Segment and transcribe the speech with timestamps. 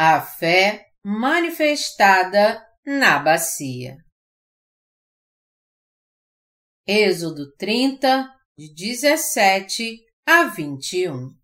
[0.00, 3.96] A fé manifestada na bacia.
[6.86, 11.36] Êxodo 30, de 17 a 21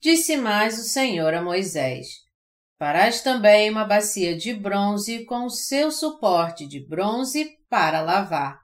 [0.00, 2.06] Disse mais o Senhor a Moisés:
[2.78, 8.60] Farás também uma bacia de bronze com seu suporte de bronze para lavar.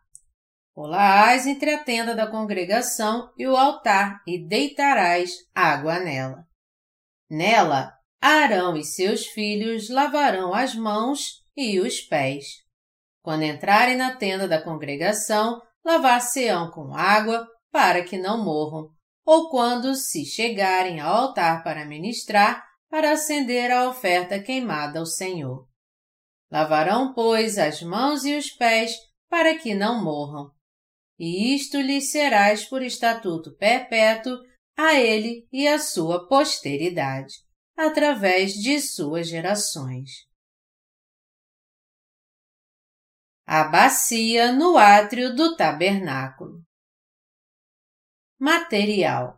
[0.73, 6.47] Polaás entre a tenda da congregação e o altar e deitarás água nela.
[7.29, 12.45] Nela Arão e seus filhos lavarão as mãos e os pés.
[13.23, 18.91] Quando entrarem na tenda da congregação, lavar-se-ão com água para que não morram,
[19.25, 25.67] ou quando se chegarem ao altar para ministrar, para acender a oferta queimada ao Senhor.
[26.51, 28.93] Lavarão, pois, as mãos e os pés
[29.31, 30.51] para que não morram.
[31.19, 34.37] E isto lhes serás por estatuto perpétuo
[34.77, 40.11] a ele e à sua posteridade através de suas gerações.
[43.47, 46.63] A bacia no átrio do tabernáculo.
[48.39, 49.37] Material: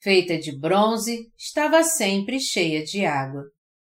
[0.00, 3.44] feita de bronze, estava sempre cheia de água.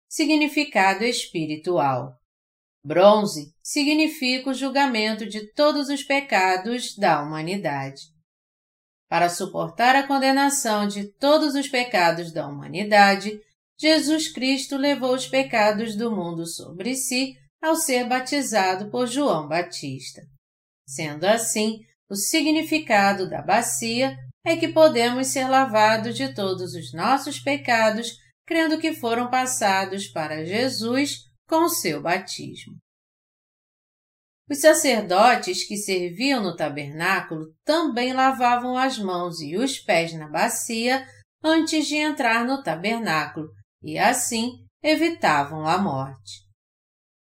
[0.08, 2.18] Significado espiritual:
[2.82, 8.02] bronze significa o julgamento de todos os pecados da humanidade.
[9.08, 13.40] Para suportar a condenação de todos os pecados da humanidade,
[13.78, 20.22] Jesus Cristo levou os pecados do mundo sobre si ao ser batizado por João Batista.
[20.88, 27.40] Sendo assim, o significado da bacia é que podemos ser lavados de todos os nossos
[27.40, 28.12] pecados,
[28.46, 32.76] crendo que foram passados para Jesus com o seu batismo.
[34.48, 41.04] Os sacerdotes que serviam no tabernáculo também lavavam as mãos e os pés na bacia
[41.42, 43.48] antes de entrar no tabernáculo,
[43.82, 44.50] e assim
[44.82, 46.46] evitavam a morte.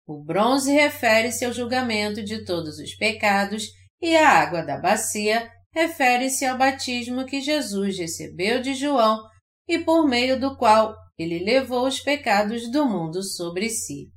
[0.06, 3.64] O bronze refere-se ao julgamento de todos os pecados
[4.02, 9.22] e a água da bacia refere-se ao batismo que Jesus recebeu de João
[9.68, 14.10] e por meio do qual ele levou os pecados do mundo sobre si.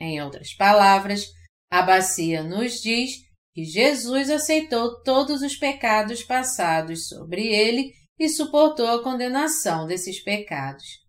[0.00, 1.26] Em outras palavras,
[1.70, 3.12] a bacia nos diz
[3.54, 11.05] que Jesus aceitou todos os pecados passados sobre ele e suportou a condenação desses pecados.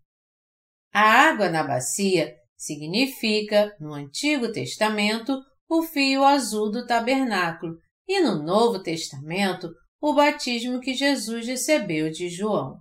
[0.92, 7.76] A água na bacia significa, no Antigo Testamento, o fio azul do tabernáculo
[8.06, 9.68] e no Novo Testamento,
[10.00, 12.80] o batismo que Jesus recebeu de João.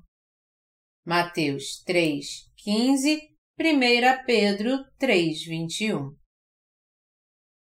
[1.06, 3.20] Mateus 3:15,
[3.60, 6.16] 1 Pedro 3:21.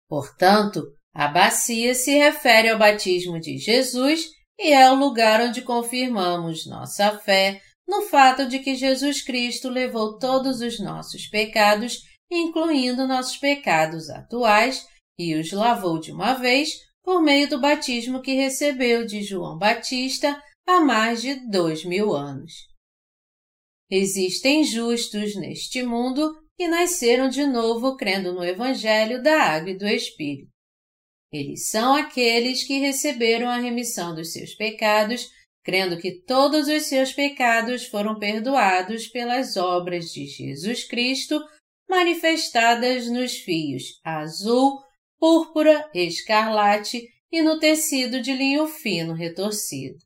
[0.07, 0.83] Portanto,
[1.13, 7.17] a bacia se refere ao batismo de Jesus e é o lugar onde confirmamos nossa
[7.19, 14.09] fé no fato de que Jesus Cristo levou todos os nossos pecados, incluindo nossos pecados
[14.09, 14.85] atuais,
[15.17, 20.41] e os lavou de uma vez por meio do batismo que recebeu de João Batista
[20.67, 22.51] há mais de dois mil anos.
[23.89, 29.87] Existem justos neste mundo que nasceram de novo crendo no Evangelho da Água e do
[29.87, 30.49] Espírito.
[31.31, 35.29] Eles são aqueles que receberam a remissão dos seus pecados
[35.67, 41.43] crendo que todos os seus pecados foram perdoados pelas obras de Jesus Cristo
[41.89, 44.81] manifestadas nos fios azul,
[45.19, 49.97] púrpura, escarlate e no tecido de linho fino retorcido.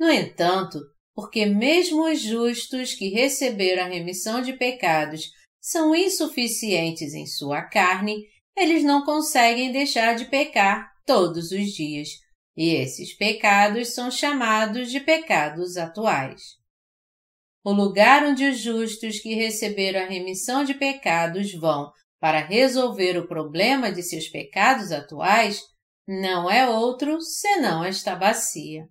[0.00, 0.80] No entanto,
[1.14, 8.24] porque mesmo os justos que receberam a remissão de pecados são insuficientes em sua carne,
[8.56, 12.08] eles não conseguem deixar de pecar todos os dias,
[12.56, 16.40] e esses pecados são chamados de pecados atuais.
[17.62, 23.26] O lugar onde os justos que receberam a remissão de pecados vão para resolver o
[23.26, 25.60] problema de seus pecados atuais
[26.08, 28.84] não é outro senão esta bacia.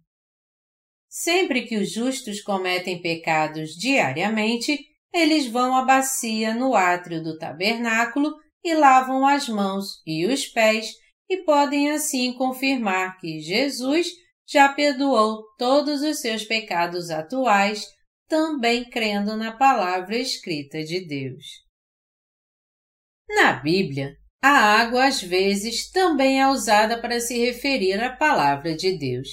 [1.07, 4.77] Sempre que os justos cometem pecados diariamente,
[5.13, 10.87] eles vão à bacia no átrio do tabernáculo e lavam as mãos e os pés
[11.29, 14.07] e podem assim confirmar que Jesus
[14.47, 17.85] já perdoou todos os seus pecados atuais,
[18.27, 21.43] também crendo na palavra escrita de Deus.
[23.27, 28.95] Na Bíblia, a água às vezes também é usada para se referir à palavra de
[28.97, 29.27] Deus,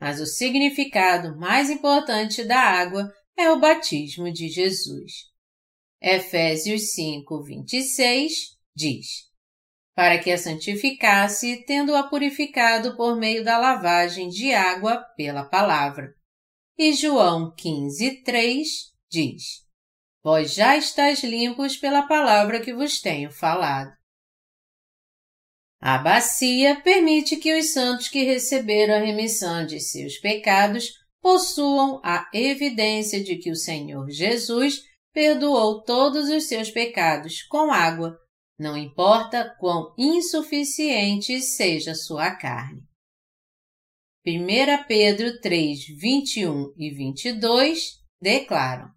[0.00, 5.12] mas o significado mais importante da água é o batismo de Jesus.
[6.00, 8.32] Efésios 5, 26
[8.74, 9.06] diz:
[9.96, 16.14] para que a santificasse, tendo-a purificado por meio da lavagem de água pela palavra.
[16.78, 18.68] E João 15, 3
[19.10, 19.66] diz:
[20.26, 23.92] vós já estáis limpos pela palavra que vos tenho falado.
[25.80, 30.90] A bacia permite que os santos que receberam a remissão de seus pecados
[31.22, 34.80] possuam a evidência de que o Senhor Jesus
[35.12, 38.18] perdoou todos os seus pecados com água,
[38.58, 42.82] não importa quão insuficiente seja sua carne.
[44.26, 48.90] 1 Pedro 3, 21 e 22 declaram: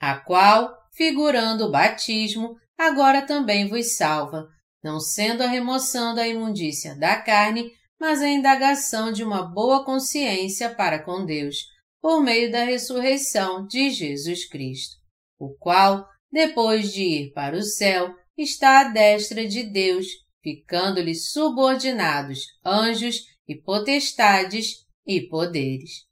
[0.00, 4.48] A qual, figurando o batismo, agora também vos salva,
[4.82, 10.74] não sendo a remoção da imundícia da carne, mas a indagação de uma boa consciência
[10.74, 11.56] para com Deus,
[12.00, 14.96] por meio da ressurreição de Jesus Cristo,
[15.38, 20.06] o qual, depois de ir para o céu, está à destra de Deus,
[20.42, 26.06] ficando-lhe subordinados anjos e potestades e poderes.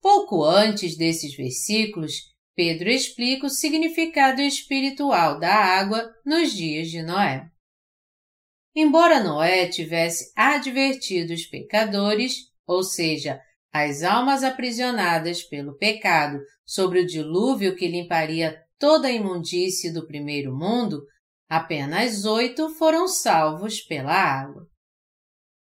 [0.00, 7.48] Pouco antes desses versículos, Pedro explica o significado espiritual da água nos dias de Noé.
[8.74, 13.40] Embora Noé tivesse advertido os pecadores, ou seja,
[13.72, 20.52] as almas aprisionadas pelo pecado, sobre o dilúvio que limparia toda a imundície do primeiro
[20.52, 21.06] mundo,
[21.48, 24.66] apenas oito foram salvos pela água.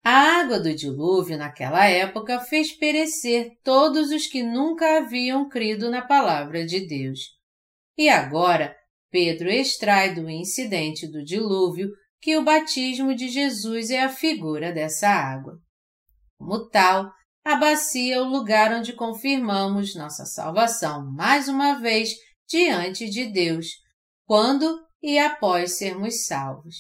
[0.04, 6.01] A água do dilúvio naquela época fez perecer todos os que nunca haviam crido na
[6.01, 7.19] palavra de Deus.
[7.98, 8.75] E agora,
[9.10, 11.89] Pedro extrai do incidente do dilúvio
[12.21, 15.57] que o batismo de Jesus é a figura dessa água.
[16.38, 17.10] Como tal,
[17.45, 23.67] a bacia é o lugar onde confirmamos nossa salvação mais uma vez diante de Deus,
[24.25, 26.75] quando e após sermos salvos.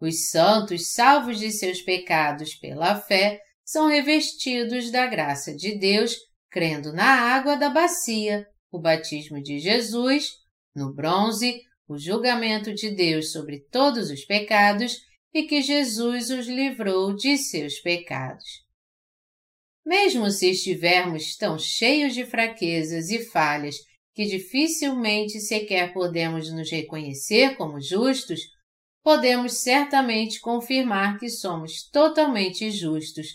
[0.00, 6.16] Os santos, salvos de seus pecados pela fé, são revestidos da graça de Deus,
[6.50, 10.30] crendo na água da bacia, o batismo de Jesus,
[10.74, 14.98] no bronze, o julgamento de Deus sobre todos os pecados
[15.32, 18.64] e que Jesus os livrou de seus pecados.
[19.84, 23.76] Mesmo se estivermos tão cheios de fraquezas e falhas
[24.14, 28.40] que dificilmente sequer podemos nos reconhecer como justos,
[29.02, 33.26] podemos certamente confirmar que somos totalmente justos,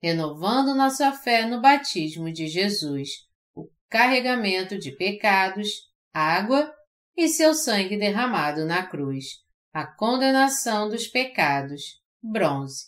[0.00, 5.68] renovando nossa fé no batismo de Jesus, o carregamento de pecados,
[6.14, 6.72] água
[7.16, 9.42] e seu sangue derramado na cruz,
[9.72, 12.86] a condenação dos pecados, bronze.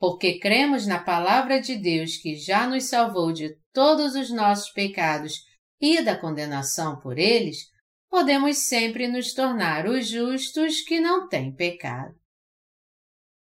[0.00, 5.47] Porque cremos na palavra de Deus que já nos salvou de todos os nossos pecados
[5.80, 7.70] e da condenação por eles,
[8.10, 12.14] podemos sempre nos tornar os justos que não têm pecado.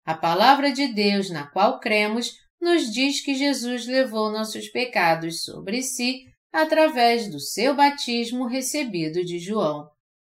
[0.05, 5.81] A palavra de Deus na qual cremos nos diz que Jesus levou nossos pecados sobre
[5.81, 9.89] si através do seu batismo recebido de João,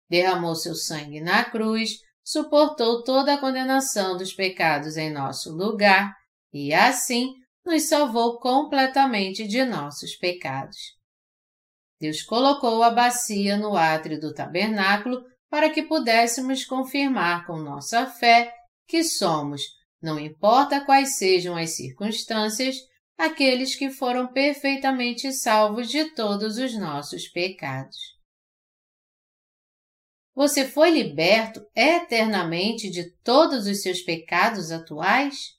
[0.09, 6.13] derramou seu sangue na cruz, suportou toda a condenação dos pecados em nosso lugar
[6.53, 7.35] e, assim,
[7.65, 10.96] nos salvou completamente de nossos pecados.
[11.99, 18.53] Deus colocou a bacia no átrio do tabernáculo para que pudéssemos confirmar com nossa fé
[18.87, 19.63] que somos,
[20.03, 22.77] não importa quais sejam as circunstâncias,
[23.17, 27.97] aqueles que foram perfeitamente salvos de todos os nossos pecados.
[30.35, 35.57] Você foi liberto eternamente de todos os seus pecados atuais?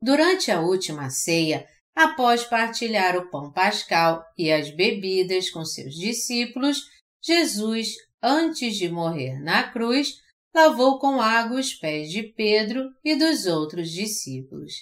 [0.00, 6.78] Durante a última ceia, Após partilhar o pão pascal e as bebidas com seus discípulos,
[7.22, 10.14] Jesus, antes de morrer na cruz,
[10.54, 14.72] lavou com água os pés de Pedro e dos outros discípulos.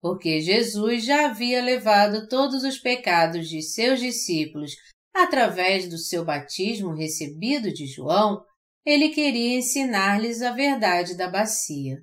[0.00, 4.72] Porque Jesus já havia levado todos os pecados de seus discípulos
[5.14, 8.44] através do seu batismo recebido de João,
[8.84, 11.98] ele queria ensinar-lhes a verdade da bacia.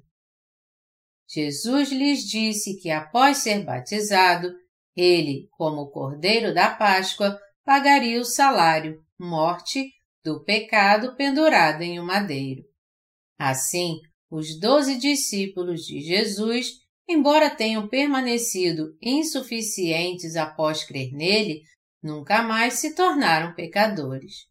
[1.27, 4.53] Jesus lhes disse que após ser batizado,
[4.95, 9.91] ele, como o Cordeiro da Páscoa, pagaria o salário, morte,
[10.23, 12.63] do pecado pendurado em um madeiro.
[13.37, 16.71] Assim, os doze discípulos de Jesus,
[17.07, 21.61] embora tenham permanecido insuficientes após crer nele,
[22.01, 24.47] nunca mais se tornaram pecadores.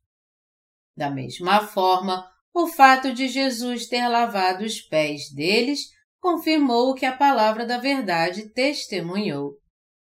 [0.96, 5.88] Da mesma forma, o fato de Jesus ter lavado os pés deles
[6.24, 9.58] confirmou o que a palavra da verdade testemunhou,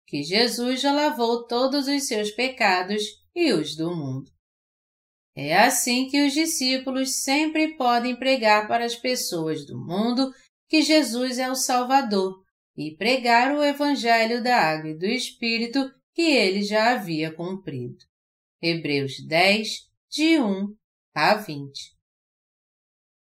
[0.06, 3.02] que Jesus já lavou todos os seus pecados
[3.34, 4.30] e os do mundo.
[5.34, 10.32] É assim que os discípulos sempre podem pregar para as pessoas do mundo
[10.68, 12.44] que Jesus é o Salvador
[12.76, 17.98] e pregar o Evangelho da Água e do Espírito que ele já havia cumprido.
[18.62, 19.68] Hebreus 10,
[20.08, 20.76] de 1
[21.12, 21.93] a 20.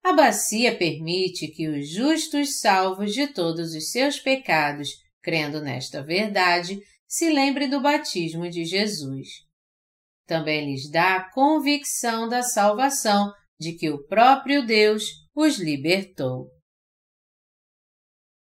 [0.02, 4.88] A bacia permite que os justos salvos de todos os seus pecados,
[5.22, 9.28] crendo nesta verdade, se lembrem do batismo de Jesus.
[10.26, 16.48] Também lhes dá a convicção da salvação de que o próprio Deus os libertou.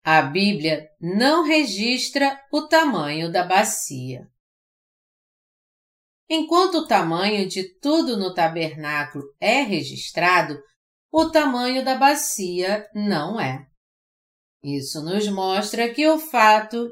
[0.05, 4.27] A Bíblia não registra o tamanho da bacia.
[6.29, 10.59] Enquanto o tamanho de tudo no tabernáculo é registrado,
[11.13, 13.67] o tamanho da bacia não é.
[14.65, 16.89] Isso nos mostra que o fato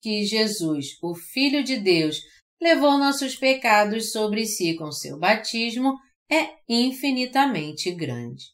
[0.00, 2.20] que Jesus, o Filho de Deus,
[2.60, 5.98] levou nossos pecados sobre si com seu batismo
[6.30, 8.44] é infinitamente grande.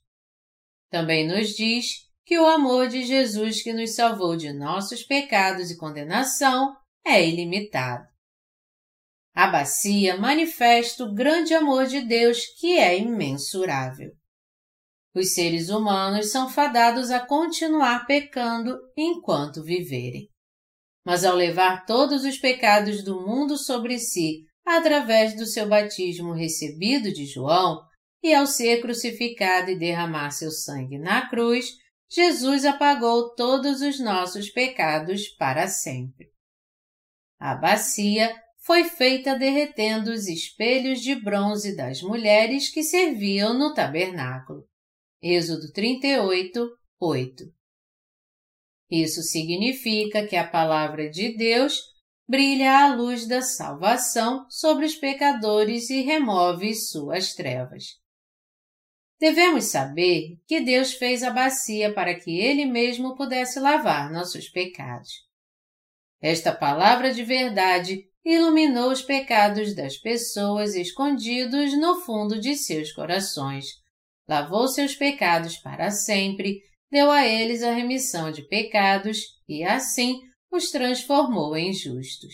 [0.89, 5.77] Também nos diz que o amor de Jesus que nos salvou de nossos pecados e
[5.77, 6.75] condenação
[7.05, 8.09] é ilimitado.
[9.35, 14.20] A bacia manifesta o grande amor de Deus que é imensurável.
[15.15, 20.29] Os seres humanos são fadados a continuar pecando enquanto viverem.
[21.05, 27.13] Mas ao levar todos os pecados do mundo sobre si através do seu batismo recebido
[27.13, 27.81] de João,
[28.23, 31.71] e ao ser crucificado e derramar seu sangue na cruz,
[32.09, 36.29] Jesus apagou todos os nossos pecados para sempre.
[37.39, 44.70] A bacia foi feita derretendo os espelhos de bronze das mulheres que serviam no tabernáculo.
[45.23, 47.45] Êxodo 38, 8.
[48.91, 51.79] Isso significa que a palavra de Deus
[52.27, 57.99] brilha a luz da salvação sobre os pecadores e remove suas trevas.
[59.21, 65.11] Devemos saber que Deus fez a bacia para que Ele mesmo pudesse lavar nossos pecados.
[66.19, 73.67] Esta palavra de verdade iluminou os pecados das pessoas escondidos no fundo de seus corações
[74.31, 79.19] lavou seus pecados para sempre, deu a eles a remissão de pecados
[79.49, 80.21] e, assim,
[80.53, 82.33] os transformou em justos.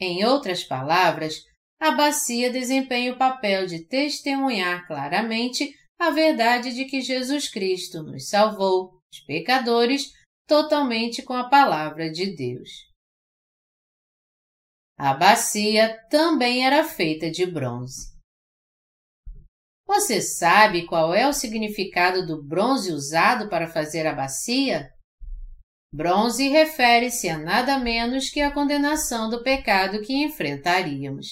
[0.00, 1.42] Em outras palavras,
[1.78, 8.30] a bacia desempenha o papel de testemunhar claramente a verdade de que Jesus Cristo nos
[8.30, 10.10] salvou, os pecadores,
[10.46, 12.70] totalmente com a palavra de Deus.
[14.96, 18.17] A bacia também era feita de bronze.
[19.88, 24.90] Você sabe qual é o significado do bronze usado para fazer a bacia?
[25.90, 31.28] Bronze refere-se a nada menos que a condenação do pecado que enfrentaríamos.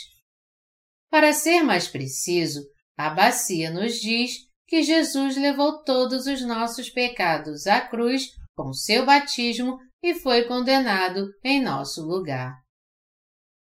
[1.10, 2.62] Para ser mais preciso,
[2.96, 4.32] a bacia nos diz
[4.66, 11.28] que Jesus levou todos os nossos pecados à cruz com seu batismo e foi condenado
[11.44, 12.54] em nosso lugar.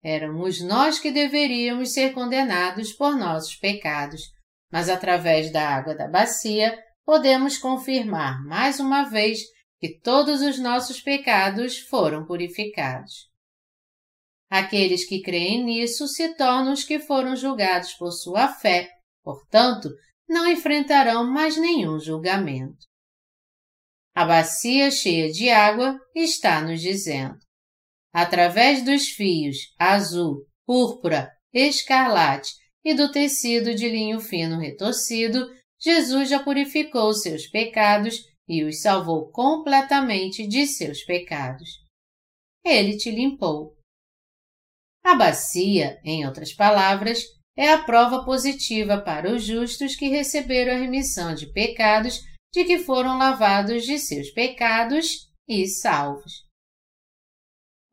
[0.01, 4.36] Éramos nós que deveríamos ser condenados por nossos pecados,
[4.77, 9.39] mas através da água da bacia podemos confirmar mais uma vez
[9.81, 13.31] que todos os nossos pecados foram purificados.
[14.51, 18.91] Aqueles que creem nisso se tornam os que foram julgados por sua fé,
[19.25, 19.89] portanto,
[20.29, 22.85] não enfrentarão mais nenhum julgamento.
[24.15, 27.39] A bacia cheia de água está nos dizendo:
[28.13, 36.41] através dos fios azul, púrpura, escarlate e do tecido de linho fino retorcido, Jesus já
[36.41, 41.69] purificou seus pecados e os salvou completamente de seus pecados.
[42.65, 43.77] Ele te limpou.
[45.05, 47.25] A bacia, em outras palavras,
[47.57, 52.21] é a prova positiva para os justos que receberam a remissão de pecados
[52.55, 56.47] de que foram lavados de seus pecados e salvos.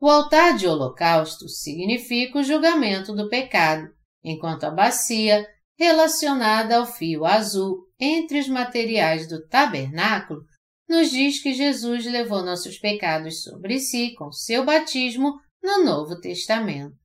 [0.00, 3.92] O altar de holocausto significa o julgamento do pecado,
[4.24, 5.46] enquanto a bacia,
[5.78, 10.40] relacionada ao fio azul entre os materiais do tabernáculo,
[10.88, 16.96] nos diz que Jesus levou nossos pecados sobre si com seu batismo no Novo Testamento.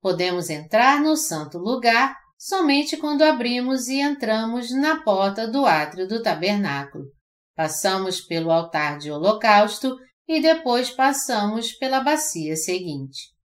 [0.00, 6.22] Podemos entrar no santo lugar somente quando abrimos e entramos na porta do átrio do
[6.22, 7.04] tabernáculo.
[7.54, 13.37] Passamos pelo altar de holocausto e depois passamos pela bacia seguinte.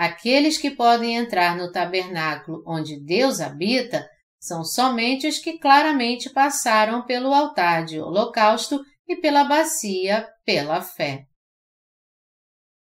[0.00, 4.08] Aqueles que podem entrar no tabernáculo onde Deus habita
[4.40, 11.26] são somente os que claramente passaram pelo altar de holocausto e pela bacia pela fé.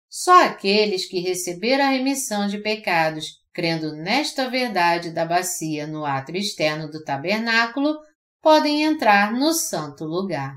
[0.09, 6.39] Só aqueles que receberam a remissão de pecados, crendo nesta verdade da bacia no átrio
[6.39, 7.99] externo do tabernáculo,
[8.41, 10.55] podem entrar no santo lugar.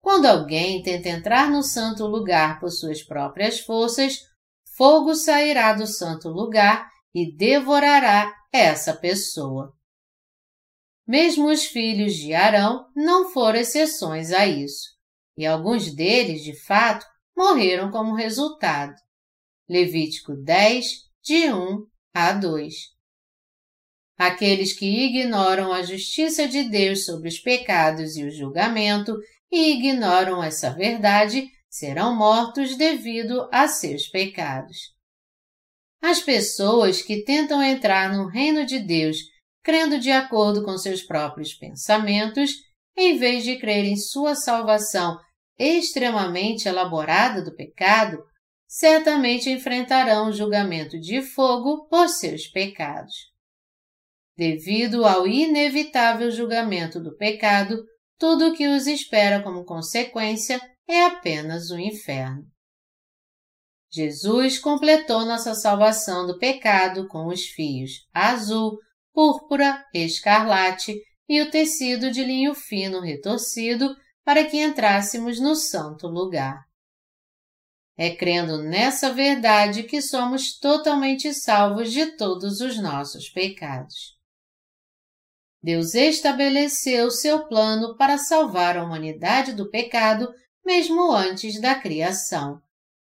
[0.00, 4.34] Quando alguém tenta entrar no santo lugar por suas próprias forças,
[4.76, 9.72] fogo sairá do santo lugar e devorará essa pessoa.
[11.06, 14.88] Mesmo os filhos de Arão não foram exceções a isso,
[15.36, 17.06] e alguns deles, de fato,
[17.36, 18.94] morreram como resultado.
[19.68, 20.86] Levítico 10,
[21.22, 22.74] de 1 a 2.
[24.18, 29.16] Aqueles que ignoram a justiça de Deus sobre os pecados e o julgamento
[29.50, 34.94] e ignoram essa verdade serão mortos devido a seus pecados.
[36.00, 39.18] As pessoas que tentam entrar no reino de Deus
[39.62, 42.52] crendo de acordo com seus próprios pensamentos,
[42.96, 45.18] em vez de crer em sua salvação
[45.58, 48.22] extremamente elaborada do pecado,
[48.66, 53.14] certamente enfrentarão o julgamento de fogo por seus pecados.
[54.36, 57.82] Devido ao inevitável julgamento do pecado,
[58.18, 62.44] tudo o que os espera como consequência é apenas o inferno.
[63.90, 68.78] Jesus completou nossa salvação do pecado com os fios azul,
[69.12, 70.94] púrpura, escarlate
[71.28, 76.64] e o tecido de linho fino retorcido para que entrássemos no santo lugar.
[77.96, 84.16] É crendo nessa verdade que somos totalmente salvos de todos os nossos pecados.
[85.62, 90.28] Deus estabeleceu seu plano para salvar a humanidade do pecado
[90.66, 92.60] mesmo antes da criação,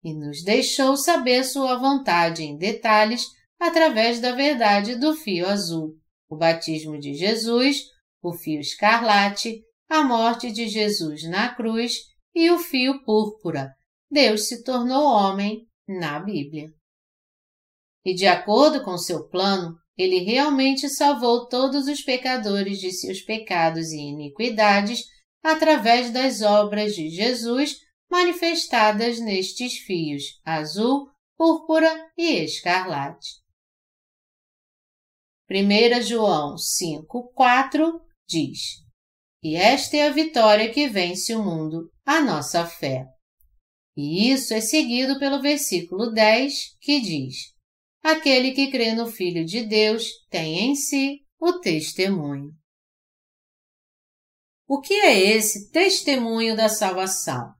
[0.01, 3.27] e nos deixou saber sua vontade em detalhes
[3.59, 5.97] através da verdade do fio azul,
[6.29, 7.83] o batismo de Jesus,
[8.23, 11.97] o fio escarlate, a morte de Jesus na cruz
[12.33, 13.69] e o fio púrpura.
[14.09, 16.69] Deus se tornou homem na Bíblia.
[18.05, 23.91] E de acordo com seu plano, ele realmente salvou todos os pecadores de seus pecados
[23.91, 25.01] e iniquidades
[25.43, 27.77] através das obras de Jesus
[28.09, 33.41] manifestadas nestes fios azul, púrpura e escarlate.
[35.49, 38.59] 1 João 5,4 diz:
[39.43, 43.05] E esta é a vitória que vence o mundo, a nossa fé.
[43.97, 47.53] E isso é seguido pelo versículo 10, que diz:
[48.03, 52.60] Aquele que crê no Filho de Deus tem em si o testemunho.
[54.73, 57.53] O que é esse testemunho da salvação?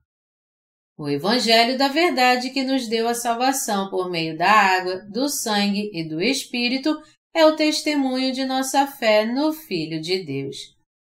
[0.96, 5.90] O Evangelho da Verdade que nos deu a salvação por meio da água, do sangue
[5.92, 6.98] e do Espírito
[7.34, 10.56] é o testemunho de nossa fé no Filho de Deus.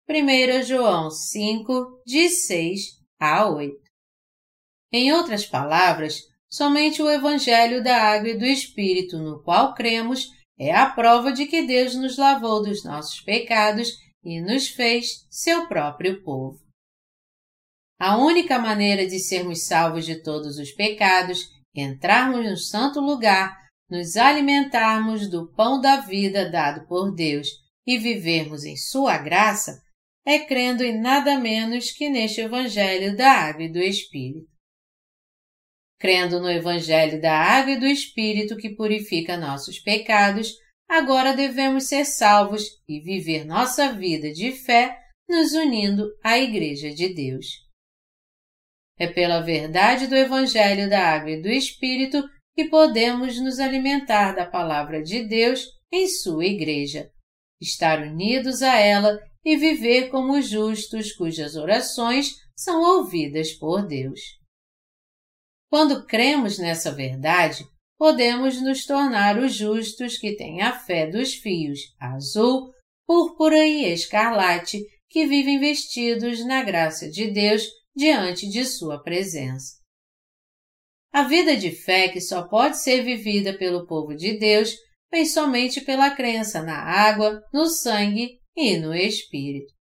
[0.08, 2.80] 1 João 5, de 6
[3.20, 3.76] a 8.
[4.94, 10.74] Em outras palavras, somente o Evangelho da Água e do Espírito no qual cremos é
[10.74, 13.90] a prova de que Deus nos lavou dos nossos pecados
[14.22, 16.60] e nos fez seu próprio povo.
[17.98, 24.16] A única maneira de sermos salvos de todos os pecados, entrarmos no santo lugar nos
[24.16, 27.48] alimentarmos do pão da vida dado por Deus
[27.84, 29.82] e vivermos em Sua graça,
[30.24, 34.48] é crendo em nada menos que neste Evangelho da Água e do Espírito.
[35.98, 40.52] Crendo no Evangelho da Água e do Espírito que purifica nossos pecados,
[40.90, 44.98] agora devemos ser salvos e viver nossa vida de fé
[45.28, 47.46] nos unindo à Igreja de Deus.
[48.98, 54.44] É pela verdade do Evangelho da Água e do Espírito que podemos nos alimentar da
[54.44, 57.08] palavra de Deus em sua igreja,
[57.60, 64.20] estar unidos a ela e viver como justos cujas orações são ouvidas por Deus.
[65.70, 67.64] Quando cremos nessa verdade,
[68.00, 72.72] podemos nos tornar os justos que têm a fé dos fios azul,
[73.06, 79.74] púrpura e escarlate que vivem vestidos na graça de Deus diante de Sua presença.
[81.12, 84.74] A vida de fé que só pode ser vivida pelo povo de Deus
[85.12, 89.74] vem somente pela crença na água, no sangue e no Espírito.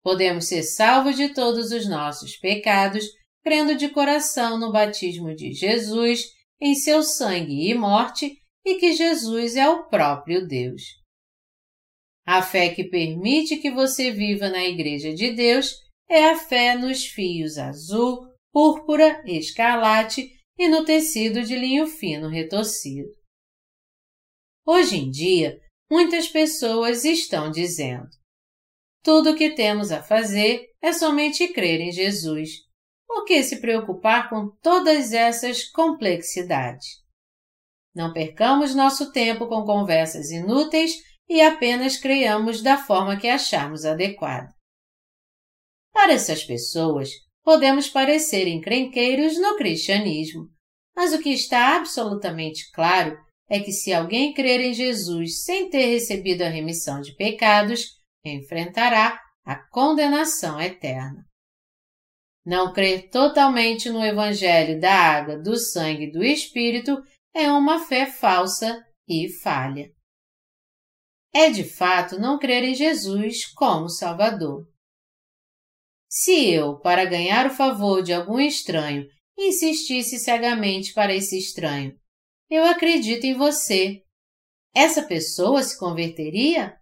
[0.00, 3.04] Podemos ser salvos de todos os nossos pecados
[3.42, 6.22] crendo de coração no batismo de Jesus,
[6.62, 10.82] em seu sangue e morte e que Jesus é o próprio Deus.
[12.24, 15.74] A fé que permite que você viva na Igreja de Deus
[16.08, 23.08] é a fé nos fios azul, púrpura, escarlate e no tecido de linho fino retorcido.
[24.64, 25.58] Hoje em dia,
[25.90, 28.08] muitas pessoas estão dizendo:
[29.02, 32.50] tudo o que temos a fazer é somente crer em Jesus.
[33.06, 37.02] Por que se preocupar com todas essas complexidades?
[37.94, 40.94] Não percamos nosso tempo com conversas inúteis
[41.28, 44.48] e apenas creiamos da forma que acharmos adequada.
[45.92, 47.10] Para essas pessoas,
[47.44, 50.48] podemos parecer encrenqueiros no cristianismo,
[50.96, 53.16] mas o que está absolutamente claro
[53.48, 59.20] é que se alguém crer em Jesus sem ter recebido a remissão de pecados, enfrentará
[59.44, 61.26] a condenação eterna.
[62.44, 67.00] Não crer totalmente no Evangelho da água, do sangue e do Espírito
[67.34, 69.90] é uma fé falsa e falha.
[71.32, 74.66] É de fato não crer em Jesus como Salvador.
[76.10, 79.06] Se eu, para ganhar o favor de algum estranho,
[79.38, 81.98] insistisse cegamente para esse estranho,
[82.50, 84.02] eu acredito em você.
[84.74, 86.78] Essa pessoa se converteria?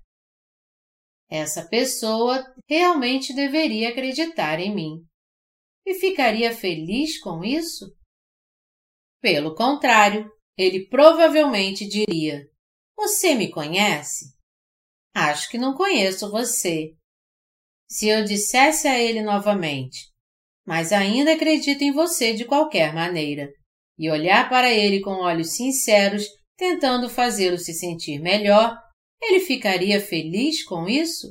[1.30, 5.09] Essa pessoa realmente deveria acreditar em mim.
[5.86, 7.86] E ficaria feliz com isso?
[9.20, 12.46] Pelo contrário, ele provavelmente diria:
[12.96, 14.26] Você me conhece?
[15.14, 16.94] Acho que não conheço você.
[17.88, 20.08] Se eu dissesse a ele novamente,
[20.66, 23.50] mas ainda acredito em você de qualquer maneira,
[23.98, 26.24] e olhar para ele com olhos sinceros,
[26.56, 28.78] tentando fazê-lo se sentir melhor,
[29.20, 31.26] ele ficaria feliz com isso?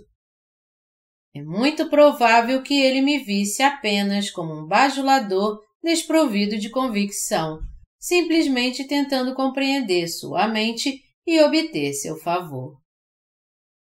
[1.40, 7.62] É muito provável que ele me visse apenas como um bajulador desprovido de convicção,
[7.98, 12.78] simplesmente tentando compreender sua mente e obter seu favor.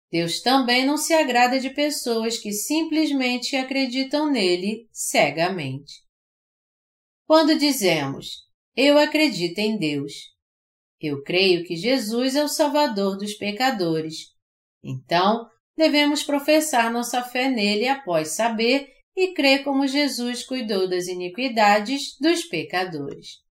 [0.08, 5.94] Deus também não se agrada de pessoas que simplesmente acreditam nele cegamente.
[7.26, 8.36] Quando dizemos,
[8.76, 10.12] eu acredito em Deus,
[11.00, 14.28] eu creio que Jesus é o Salvador dos pecadores.
[14.80, 22.16] Então, devemos professar nossa fé nele após saber e crer como Jesus cuidou das iniquidades
[22.20, 23.42] dos pecadores.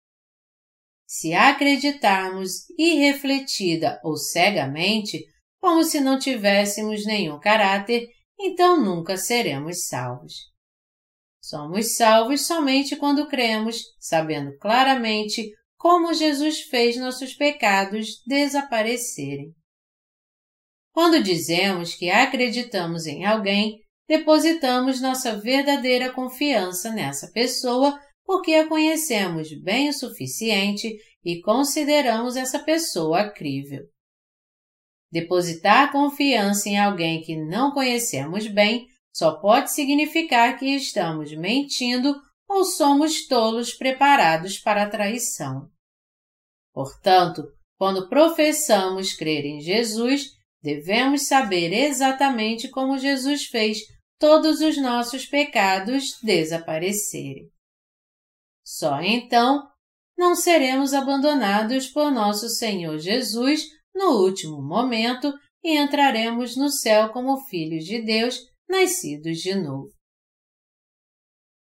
[1.07, 5.25] Se acreditarmos irrefletida ou cegamente,
[5.61, 10.35] como se não tivéssemos nenhum caráter, então nunca seremos salvos.
[11.43, 19.55] Somos salvos somente quando cremos, sabendo claramente como Jesus fez nossos pecados desaparecerem.
[20.93, 29.53] Quando dizemos que acreditamos em alguém, depositamos nossa verdadeira confiança nessa pessoa porque a conhecemos
[29.61, 33.83] bem o suficiente e consideramos essa pessoa crível.
[35.11, 42.15] Depositar confiança em alguém que não conhecemos bem só pode significar que estamos mentindo
[42.49, 45.69] ou somos tolos preparados para a traição.
[46.73, 47.43] Portanto,
[47.77, 50.31] quando professamos crer em Jesus,
[50.63, 53.79] devemos saber exatamente como Jesus fez
[54.19, 57.51] todos os nossos pecados desaparecerem.
[58.63, 59.67] Só então
[60.17, 65.33] não seremos abandonados por nosso Senhor Jesus no último momento
[65.65, 69.91] e entraremos no céu como filhos de Deus nascidos de novo.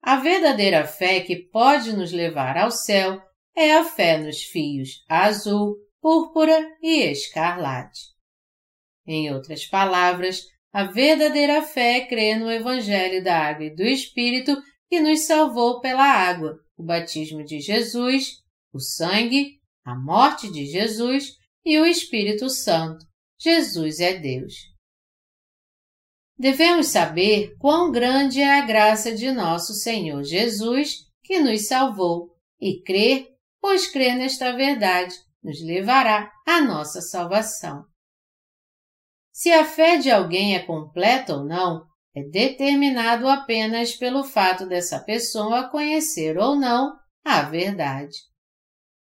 [0.02, 3.22] A verdadeira fé que pode nos levar ao céu
[3.56, 8.11] é a fé nos fios azul, púrpura e escarlate.
[9.06, 14.56] Em outras palavras, a verdadeira fé crê no Evangelho da Água e do Espírito
[14.90, 18.42] que nos salvou pela água, o batismo de Jesus,
[18.74, 21.34] o sangue, a morte de Jesus
[21.66, 23.06] e o Espírito Santo.
[23.40, 24.54] Jesus é Deus.
[26.38, 32.82] Devemos saber quão grande é a graça de nosso Senhor Jesus, que nos salvou, e
[32.82, 33.28] crer,
[33.60, 37.91] pois crer nesta verdade nos levará à nossa salvação.
[39.42, 41.84] Se a fé de alguém é completa ou não,
[42.16, 46.94] é determinado apenas pelo fato dessa pessoa conhecer ou não
[47.26, 48.16] a verdade.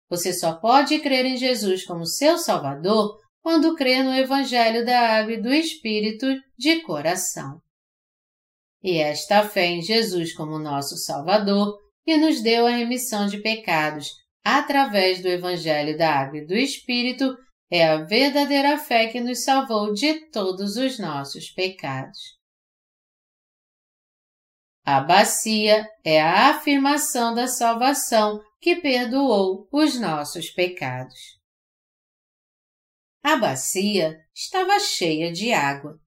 [0.08, 5.34] Você só pode crer em Jesus como seu Salvador quando crê no Evangelho da Água
[5.34, 7.60] e do Espírito de coração.
[8.84, 14.12] E esta fé em Jesus como nosso Salvador, que nos deu a remissão de pecados
[14.46, 17.36] através do Evangelho da Água e do Espírito,
[17.70, 22.38] é a verdadeira fé que nos salvou de todos os nossos pecados.
[24.86, 31.38] A bacia é a afirmação da salvação que perdoou os nossos pecados.
[33.22, 36.00] A bacia estava cheia de água.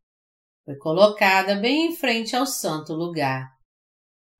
[0.65, 3.51] Foi colocada bem em frente ao santo lugar.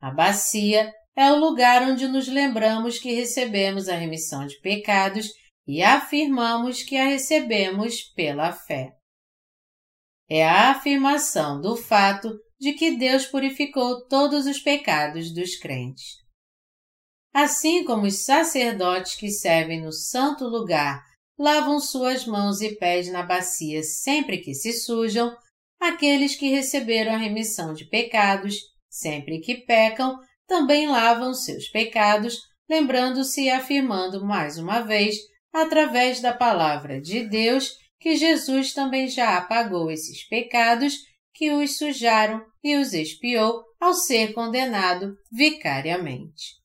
[0.01, 5.29] A bacia é o lugar onde nos lembramos que recebemos a remissão de pecados
[5.71, 8.93] e afirmamos que a recebemos pela fé.
[10.29, 16.19] É a afirmação do fato de que Deus purificou todos os pecados dos crentes.
[17.33, 21.01] Assim como os sacerdotes que servem no santo lugar
[21.39, 25.35] lavam suas mãos e pés na bacia sempre que se sujam,
[25.79, 28.57] aqueles que receberam a remissão de pecados,
[28.91, 35.17] sempre que pecam, também lavam seus pecados, lembrando-se e afirmando mais uma vez,
[35.53, 40.99] através da palavra de Deus, que Jesus também já apagou esses pecados
[41.35, 46.61] que os sujaram e os expiou ao ser condenado vicariamente.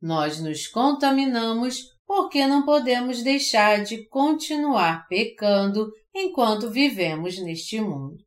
[0.00, 8.24] Nós nos contaminamos porque não podemos deixar de continuar pecando enquanto vivemos neste mundo.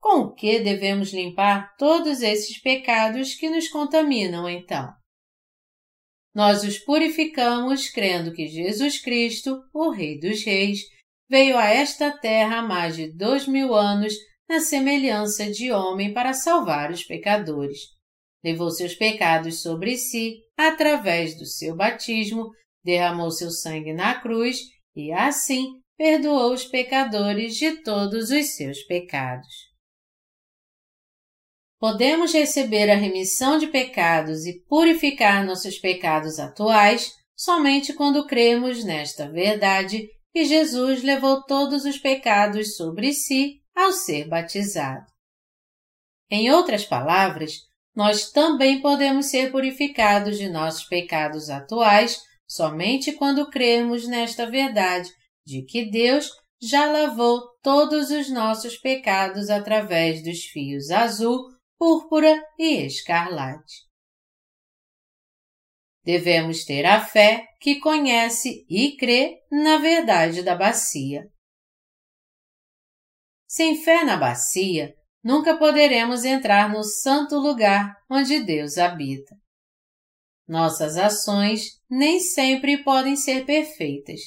[0.00, 4.92] Com o que devemos limpar todos esses pecados que nos contaminam então?
[6.34, 10.80] Nós os purificamos crendo que Jesus Cristo, o Rei dos Reis,
[11.28, 14.14] veio a esta terra há mais de dois mil anos
[14.48, 17.78] na semelhança de homem para salvar os pecadores.
[18.44, 22.50] Levou seus pecados sobre si através do seu batismo,
[22.84, 24.58] derramou seu sangue na cruz
[24.96, 29.71] e, assim, perdoou os pecadores de todos os seus pecados.
[31.82, 39.28] Podemos receber a remissão de pecados e purificar nossos pecados atuais somente quando cremos nesta
[39.28, 45.04] verdade que Jesus levou todos os pecados sobre si ao ser batizado.
[46.30, 47.54] Em outras palavras,
[47.96, 55.10] nós também podemos ser purificados de nossos pecados atuais somente quando cremos nesta verdade
[55.44, 61.51] de que Deus já lavou todos os nossos pecados através dos fios azul
[61.82, 63.88] púrpura e escarlate.
[66.04, 71.28] Devemos ter a fé que conhece e crê na verdade da bacia.
[73.48, 79.34] Sem fé na bacia, nunca poderemos entrar no santo lugar onde Deus habita.
[80.46, 84.20] Nossas ações nem sempre podem ser perfeitas.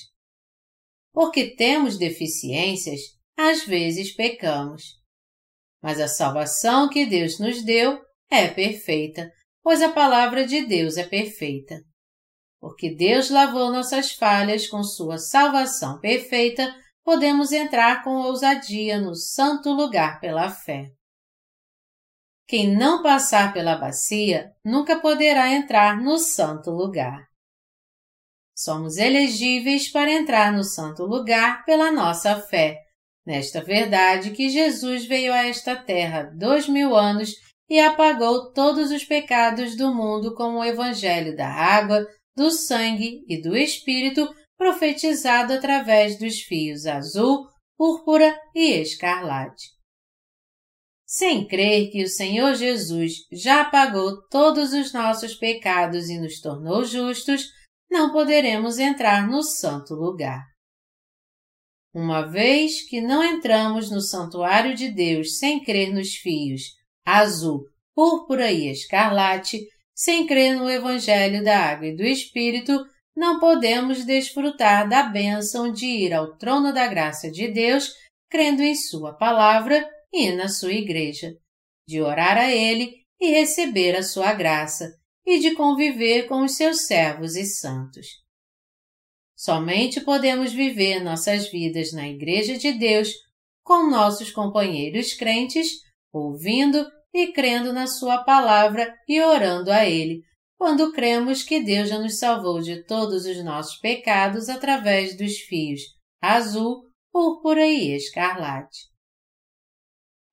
[1.13, 2.99] Porque temos deficiências,
[3.37, 5.04] às vezes pecamos
[5.85, 11.05] mas a salvação que Deus nos deu é perfeita, pois a palavra de Deus é
[11.05, 11.79] perfeita.
[12.59, 19.69] Porque Deus lavou nossas falhas com sua salvação perfeita, podemos entrar com ousadia no santo
[19.73, 20.89] lugar pela fé.
[22.47, 27.27] Quem não passar pela bacia nunca poderá entrar no santo lugar.
[28.55, 32.84] Somos elegíveis para entrar no santo lugar pela nossa fé,
[33.25, 37.31] Nesta verdade que Jesus veio a esta terra dois mil anos
[37.67, 43.41] e apagou todos os pecados do mundo com o Evangelho da água, do sangue e
[43.41, 49.75] do Espírito profetizado através dos fios azul, púrpura e escarlate.
[51.05, 56.83] Sem crer que o Senhor Jesus já apagou todos os nossos pecados e nos tornou
[56.83, 57.45] justos,
[57.89, 60.43] não poderemos entrar no santo lugar.
[61.95, 68.51] Uma vez que não entramos no santuário de Deus sem crer nos fios azul, púrpura
[68.51, 75.03] e escarlate, sem crer no Evangelho da Água e do Espírito, não podemos desfrutar da
[75.03, 77.93] bênção de ir ao trono da graça de Deus,
[78.29, 81.33] crendo em Sua palavra e na Sua igreja,
[81.87, 84.91] de orar a Ele e receber a Sua graça,
[85.25, 88.24] e de conviver com os seus servos e santos.
[89.35, 93.09] Somente podemos viver nossas vidas na Igreja de Deus
[93.63, 95.81] com nossos companheiros crentes,
[96.13, 100.21] ouvindo e crendo na Sua palavra e orando a Ele,
[100.57, 105.81] quando cremos que Deus já nos salvou de todos os nossos pecados através dos fios
[106.21, 108.89] azul, púrpura e escarlate.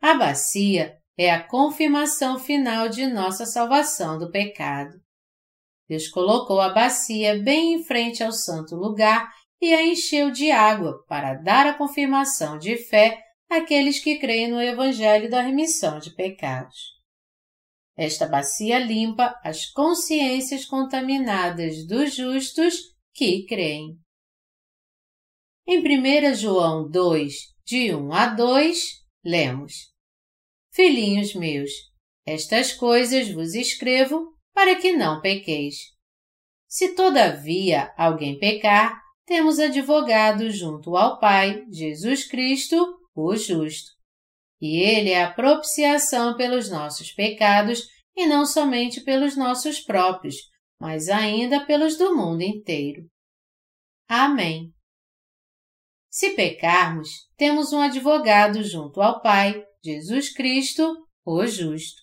[0.00, 5.00] A bacia é a confirmação final de nossa salvação do pecado.
[5.92, 11.05] Deus colocou a bacia bem em frente ao santo lugar e a encheu de água
[11.07, 16.78] para dar a confirmação de fé àqueles que creem no Evangelho da remissão de pecados.
[17.94, 22.74] Esta bacia limpa as consciências contaminadas dos justos
[23.12, 23.98] que creem.
[25.66, 27.35] Em 1 João 2,
[27.66, 28.83] de 1 a 2,
[29.22, 29.74] lemos:
[30.72, 31.70] Filhinhos meus,
[32.24, 35.76] estas coisas vos escrevo para que não pequeis.
[36.68, 43.90] Se todavia alguém pecar, temos advogado junto ao Pai, Jesus Cristo, o justo.
[44.60, 50.36] E ele é a propiciação pelos nossos pecados e não somente pelos nossos próprios,
[50.80, 53.06] mas ainda pelos do mundo inteiro.
[54.08, 54.72] Amém.
[56.10, 62.01] Se pecarmos, temos um advogado junto ao Pai, Jesus Cristo, o justo.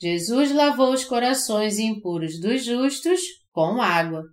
[0.00, 4.24] Jesus lavou os corações impuros dos justos com água.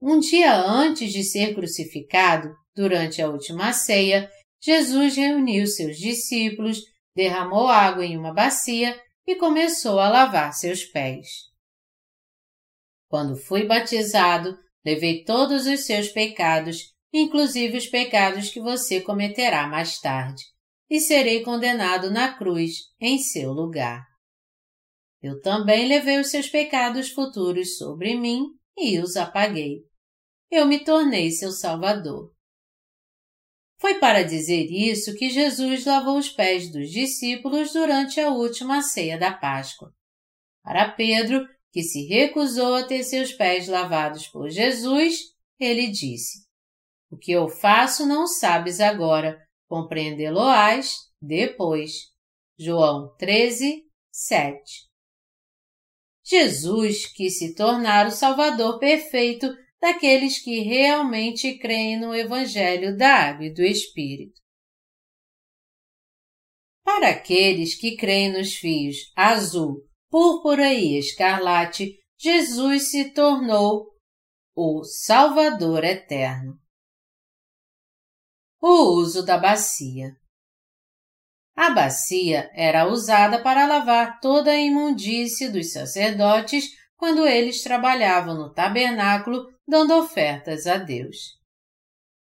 [0.00, 4.30] Um dia antes de ser crucificado, durante a última ceia,
[4.62, 6.80] Jesus reuniu seus discípulos,
[7.14, 11.26] derramou água em uma bacia e começou a lavar seus pés.
[13.08, 19.98] Quando fui batizado, levei todos os seus pecados, inclusive os pecados que você cometerá mais
[19.98, 20.42] tarde,
[20.88, 24.04] e serei condenado na cruz em seu lugar.
[25.26, 28.44] Eu também levei os seus pecados futuros sobre mim
[28.78, 29.80] e os apaguei.
[30.48, 32.32] Eu me tornei seu Salvador.
[33.80, 39.18] Foi para dizer isso que Jesus lavou os pés dos discípulos durante a última ceia
[39.18, 39.92] da Páscoa.
[40.62, 45.16] Para Pedro, que se recusou a ter seus pés lavados por Jesus,
[45.58, 46.46] ele disse:
[47.10, 49.36] O que eu faço não sabes agora,
[49.68, 52.14] compreendê-lo-ás depois.
[52.56, 54.86] João 13, 7
[56.28, 59.46] Jesus quis se tornar o Salvador perfeito
[59.80, 64.40] daqueles que realmente creem no Evangelho da Água e do Espírito.
[66.82, 73.86] Para aqueles que creem nos fios azul, púrpura e escarlate, Jesus se tornou
[74.52, 76.58] o Salvador eterno.
[78.60, 80.16] O uso da bacia.
[81.56, 88.52] A bacia era usada para lavar toda a imundície dos sacerdotes quando eles trabalhavam no
[88.52, 91.36] tabernáculo dando ofertas a Deus.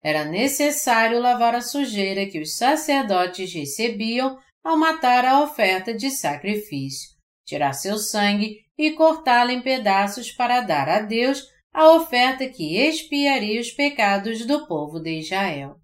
[0.03, 7.11] Era necessário lavar a sujeira que os sacerdotes recebiam ao matar a oferta de sacrifício,
[7.47, 13.59] tirar seu sangue e cortá-la em pedaços para dar a Deus a oferta que expiaria
[13.59, 15.81] os pecados do povo de Israel.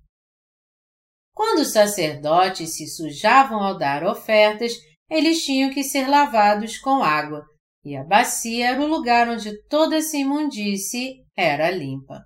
[1.35, 4.73] Quando os sacerdotes se sujavam ao dar ofertas,
[5.09, 7.45] eles tinham que ser lavados com água,
[7.85, 12.25] e a bacia era o lugar onde toda essa imundície era limpa.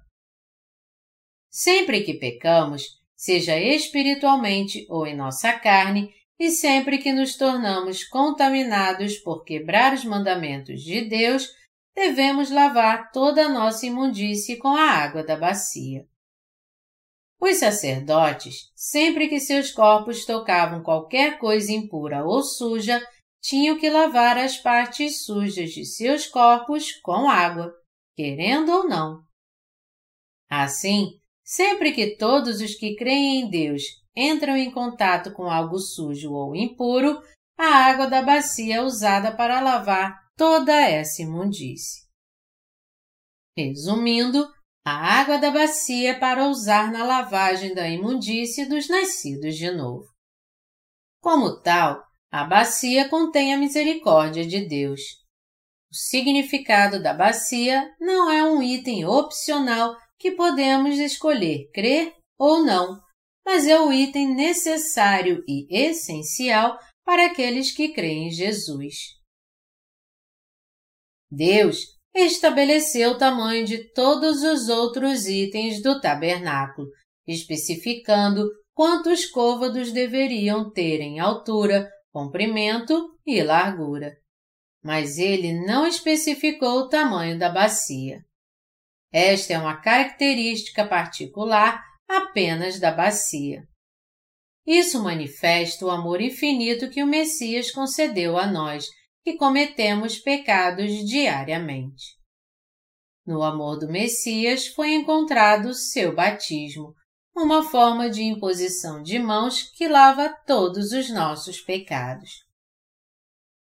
[1.50, 2.82] Sempre que pecamos,
[3.16, 10.04] seja espiritualmente ou em nossa carne, e sempre que nos tornamos contaminados por quebrar os
[10.04, 11.48] mandamentos de Deus,
[11.94, 16.04] devemos lavar toda a nossa imundície com a água da bacia.
[17.46, 23.06] Os sacerdotes, sempre que seus corpos tocavam qualquer coisa impura ou suja,
[23.42, 27.70] tinham que lavar as partes sujas de seus corpos com água,
[28.16, 29.22] querendo ou não.
[30.48, 33.82] Assim, sempre que todos os que creem em Deus
[34.16, 37.22] entram em contato com algo sujo ou impuro,
[37.58, 42.08] a água da bacia é usada para lavar toda essa imundície.
[43.54, 44.48] Resumindo,
[44.84, 50.06] a água da bacia para usar na lavagem da imundície dos nascidos de novo.
[51.22, 55.00] Como tal, a bacia contém a misericórdia de Deus.
[55.90, 63.00] O significado da bacia não é um item opcional que podemos escolher crer ou não,
[63.44, 68.94] mas é o item necessário e essencial para aqueles que creem em Jesus.
[71.30, 76.88] Deus estabeleceu o tamanho de todos os outros itens do tabernáculo,
[77.26, 84.12] especificando quantos côvados deveriam ter em altura, comprimento e largura.
[84.82, 88.20] Mas ele não especificou o tamanho da bacia.
[89.12, 93.62] Esta é uma característica particular apenas da bacia.
[94.66, 98.86] Isso manifesta o amor infinito que o Messias concedeu a nós,
[99.24, 102.04] que cometemos pecados diariamente.
[103.26, 106.94] No amor do Messias foi encontrado seu batismo,
[107.34, 112.44] uma forma de imposição de mãos que lava todos os nossos pecados.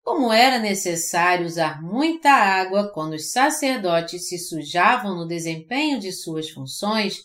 [0.01, 6.49] Como era necessário usar muita água quando os sacerdotes se sujavam no desempenho de suas
[6.49, 7.21] funções,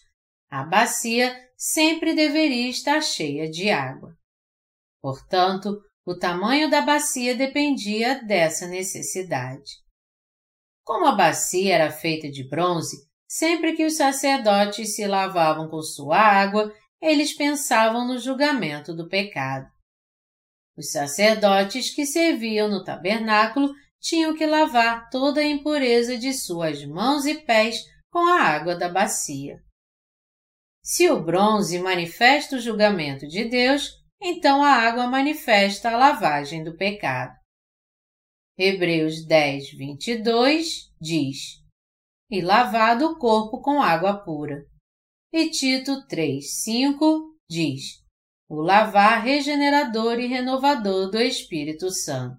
[0.51, 4.15] a bacia sempre deveria estar cheia de água.
[5.01, 9.73] Portanto, o tamanho da bacia dependia dessa necessidade.
[10.85, 16.19] Como a bacia era feita de bronze, Sempre que os sacerdotes se lavavam com sua
[16.19, 19.69] água, eles pensavam no julgamento do pecado.
[20.77, 27.27] Os sacerdotes que serviam no tabernáculo tinham que lavar toda a impureza de suas mãos
[27.27, 27.77] e pés
[28.11, 29.59] com a água da bacia.
[30.83, 36.77] Se o bronze manifesta o julgamento de Deus, então a água manifesta a lavagem do
[36.77, 37.37] pecado.
[38.57, 41.59] Hebreus 10, 22 diz:
[42.31, 44.67] e lavado o corpo com água pura.
[45.33, 48.03] E Tito 3:5 diz:
[48.49, 52.39] o lavar regenerador e renovador do Espírito Santo.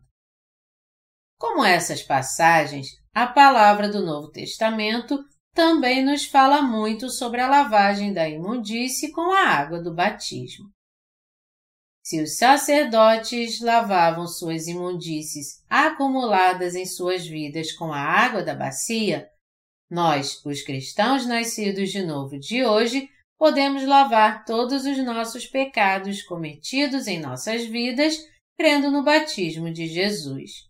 [1.37, 5.23] Como essas passagens, a palavra do Novo Testamento
[5.53, 10.69] também nos fala muito sobre a lavagem da imundície com a água do batismo.
[12.09, 19.29] Se os sacerdotes lavavam suas imundícies acumuladas em suas vidas com a água da bacia,
[19.87, 23.07] nós, os cristãos nascidos de novo de hoje,
[23.37, 28.17] podemos lavar todos os nossos pecados cometidos em nossas vidas,
[28.57, 30.67] crendo no batismo de Jesus.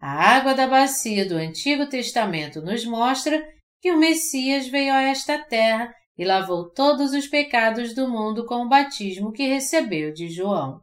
[0.00, 3.40] A água da bacia do Antigo Testamento nos mostra
[3.80, 8.64] que o Messias veio a esta terra e lavou todos os pecados do mundo com
[8.64, 10.82] o batismo que recebeu de João.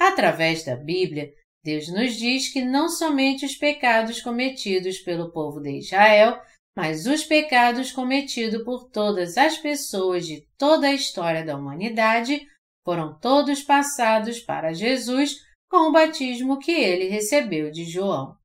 [0.00, 1.34] Através da Bíblia,
[1.64, 6.40] Deus nos diz que não somente os pecados cometidos pelo povo de Israel,
[6.76, 12.46] mas os pecados cometidos por todas as pessoas de toda a história da humanidade
[12.84, 18.38] foram todos passados para Jesus com o batismo que ele recebeu de João.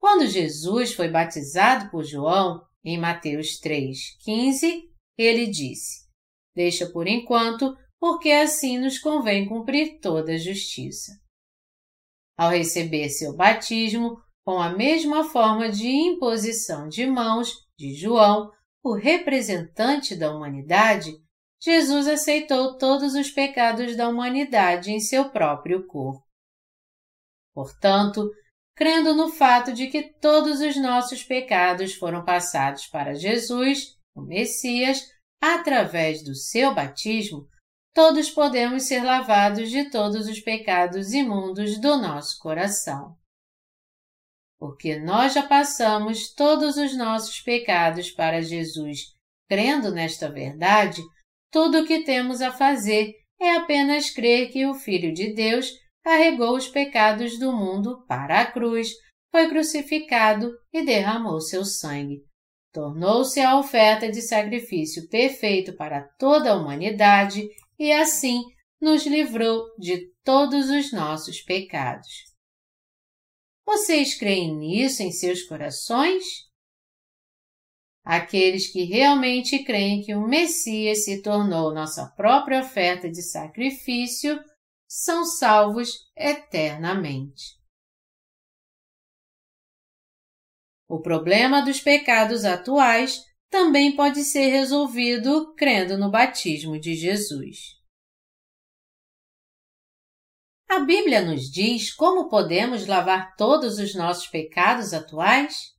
[0.00, 4.82] Quando Jesus foi batizado por João, em Mateus 3,15,
[5.16, 6.04] ele disse:
[6.54, 11.12] Deixa por enquanto, porque assim nos convém cumprir toda a justiça.
[12.36, 18.50] Ao receber seu batismo, com a mesma forma de imposição de mãos de João,
[18.82, 21.12] o representante da humanidade,
[21.62, 26.22] Jesus aceitou todos os pecados da humanidade em seu próprio corpo.
[27.54, 28.28] Portanto,
[28.74, 35.00] crendo no fato de que todos os nossos pecados foram passados para Jesus, o Messias,
[35.40, 37.48] através do seu batismo,
[37.94, 43.16] todos podemos ser lavados de todos os pecados imundos do nosso coração.
[44.58, 49.14] Porque nós já passamos todos os nossos pecados para Jesus,
[49.48, 51.02] crendo nesta verdade,
[51.52, 55.70] tudo o que temos a fazer é apenas crer que o Filho de Deus
[56.04, 58.90] carregou os pecados do mundo para a cruz,
[59.32, 62.22] foi crucificado e derramou seu sangue.
[62.70, 67.48] Tornou-se a oferta de sacrifício perfeito para toda a humanidade
[67.78, 68.42] e assim
[68.80, 72.12] nos livrou de todos os nossos pecados.
[73.64, 76.22] Vocês creem nisso em seus corações?
[78.04, 84.38] Aqueles que realmente creem que o Messias se tornou nossa própria oferta de sacrifício
[84.96, 87.58] são salvos eternamente.
[90.88, 93.20] O problema dos pecados atuais
[93.50, 97.56] também pode ser resolvido crendo no batismo de Jesus.
[100.68, 105.74] A Bíblia nos diz como podemos lavar todos os nossos pecados atuais?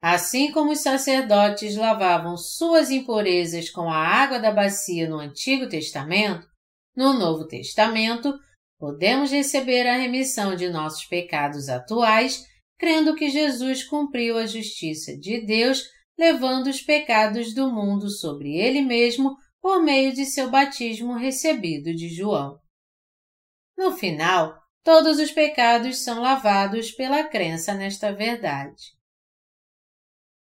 [0.00, 6.49] Assim como os sacerdotes lavavam suas impurezas com a água da bacia no Antigo Testamento,
[6.94, 8.32] no Novo Testamento,
[8.78, 12.44] podemos receber a remissão de nossos pecados atuais,
[12.78, 15.82] crendo que Jesus cumpriu a justiça de Deus,
[16.18, 22.08] levando os pecados do mundo sobre ele mesmo por meio de seu batismo recebido de
[22.08, 22.58] João.
[23.76, 28.98] No final, todos os pecados são lavados pela crença nesta verdade.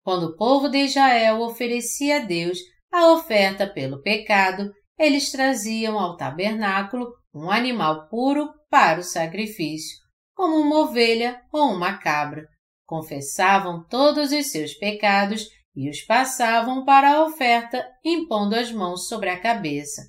[0.03, 2.59] Quando o povo de Israel oferecia a Deus
[2.93, 9.99] a oferta pelo pecado, eles traziam ao tabernáculo um animal puro para o sacrifício,
[10.35, 12.47] como uma ovelha ou uma cabra.
[12.87, 19.29] Confessavam todos os seus pecados e os passavam para a oferta, impondo as mãos sobre
[19.31, 20.03] a cabeça,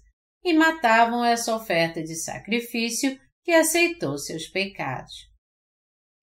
[0.43, 5.13] e matavam essa oferta de sacrifício que aceitou seus pecados.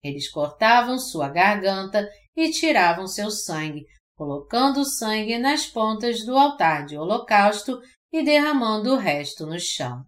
[0.01, 3.85] Eles cortavam sua garganta e tiravam seu sangue,
[4.15, 7.81] colocando o sangue nas pontas do altar de holocausto
[8.13, 10.05] e derramando o resto no chão.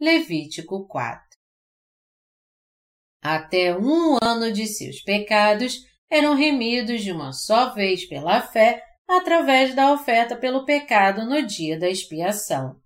[0.00, 1.20] Levítico 4
[3.20, 9.74] Até um ano de seus pecados eram remidos de uma só vez pela fé através
[9.74, 12.80] da oferta pelo pecado no dia da expiação.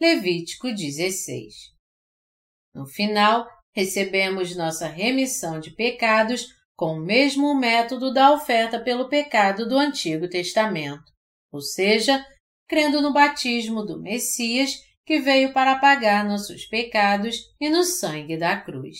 [0.00, 1.54] Levítico 16
[2.72, 9.68] No final, recebemos nossa remissão de pecados com o mesmo método da oferta pelo pecado
[9.68, 11.10] do Antigo Testamento,
[11.50, 12.24] ou seja,
[12.72, 18.58] crendo no batismo do Messias que veio para pagar nossos pecados e no sangue da
[18.58, 18.96] cruz.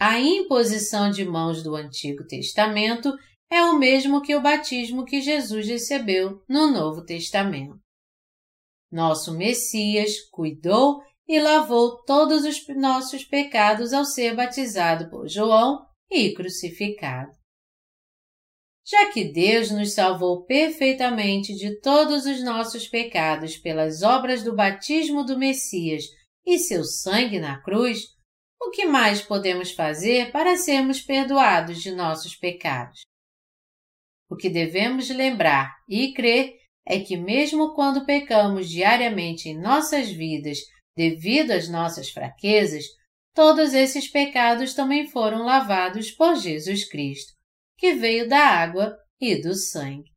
[0.00, 3.12] A imposição de mãos do Antigo Testamento
[3.50, 7.80] é o mesmo que o batismo que Jesus recebeu no Novo Testamento.
[8.92, 16.32] Nosso Messias cuidou e lavou todos os nossos pecados ao ser batizado por João e
[16.32, 17.32] crucificado.
[18.86, 25.24] Já que Deus nos salvou perfeitamente de todos os nossos pecados pelas obras do batismo
[25.24, 26.04] do Messias
[26.44, 28.02] e seu sangue na cruz,
[28.60, 33.00] o que mais podemos fazer para sermos perdoados de nossos pecados?
[34.28, 36.54] O que devemos lembrar e crer
[36.86, 40.58] é que, mesmo quando pecamos diariamente em nossas vidas
[40.94, 42.84] devido às nossas fraquezas,
[43.34, 47.32] todos esses pecados também foram lavados por Jesus Cristo,
[47.76, 50.10] que veio da água e do sangue.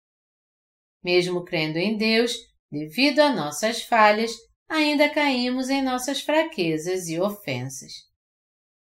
[1.03, 2.33] Mesmo crendo em Deus,
[2.71, 4.31] devido a nossas falhas,
[4.69, 7.91] ainda caímos em nossas fraquezas e ofensas.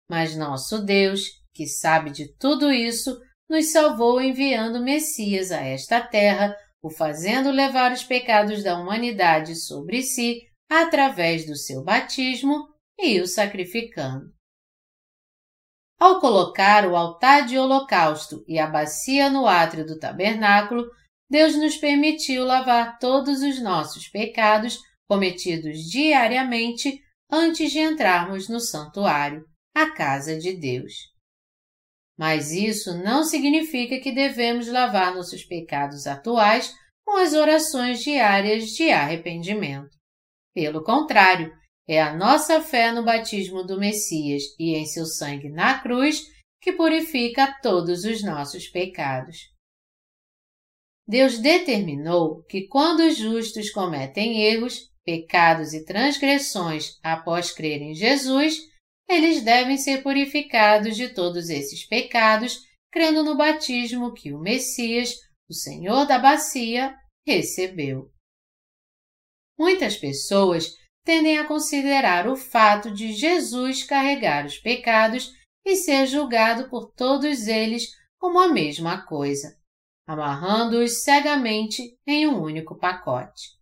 [0.08, 6.56] Mas nosso Deus, que sabe de tudo isso, nos salvou enviando Messias a esta terra,
[6.82, 13.26] o fazendo levar os pecados da humanidade sobre si através do seu batismo e o
[13.26, 14.37] sacrificando.
[15.98, 20.88] Ao colocar o altar de holocausto e a bacia no átrio do tabernáculo,
[21.28, 24.78] Deus nos permitiu lavar todos os nossos pecados
[25.08, 29.44] cometidos diariamente antes de entrarmos no santuário,
[29.74, 30.94] a casa de Deus.
[32.16, 36.74] Mas isso não significa que devemos lavar nossos pecados atuais
[37.04, 39.96] com as orações diárias de arrependimento.
[40.54, 41.52] Pelo contrário,
[41.88, 46.22] é a nossa fé no batismo do Messias e em seu sangue na cruz
[46.60, 49.38] que purifica todos os nossos pecados.
[51.08, 58.58] Deus determinou que quando os justos cometem erros, pecados e transgressões após crer em Jesus,
[59.08, 62.58] eles devem ser purificados de todos esses pecados,
[62.92, 65.14] crendo no batismo que o Messias,
[65.48, 66.94] o Senhor da Bacia,
[67.26, 68.10] recebeu.
[69.58, 70.76] Muitas pessoas
[71.08, 75.32] tendem a considerar o fato de Jesus carregar os pecados
[75.64, 79.58] e ser julgado por todos eles como a mesma coisa,
[80.06, 83.56] amarrando-os cegamente em um único pacote.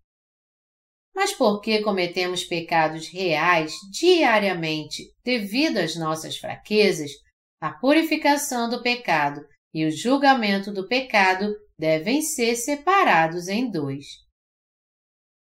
[1.14, 7.12] Mas porque cometemos pecados reais diariamente devido às nossas fraquezas,
[7.62, 14.25] a purificação do pecado e o julgamento do pecado devem ser separados em dois.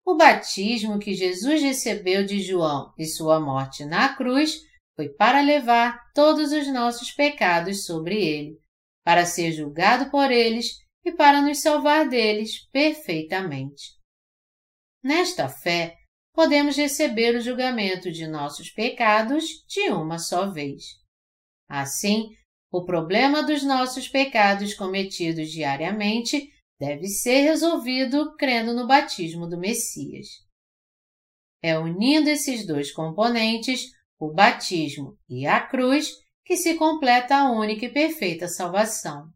[0.05, 4.59] O batismo que Jesus recebeu de João e sua morte na cruz
[4.95, 8.59] foi para levar todos os nossos pecados sobre ele,
[9.03, 13.93] para ser julgado por eles e para nos salvar deles perfeitamente.
[15.01, 15.97] Nesta fé,
[16.33, 20.83] podemos receber o julgamento de nossos pecados de uma só vez.
[21.67, 22.29] Assim,
[22.71, 26.52] o problema dos nossos pecados cometidos diariamente
[26.83, 30.27] deve ser resolvido crendo no batismo do Messias.
[31.63, 33.85] É unindo esses dois componentes,
[34.19, 36.11] o batismo e a cruz,
[36.43, 39.29] que se completa a única e perfeita salvação.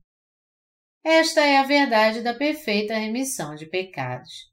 [1.06, 4.52] Esta é a verdade da perfeita remissão de pecados.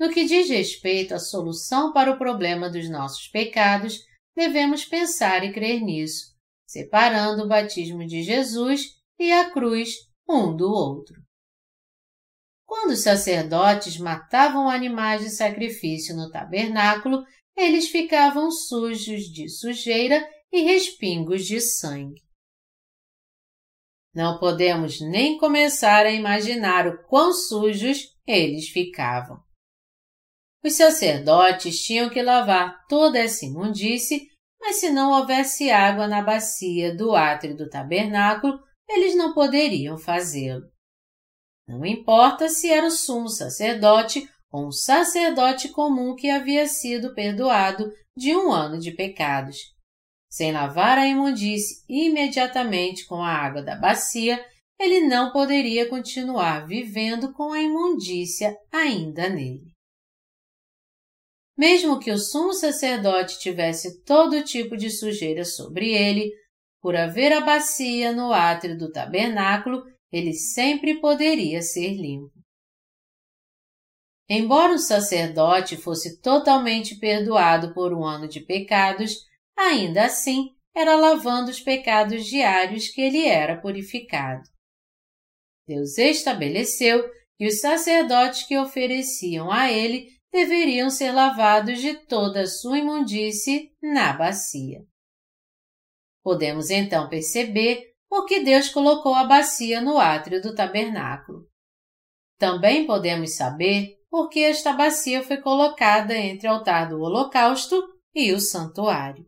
[0.00, 3.98] No que diz respeito à solução para o problema dos nossos pecados,
[4.34, 6.34] devemos pensar e crer nisso,
[6.66, 8.86] separando o batismo de Jesus
[9.18, 9.90] e a cruz
[10.26, 11.27] um do outro.
[12.68, 17.24] Quando os sacerdotes matavam animais de sacrifício no tabernáculo,
[17.56, 22.22] eles ficavam sujos de sujeira e respingos de sangue.
[24.14, 29.42] Não podemos nem começar a imaginar o quão sujos eles ficavam.
[30.62, 34.28] Os sacerdotes tinham que lavar toda essa imundície,
[34.60, 40.66] mas se não houvesse água na bacia do átrio do tabernáculo, eles não poderiam fazê-lo.
[41.68, 47.92] Não importa se era o sumo sacerdote ou um sacerdote comum que havia sido perdoado
[48.16, 49.58] de um ano de pecados.
[50.30, 54.42] Sem lavar a imundície imediatamente com a água da bacia,
[54.80, 59.70] ele não poderia continuar vivendo com a imundícia ainda nele.
[61.56, 66.32] Mesmo que o sumo sacerdote tivesse todo tipo de sujeira sobre ele,
[66.80, 72.32] por haver a bacia no átrio do tabernáculo, ele sempre poderia ser limpo.
[74.28, 79.14] Embora o sacerdote fosse totalmente perdoado por um ano de pecados,
[79.56, 84.42] ainda assim era lavando os pecados diários que ele era purificado.
[85.66, 92.46] Deus estabeleceu que os sacerdotes que ofereciam a ele deveriam ser lavados de toda a
[92.46, 94.84] sua imundície na bacia.
[96.22, 101.46] Podemos então perceber por que Deus colocou a bacia no átrio do tabernáculo.
[102.38, 107.76] Também podemos saber por que esta bacia foi colocada entre o altar do holocausto
[108.14, 109.26] e o santuário.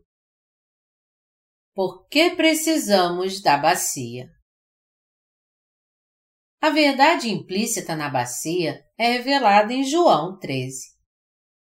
[1.73, 4.29] Por que precisamos da bacia?
[6.61, 10.91] A verdade implícita na bacia é revelada em João 13.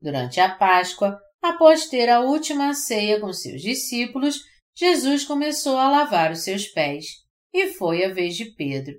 [0.01, 4.41] Durante a Páscoa, após ter a última ceia com seus discípulos,
[4.79, 7.05] Jesus começou a lavar os seus pés,
[7.53, 8.95] e foi a vez de Pedro.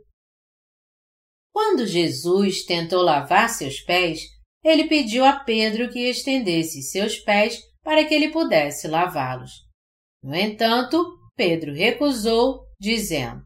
[1.50, 4.20] Quando Jesus tentou lavar seus pés,
[4.62, 9.52] ele pediu a Pedro que estendesse seus pés para que ele pudesse lavá-los.
[10.22, 11.02] No entanto,
[11.34, 13.42] Pedro recusou, dizendo: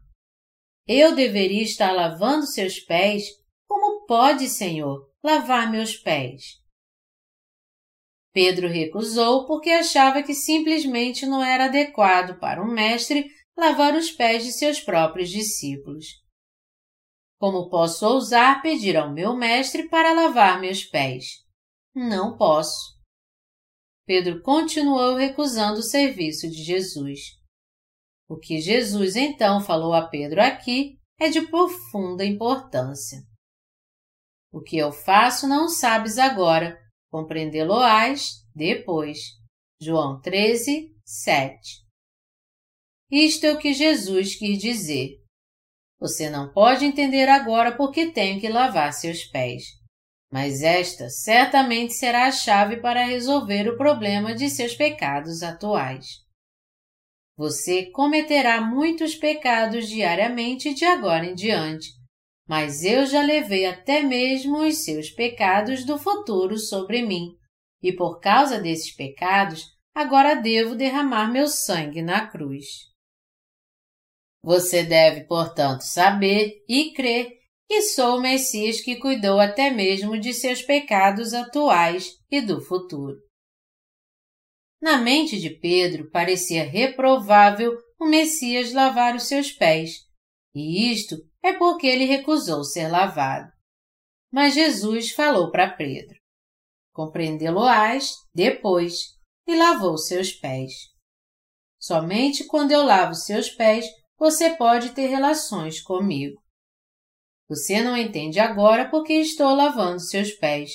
[0.85, 3.23] Eu deveria estar lavando seus pés?
[3.65, 6.64] Como pode, Senhor, lavar meus pés?
[8.35, 14.43] Pedro recusou porque achava que simplesmente não era adequado para um mestre lavar os pés
[14.43, 16.05] de seus próprios discípulos.
[17.39, 21.45] Como posso ousar pedir ao meu mestre para lavar meus pés?
[21.95, 22.99] Não posso.
[24.05, 27.21] Pedro continuou recusando o serviço de Jesus.
[28.27, 33.19] O que Jesus então falou a Pedro aqui é de profunda importância.
[34.51, 36.77] O que eu faço não sabes agora,
[37.15, 39.19] compreendê-lo-ás depois.
[39.81, 41.57] João 13, 7.
[43.09, 45.11] Isto é o que Jesus quis dizer.
[45.97, 49.63] Você não pode entender agora porque tenho que lavar seus pés.
[50.29, 56.05] Mas esta certamente será a chave para resolver o problema de seus pecados atuais.
[57.37, 61.87] Você cometerá muitos pecados diariamente de agora em diante,
[62.47, 67.35] mas eu já levei até mesmo os seus pecados do futuro sobre mim,
[67.81, 72.65] e por causa desses pecados, agora devo derramar meu sangue na cruz.
[74.43, 77.31] Você deve, portanto, saber e crer
[77.67, 83.17] que sou o Messias que cuidou até mesmo de seus pecados atuais e do futuro.
[84.79, 90.05] Na mente de Pedro parecia reprovável o Messias lavar os seus pés,
[90.53, 91.15] e isto
[91.45, 93.51] é porque ele recusou ser lavado.
[94.33, 96.17] Mas Jesus falou para Pedro:
[96.91, 99.13] Compreendê-lo-ás depois,
[99.47, 100.71] e lavou seus pés.
[101.79, 103.85] Somente quando eu lavo seus pés
[104.17, 106.41] você pode ter relações comigo.
[107.47, 110.71] Você não entende agora porque estou lavando seus pés,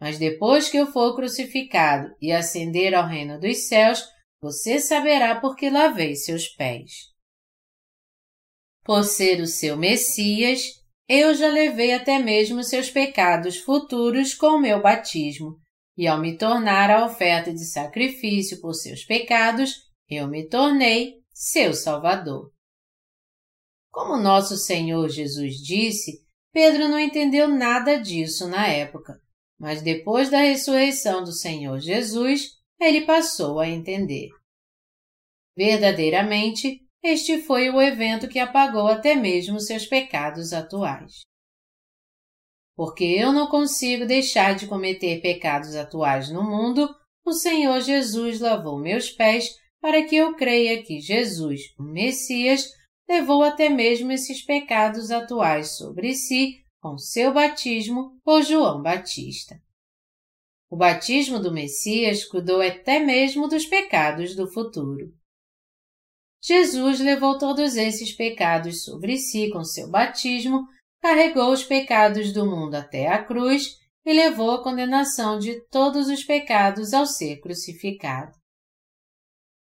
[0.00, 4.02] mas depois que eu for crucificado e ascender ao reino dos céus,
[4.40, 7.13] você saberá porque lavei seus pés.
[8.84, 10.60] Por ser o seu Messias,
[11.08, 15.58] eu já levei até mesmo seus pecados futuros com o meu batismo,
[15.96, 21.72] e ao me tornar a oferta de sacrifício por seus pecados, eu me tornei seu
[21.72, 22.52] Salvador.
[23.90, 26.22] Como nosso Senhor Jesus disse,
[26.52, 29.18] Pedro não entendeu nada disso na época,
[29.58, 34.28] mas depois da ressurreição do Senhor Jesus, ele passou a entender.
[35.56, 41.20] Verdadeiramente, este foi o evento que apagou até mesmo seus pecados atuais.
[42.74, 46.88] Porque eu não consigo deixar de cometer pecados atuais no mundo,
[47.22, 49.50] o Senhor Jesus lavou meus pés
[49.82, 52.72] para que eu creia que Jesus, o Messias,
[53.06, 59.60] levou até mesmo esses pecados atuais sobre si com seu batismo por João Batista.
[60.70, 65.12] O batismo do Messias cuidou até mesmo dos pecados do futuro.
[66.46, 70.66] Jesus levou todos esses pecados sobre si com seu batismo,
[71.00, 76.22] carregou os pecados do mundo até a cruz e levou a condenação de todos os
[76.22, 78.32] pecados ao ser crucificado.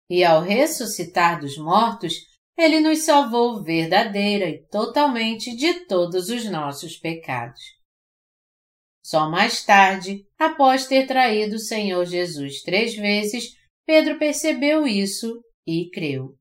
[0.08, 2.14] E ao ressuscitar dos mortos,
[2.56, 7.62] ele nos salvou verdadeira e totalmente de todos os nossos pecados.
[9.04, 15.90] Só mais tarde, após ter traído o Senhor Jesus três vezes, Pedro percebeu isso e
[15.90, 16.37] creu.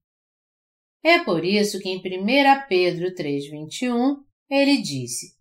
[1.07, 4.17] É por isso que em 1 Pedro 3,21
[4.51, 5.37] ele disse: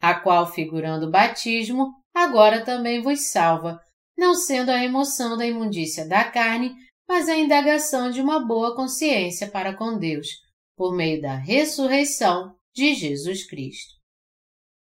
[0.00, 3.80] A qual, figurando o batismo, agora também vos salva,
[4.18, 6.74] não sendo a remoção da imundícia da carne,
[7.08, 10.26] mas a indagação de uma boa consciência para com Deus,
[10.76, 13.94] por meio da ressurreição de Jesus Cristo.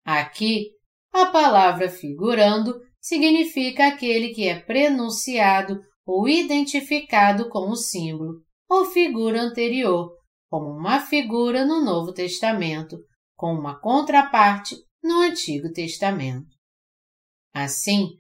[0.05, 0.67] Aqui,
[1.15, 9.43] a palavra figurando significa aquele que é prenunciado ou identificado com o símbolo, ou figura
[9.43, 10.17] anterior,
[10.49, 12.97] como uma figura no Novo Testamento,
[13.37, 16.49] com uma contraparte no Antigo Testamento.
[17.53, 18.11] Assim,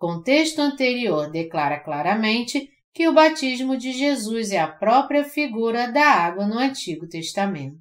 [0.00, 6.04] o texto anterior declara claramente que o batismo de Jesus é a própria figura da
[6.04, 7.78] água no Antigo Testamento.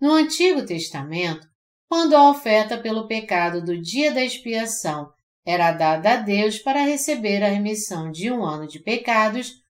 [0.00, 1.48] No Antigo Testamento,
[1.88, 5.10] quando a oferta pelo pecado do dia da expiação
[5.44, 9.65] era dada a Deus para receber a remissão de um ano de pecados,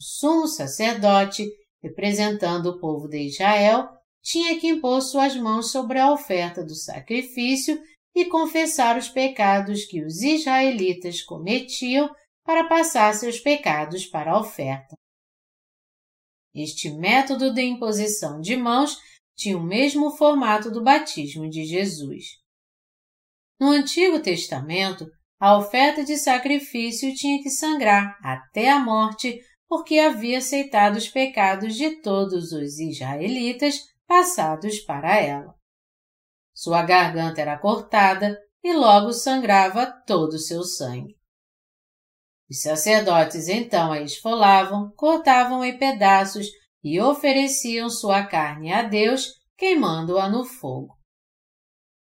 [0.00, 1.46] sumo sacerdote,
[1.82, 3.88] representando o povo de Israel,
[4.22, 7.80] tinha que impor suas mãos sobre a oferta do sacrifício
[8.14, 12.10] e confessar os pecados que os israelitas cometiam
[12.44, 14.96] para passar seus pecados para a oferta.
[16.54, 18.98] Este método de imposição de mãos
[19.36, 22.40] tinha o mesmo formato do batismo de Jesus.
[23.58, 25.06] No Antigo Testamento,
[25.38, 29.40] a oferta de sacrifício tinha que sangrar até a morte
[29.70, 35.54] porque havia aceitado os pecados de todos os israelitas passados para ela.
[36.52, 41.16] Sua garganta era cortada e logo sangrava todo o seu sangue.
[42.50, 46.48] Os sacerdotes então a esfolavam, cortavam em pedaços
[46.82, 50.98] e ofereciam sua carne a Deus, queimando-a no fogo.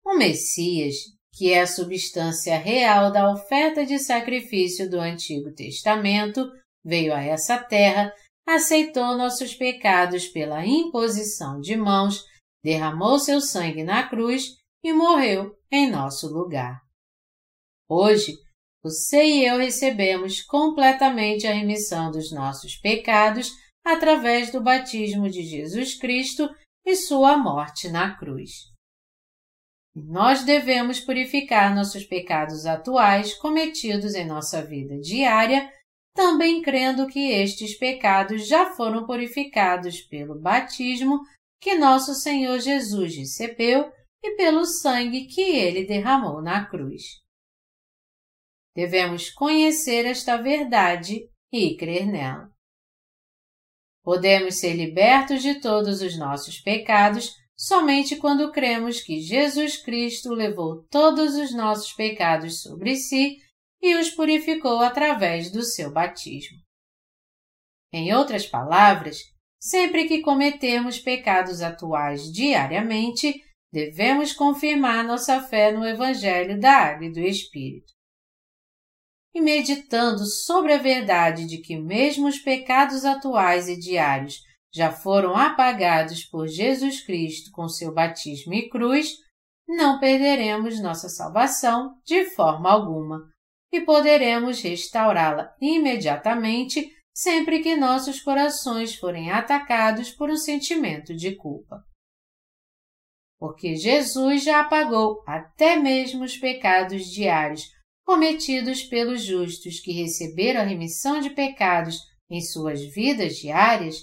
[0.05, 0.97] O Messias,
[1.33, 6.51] que é a substância real da oferta de sacrifício do Antigo Testamento,
[6.85, 8.13] veio a essa terra,
[8.47, 12.25] aceitou nossos pecados pela imposição de mãos,
[12.63, 16.83] derramou seu sangue na cruz e morreu em nosso lugar.
[17.89, 18.35] Hoje,
[18.83, 23.51] você e eu recebemos completamente a remissão dos nossos pecados
[23.85, 26.49] através do batismo de Jesus Cristo
[26.85, 28.51] e sua morte na cruz.
[29.95, 35.71] Nós devemos purificar nossos pecados atuais cometidos em nossa vida diária,
[36.15, 41.21] também crendo que estes pecados já foram purificados pelo batismo
[41.61, 43.93] que nosso Senhor Jesus recebeu
[44.23, 47.03] e pelo sangue que ele derramou na cruz.
[48.75, 52.51] Devemos conhecer esta verdade e crer nela.
[54.03, 60.85] Podemos ser libertos de todos os nossos pecados somente quando cremos que Jesus Cristo levou
[60.91, 63.39] todos os nossos pecados sobre si
[63.85, 66.57] e os purificou através do seu batismo.
[67.93, 69.19] Em outras palavras,
[69.61, 77.13] sempre que cometemos pecados atuais diariamente, devemos confirmar nossa fé no Evangelho da Água e
[77.13, 77.93] do Espírito
[79.35, 84.37] e meditando sobre a verdade de que mesmo os pecados atuais e diários
[84.73, 89.13] já foram apagados por Jesus Cristo com seu batismo e cruz,
[89.69, 93.34] não perderemos nossa salvação de forma alguma
[93.75, 101.85] e poderemos restaurá-la imediatamente sempre que nossos corações forem atacados por um sentimento de culpa.
[103.37, 107.69] Porque Jesus já apagou até mesmo os pecados diários
[108.05, 111.99] cometidos pelos justos que receberam a remissão de pecados
[112.31, 113.97] em suas vidas diárias,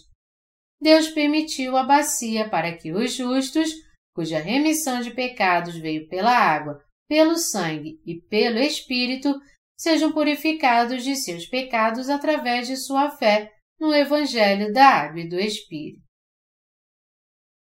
[0.81, 3.69] Deus permitiu a bacia para que os justos,
[4.13, 9.39] cuja remissão de pecados veio pela água, pelo sangue e pelo Espírito,
[9.81, 15.39] sejam purificados de seus pecados através de sua fé no Evangelho da Água e do
[15.39, 16.03] Espírito.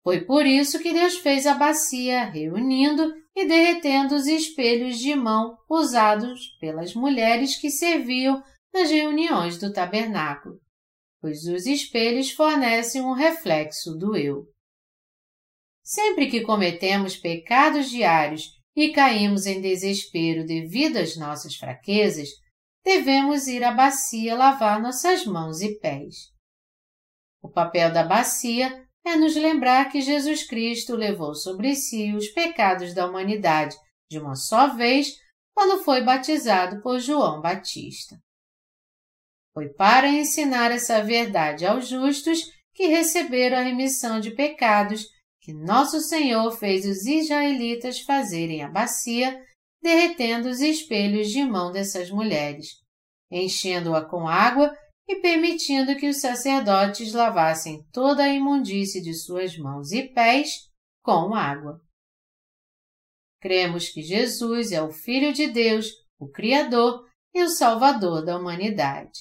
[0.03, 5.59] Foi por isso que Deus fez a bacia, reunindo e derretendo os espelhos de mão
[5.69, 8.43] usados pelas mulheres que serviam
[8.73, 10.59] nas reuniões do tabernáculo,
[11.21, 14.47] pois os espelhos fornecem um reflexo do eu.
[15.83, 22.29] Sempre que cometemos pecados diários e caímos em desespero devido às nossas fraquezas,
[22.85, 26.31] devemos ir à bacia lavar nossas mãos e pés.
[27.43, 32.93] O papel da bacia é nos lembrar que Jesus Cristo levou sobre si os pecados
[32.93, 33.77] da humanidade
[34.11, 35.15] de uma só vez
[35.55, 38.17] quando foi batizado por João Batista.
[39.55, 42.41] Foi para ensinar essa verdade aos justos
[42.75, 45.07] que receberam a remissão de pecados
[45.47, 49.41] que nosso Senhor fez os israelitas fazerem a bacia,
[49.81, 52.71] derretendo os espelhos de mão dessas mulheres,
[53.31, 54.77] enchendo-a com água
[55.07, 60.69] e permitindo que os sacerdotes lavassem toda a imundície de suas mãos e pés
[61.01, 61.81] com água.
[63.41, 69.21] Cremos que Jesus é o Filho de Deus, o Criador e o Salvador da humanidade.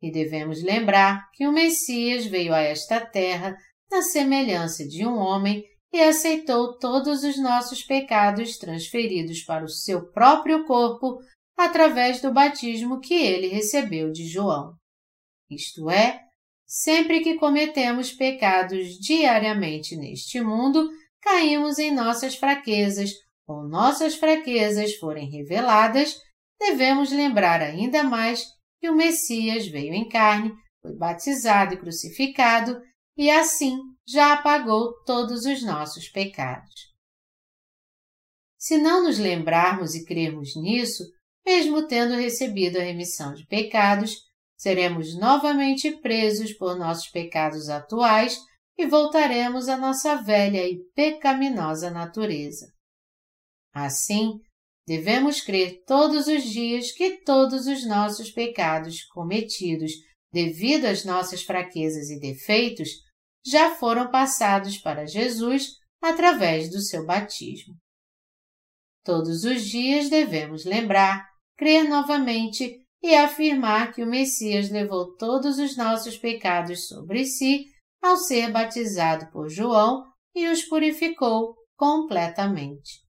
[0.00, 3.56] E devemos lembrar que o Messias veio a esta terra
[3.90, 10.10] na semelhança de um homem e aceitou todos os nossos pecados transferidos para o seu
[10.12, 11.18] próprio corpo
[11.56, 14.74] através do batismo que ele recebeu de João.
[15.50, 16.20] Isto é,
[16.66, 20.90] sempre que cometemos pecados diariamente neste mundo,
[21.22, 23.10] caímos em nossas fraquezas
[23.48, 26.20] ou nossas fraquezas forem reveladas,
[26.58, 28.44] devemos lembrar ainda mais
[28.80, 32.80] que o Messias veio em carne, foi batizado e crucificado
[33.16, 36.94] e assim já apagou todos os nossos pecados.
[38.58, 41.04] Se não nos lembrarmos e crermos nisso,
[41.44, 44.16] mesmo tendo recebido a remissão de pecados,
[44.56, 48.38] seremos novamente presos por nossos pecados atuais
[48.76, 52.66] e voltaremos à nossa velha e pecaminosa natureza.
[53.72, 54.32] Assim,
[54.86, 59.92] devemos crer todos os dias que todos os nossos pecados cometidos
[60.32, 63.05] devido às nossas fraquezas e defeitos
[63.46, 67.74] já foram passados para Jesus através do seu batismo.
[69.04, 71.24] Todos os dias devemos lembrar,
[71.56, 77.66] crer novamente e afirmar que o Messias levou todos os nossos pecados sobre si
[78.02, 83.00] ao ser batizado por João e os purificou completamente.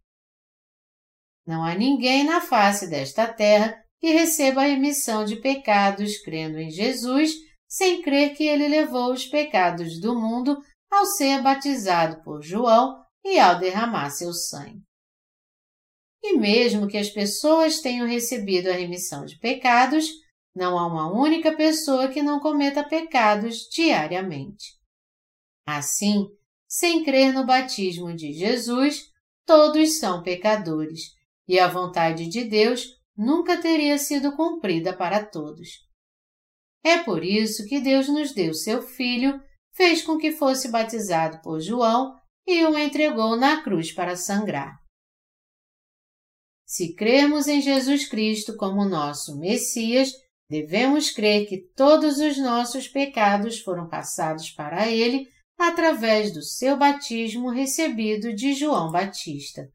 [1.45, 6.69] Não há ninguém na face desta terra que receba a remissão de pecados crendo em
[6.69, 7.33] Jesus,
[7.77, 10.57] sem crer que ele levou os pecados do mundo
[10.89, 14.81] ao ser batizado por João e ao derramar seu sangue.
[16.23, 20.09] E mesmo que as pessoas tenham recebido a remissão de pecados,
[20.55, 24.75] não há uma única pessoa que não cometa pecados diariamente.
[25.63, 26.25] Assim,
[26.67, 29.03] sem crer no batismo de Jesus,
[29.45, 31.11] todos são pecadores,
[31.47, 35.86] e a vontade de Deus nunca teria sido cumprida para todos.
[36.83, 39.39] É por isso que Deus nos deu seu Filho,
[39.73, 42.15] fez com que fosse batizado por João
[42.47, 44.77] e o entregou na cruz para sangrar.
[46.65, 50.11] Se cremos em Jesus Cristo como nosso Messias,
[50.49, 57.49] devemos crer que todos os nossos pecados foram passados para Ele através do seu batismo
[57.49, 59.67] recebido de João Batista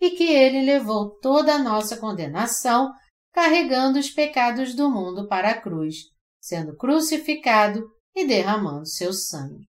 [0.00, 2.92] e que ele levou toda a nossa condenação,
[3.32, 5.96] carregando os pecados do mundo para a cruz,
[6.44, 9.64] sendo crucificado e derramando seu sangue.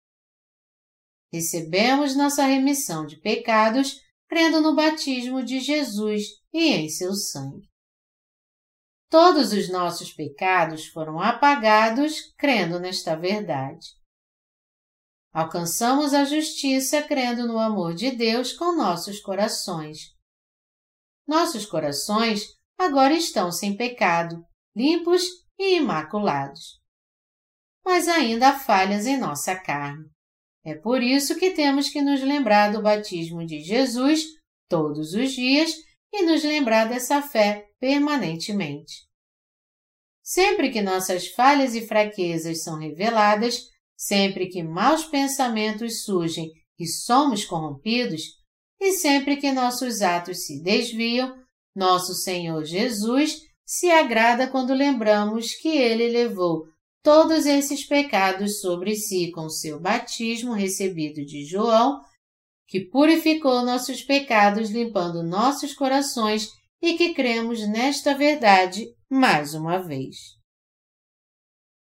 [1.33, 7.69] Recebemos nossa remissão de pecados crendo no batismo de Jesus e em seu sangue.
[9.11, 13.87] Todos os nossos pecados foram apagados crendo nesta verdade.
[15.33, 20.15] Alcançamos a justiça crendo no amor de Deus com nossos corações
[21.27, 24.45] nossos corações agora estão sem pecado,
[24.77, 25.23] limpos
[25.59, 26.81] e imaculados.
[27.85, 30.09] Mas ainda há falhas em nossa carne.
[30.65, 34.25] É por isso que temos que nos lembrar do batismo de Jesus
[34.69, 35.71] todos os dias
[36.13, 39.05] e nos lembrar dessa fé permanentemente.
[40.23, 47.45] Sempre que nossas falhas e fraquezas são reveladas, sempre que maus pensamentos surgem e somos
[47.45, 48.23] corrompidos,
[48.81, 51.37] e sempre que nossos atos se desviam,
[51.75, 56.65] nosso Senhor Jesus se agrada quando lembramos que ele levou
[57.03, 62.01] todos esses pecados sobre si com seu batismo recebido de João,
[62.67, 66.49] que purificou nossos pecados limpando nossos corações
[66.81, 70.17] e que cremos nesta verdade mais uma vez.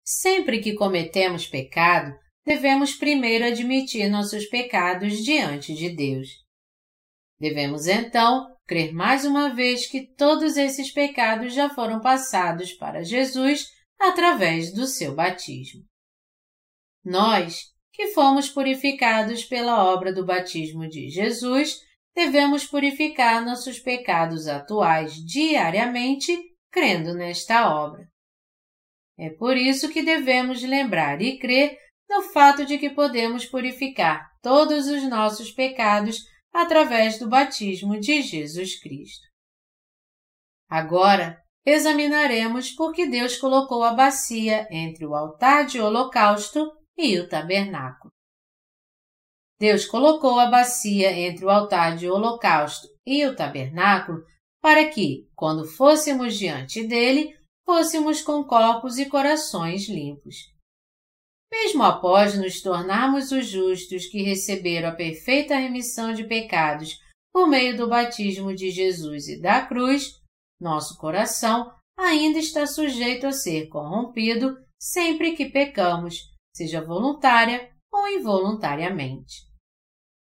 [0.05, 2.13] Sempre que cometemos pecado,
[2.45, 6.29] devemos primeiro admitir nossos pecados diante de Deus.
[7.39, 13.67] Devemos então crer mais uma vez que todos esses pecados já foram passados para Jesus
[13.99, 15.85] através do seu batismo.
[17.05, 21.79] Nós, que fomos purificados pela obra do batismo de Jesus,
[22.15, 26.37] devemos purificar nossos pecados atuais diariamente,
[26.71, 28.07] crendo nesta obra.
[29.19, 34.87] É por isso que devemos lembrar e crer no fato de que podemos purificar todos
[34.87, 36.21] os nossos pecados
[36.57, 39.27] através do batismo de Jesus Cristo.
[40.69, 47.29] Agora, examinaremos por que Deus colocou a bacia entre o altar de holocausto e o
[47.29, 48.11] tabernáculo.
[49.59, 54.23] Deus colocou a bacia entre o altar de holocausto e o tabernáculo
[54.61, 57.35] para que, quando fôssemos diante dele,
[57.65, 60.56] fôssemos com corpos e corações limpos.
[61.51, 67.01] Mesmo após nos tornarmos os justos que receberam a perfeita remissão de pecados
[67.33, 70.21] por meio do batismo de Jesus e da cruz,
[70.61, 79.47] nosso coração ainda está sujeito a ser corrompido sempre que pecamos, seja voluntária ou involuntariamente.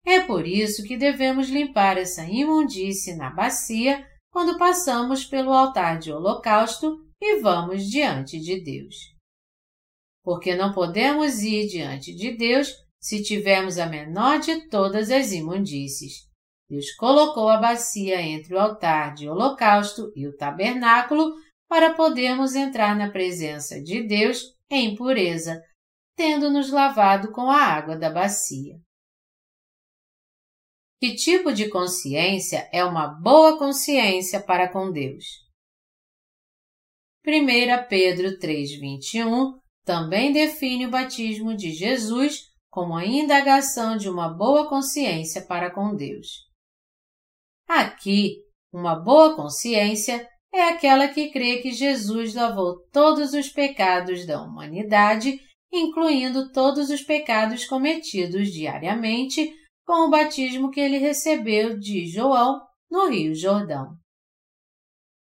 [0.07, 6.13] É por isso que devemos limpar essa imundície na bacia quando passamos pelo altar de
[6.13, 9.20] holocausto e vamos diante de Deus
[10.31, 16.29] porque não podemos ir diante de Deus se tivermos a menor de todas as imundícies.
[16.69, 21.35] Deus colocou a bacia entre o altar de holocausto e o tabernáculo
[21.69, 25.61] para podermos entrar na presença de Deus em pureza,
[26.15, 28.77] tendo-nos lavado com a água da bacia.
[31.01, 35.25] Que tipo de consciência é uma boa consciência para com Deus?
[37.27, 39.59] 1 Pedro 3,21
[39.91, 45.97] também define o batismo de Jesus como a indagação de uma boa consciência para com
[45.97, 46.47] Deus.
[47.67, 48.37] Aqui,
[48.73, 50.25] uma boa consciência
[50.55, 55.41] é aquela que crê que Jesus lavou todos os pecados da humanidade
[55.73, 59.53] incluindo todos os pecados cometidos diariamente
[59.85, 63.97] com o batismo que ele recebeu de João no Rio Jordão.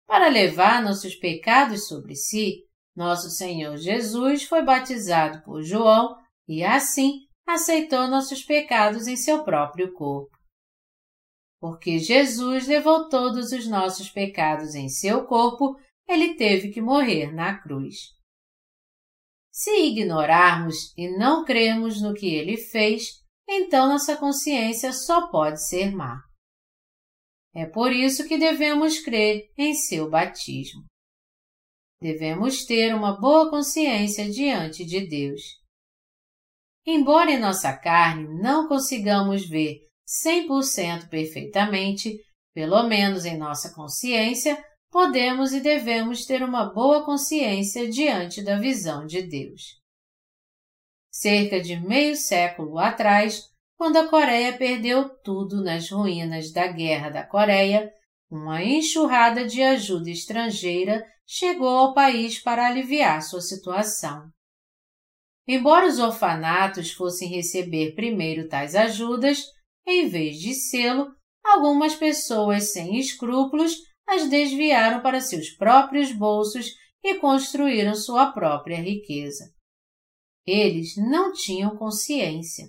[0.07, 6.17] Para levar nossos pecados sobre si, nosso Senhor Jesus foi batizado por João
[6.49, 10.37] e assim aceitou nossos pecados em seu próprio corpo.
[11.61, 15.77] Porque Jesus levou todos os nossos pecados em seu corpo,
[16.09, 17.97] ele teve que morrer na cruz.
[19.53, 25.95] Se ignorarmos e não crermos no que ele fez, então nossa consciência só pode ser
[25.95, 26.23] má.
[27.55, 30.90] É por isso que devemos crer em seu batismo.
[32.03, 35.43] Devemos ter uma boa consciência diante de Deus.
[36.87, 42.19] Embora em nossa carne não consigamos ver 100% perfeitamente,
[42.55, 49.07] pelo menos em nossa consciência, podemos e devemos ter uma boa consciência diante da visão
[49.07, 49.79] de Deus.
[51.13, 53.43] Cerca de meio século atrás,
[53.77, 57.93] quando a Coreia perdeu tudo nas ruínas da Guerra da Coreia,
[58.31, 64.29] uma enxurrada de ajuda estrangeira chegou ao país para aliviar sua situação.
[65.47, 69.45] Embora os orfanatos fossem receber primeiro tais ajudas,
[69.87, 71.15] em vez de selo,
[71.45, 73.77] algumas pessoas sem escrúpulos
[74.09, 76.67] as desviaram para seus próprios bolsos
[77.01, 79.45] e construíram sua própria riqueza.
[80.45, 82.67] Eles não tinham consciência.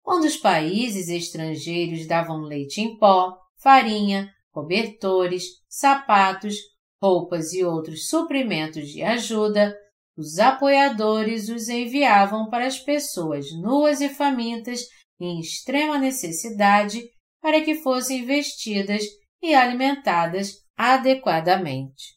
[0.00, 6.54] Quando os países estrangeiros davam leite em pó, farinha, cobertores, sapatos,
[7.02, 9.76] roupas e outros suprimentos de ajuda,
[10.16, 14.82] os apoiadores os enviavam para as pessoas nuas e famintas
[15.18, 17.02] em extrema necessidade
[17.40, 19.02] para que fossem vestidas
[19.42, 22.16] e alimentadas adequadamente.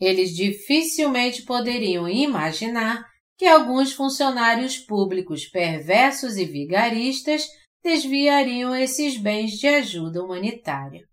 [0.00, 3.04] Eles dificilmente poderiam imaginar
[3.36, 7.46] que alguns funcionários públicos perversos e vigaristas
[7.82, 11.06] desviariam esses bens de ajuda humanitária.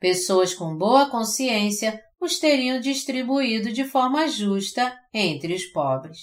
[0.00, 6.18] Pessoas com boa consciência os teriam distribuído de forma justa entre os pobres.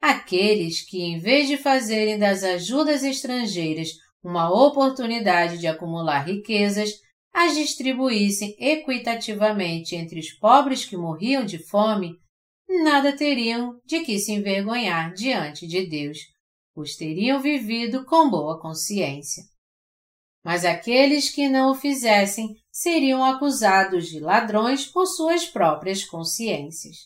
[0.00, 3.88] Aqueles que, em vez de fazerem das ajudas estrangeiras
[4.22, 6.90] uma oportunidade de acumular riquezas,
[7.32, 12.16] as distribuíssem equitativamente entre os pobres que morriam de fome,
[12.84, 16.18] nada teriam de que se envergonhar diante de Deus,
[16.74, 19.42] pois teriam vivido com boa consciência.
[20.44, 26.96] Mas aqueles que não o fizessem seriam acusados de ladrões por suas próprias consciências.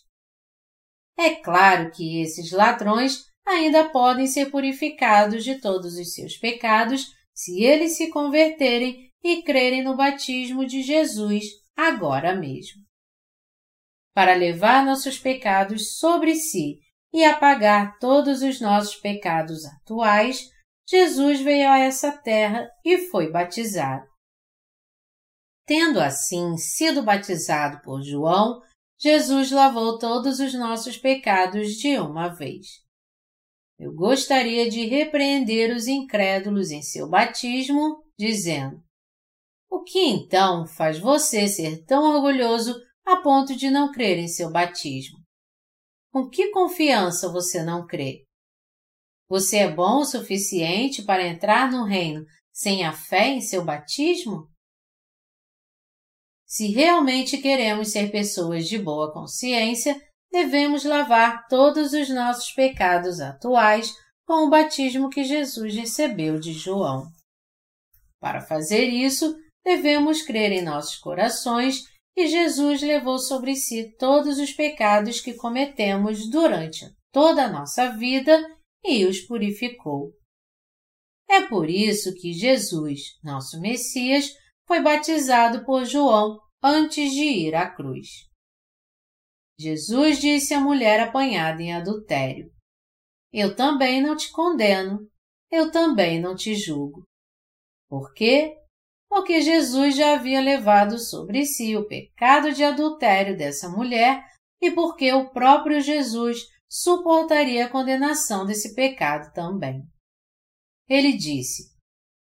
[1.18, 7.62] É claro que esses ladrões ainda podem ser purificados de todos os seus pecados se
[7.62, 11.44] eles se converterem e crerem no batismo de Jesus
[11.76, 12.82] agora mesmo.
[14.14, 16.80] Para levar nossos pecados sobre si
[17.12, 20.50] e apagar todos os nossos pecados atuais,
[20.88, 24.06] Jesus veio a essa terra e foi batizado.
[25.66, 28.60] Tendo assim sido batizado por João,
[28.98, 32.66] Jesus lavou todos os nossos pecados de uma vez.
[33.78, 38.80] Eu gostaria de repreender os incrédulos em seu batismo, dizendo:
[39.68, 42.74] O que então faz você ser tão orgulhoso
[43.04, 45.18] a ponto de não crer em seu batismo?
[46.10, 48.25] Com que confiança você não crê?
[49.28, 54.48] Você é bom o suficiente para entrar no reino sem a fé em seu batismo?
[56.46, 60.00] Se realmente queremos ser pessoas de boa consciência,
[60.30, 63.92] devemos lavar todos os nossos pecados atuais
[64.24, 67.08] com o batismo que Jesus recebeu de João.
[68.20, 71.82] Para fazer isso, devemos crer em nossos corações
[72.14, 78.55] que Jesus levou sobre si todos os pecados que cometemos durante toda a nossa vida
[78.88, 80.12] e os purificou.
[81.28, 84.30] É por isso que Jesus, nosso Messias,
[84.66, 88.08] foi batizado por João antes de ir à cruz.
[89.58, 92.50] Jesus disse à mulher apanhada em adultério:
[93.32, 95.08] Eu também não te condeno,
[95.50, 97.04] eu também não te julgo.
[97.88, 98.56] Por quê?
[99.08, 104.22] Porque Jesus já havia levado sobre si o pecado de adultério dessa mulher
[104.60, 109.82] e porque o próprio Jesus suportaria a condenação desse pecado também.
[110.88, 111.74] Ele disse: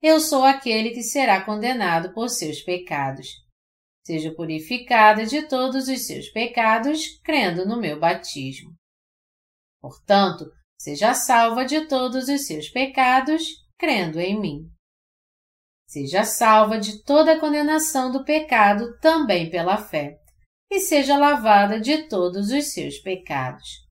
[0.01, 3.45] Eu sou aquele que será condenado por seus pecados
[4.05, 8.75] seja purificada de todos os seus pecados, crendo no meu batismo.
[9.81, 10.45] Portanto,
[10.79, 14.71] seja salva de todos os seus pecados, crendo em mim.
[15.89, 20.19] Seja salva de toda a condenação do pecado também pela fé,
[20.71, 23.84] e seja lavada de todos os seus pecados.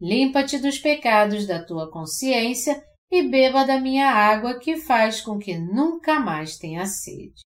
[0.00, 5.58] Limpa-te dos pecados da tua consciência e beba da minha água que faz com que
[5.58, 7.42] nunca mais tenha sede.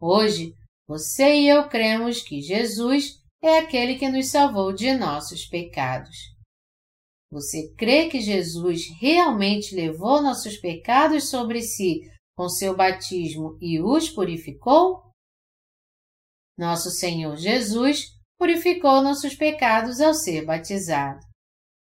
[0.00, 0.54] Hoje,
[0.88, 6.16] você e eu cremos que Jesus é aquele que nos salvou de nossos pecados.
[7.30, 12.00] Você crê que Jesus realmente levou nossos pecados sobre si
[12.36, 15.02] com seu batismo e os purificou?
[16.58, 21.20] Nosso Senhor Jesus purificou nossos pecados ao ser batizado.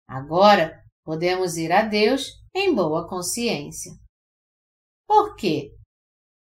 [0.06, 3.94] Agora podemos ir a Deus em boa consciência.
[5.08, 5.72] Por quê?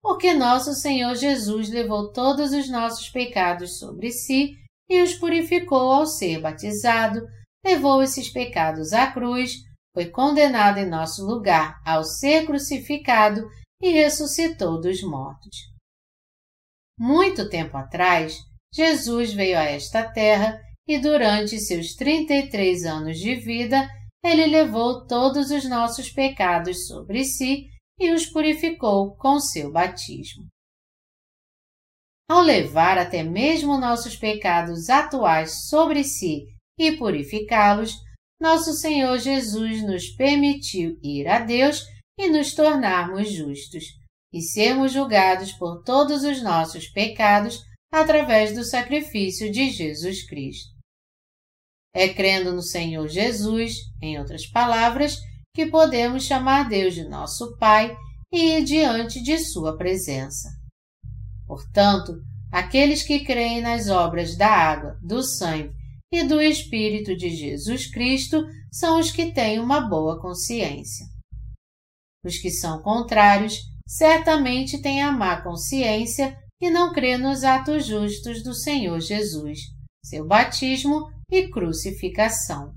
[0.03, 4.55] Porque nosso Senhor Jesus levou todos os nossos pecados sobre si
[4.89, 7.21] e os purificou ao ser batizado,
[7.63, 9.57] levou esses pecados à cruz,
[9.95, 13.47] foi condenado em nosso lugar ao ser crucificado
[13.81, 15.55] e ressuscitou dos mortos.
[16.99, 18.39] Muito tempo atrás,
[18.75, 23.89] Jesus veio a esta terra e durante seus 33 anos de vida,
[24.25, 27.67] ele levou todos os nossos pecados sobre si
[28.01, 30.47] e os purificou com seu batismo.
[32.29, 36.47] Ao levar até mesmo nossos pecados atuais sobre si
[36.79, 37.93] e purificá-los,
[38.41, 41.85] nosso Senhor Jesus nos permitiu ir a Deus
[42.19, 43.85] e nos tornarmos justos,
[44.33, 47.61] e sermos julgados por todos os nossos pecados
[47.93, 50.73] através do sacrifício de Jesus Cristo.
[51.95, 55.19] É crendo no Senhor Jesus, em outras palavras,
[55.55, 57.95] que podemos chamar Deus de nosso Pai
[58.33, 60.49] e ir diante de Sua presença.
[61.47, 62.15] Portanto,
[62.51, 65.71] aqueles que creem nas obras da água, do sangue
[66.11, 71.05] e do Espírito de Jesus Cristo são os que têm uma boa consciência.
[72.25, 78.41] Os que são contrários certamente têm a má consciência e não crê nos atos justos
[78.41, 79.59] do Senhor Jesus,
[80.05, 82.73] seu batismo e crucificação.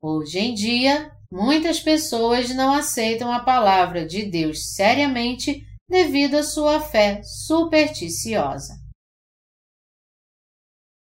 [0.00, 6.80] Hoje em dia, muitas pessoas não aceitam a palavra de Deus seriamente devido à sua
[6.80, 8.78] fé supersticiosa.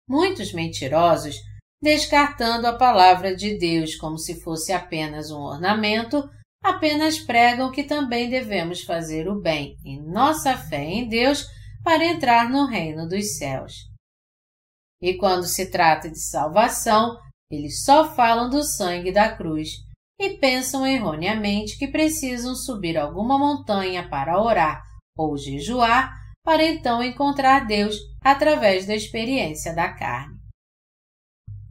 [0.10, 1.36] Muitos mentirosos,
[1.80, 6.28] descartando a palavra de Deus como se fosse apenas um ornamento,
[6.64, 11.46] apenas pregam que também devemos fazer o bem em nossa fé em Deus
[11.84, 13.90] para entrar no reino dos céus.
[15.02, 17.18] E quando se trata de salvação,
[17.50, 19.70] eles só falam do sangue da cruz
[20.20, 24.84] e pensam erroneamente que precisam subir alguma montanha para orar
[25.18, 30.38] ou jejuar para então encontrar Deus através da experiência da carne.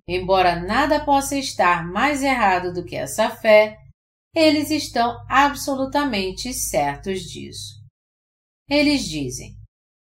[0.08, 3.76] Embora nada possa estar mais errado do que essa fé,
[4.34, 7.78] eles estão absolutamente certos disso.
[8.68, 9.56] Eles dizem: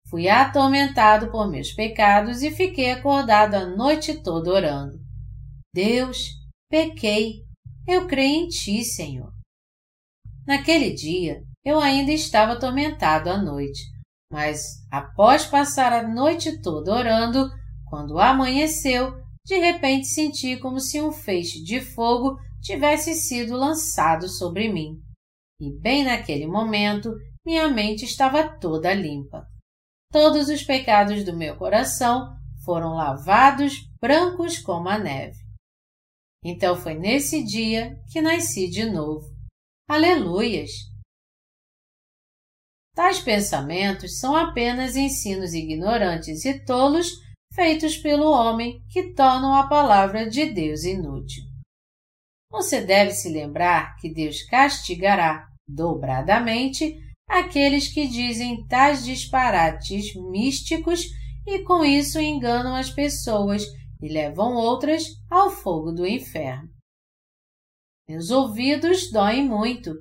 [0.08, 4.98] Fui atormentado por meus pecados e fiquei acordado a noite toda orando.
[5.74, 6.30] Deus,
[6.70, 7.44] pequei,
[7.86, 9.32] eu creio em ti, Senhor.
[10.46, 13.82] Naquele dia, eu ainda estava atormentado à noite,
[14.32, 17.50] mas após passar a noite toda orando,
[17.86, 19.14] quando amanheceu,
[19.44, 25.00] de repente senti como se um feixe de fogo tivesse sido lançado sobre mim.
[25.60, 29.46] E bem naquele momento, minha mente estava toda limpa.
[30.12, 35.38] Todos os pecados do meu coração foram lavados brancos como a neve.
[36.44, 39.26] Então foi nesse dia que nasci de novo.
[39.88, 40.70] Aleluias!
[42.94, 47.12] Tais pensamentos são apenas ensinos ignorantes e tolos
[47.54, 51.47] feitos pelo homem que tornam a palavra de Deus inútil.
[52.50, 56.98] Você deve se lembrar que Deus castigará dobradamente
[57.28, 61.04] aqueles que dizem tais disparates místicos
[61.46, 63.64] e com isso enganam as pessoas
[64.00, 66.70] e levam outras ao fogo do inferno.
[68.08, 69.92] Meus ouvidos doem muito,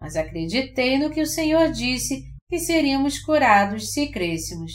[0.00, 4.72] mas acreditei no que o Senhor disse que seríamos curados se crêssemos.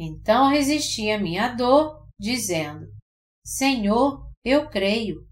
[0.00, 2.86] Então resisti à minha dor, dizendo:
[3.44, 5.26] Senhor, eu creio.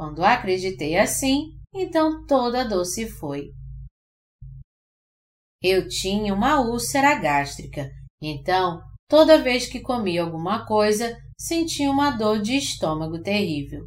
[0.00, 3.52] Quando acreditei assim, então toda a dor se foi.
[5.62, 7.86] Eu tinha uma úlcera gástrica,
[8.18, 13.82] então, toda vez que comia alguma coisa, sentia uma dor de estômago terrível.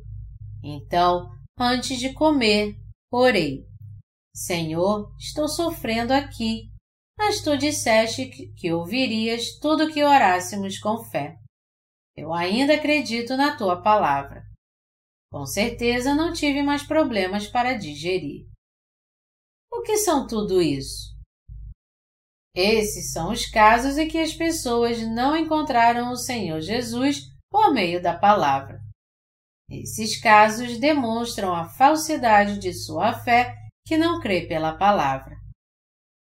[0.63, 2.75] Então, antes de comer,
[3.11, 3.65] orei:
[4.35, 6.69] Senhor, estou sofrendo aqui,
[7.17, 11.37] mas tu disseste que ouvirias tudo que orássemos com fé.
[12.15, 14.42] Eu ainda acredito na tua palavra.
[15.33, 18.45] Com certeza não tive mais problemas para digerir.
[19.73, 21.11] O que são tudo isso?
[22.55, 27.99] Esses são os casos em que as pessoas não encontraram o Senhor Jesus por meio
[27.99, 28.79] da palavra.
[29.71, 33.55] Esses casos demonstram a falsidade de sua fé
[33.87, 35.35] que não crê pela palavra.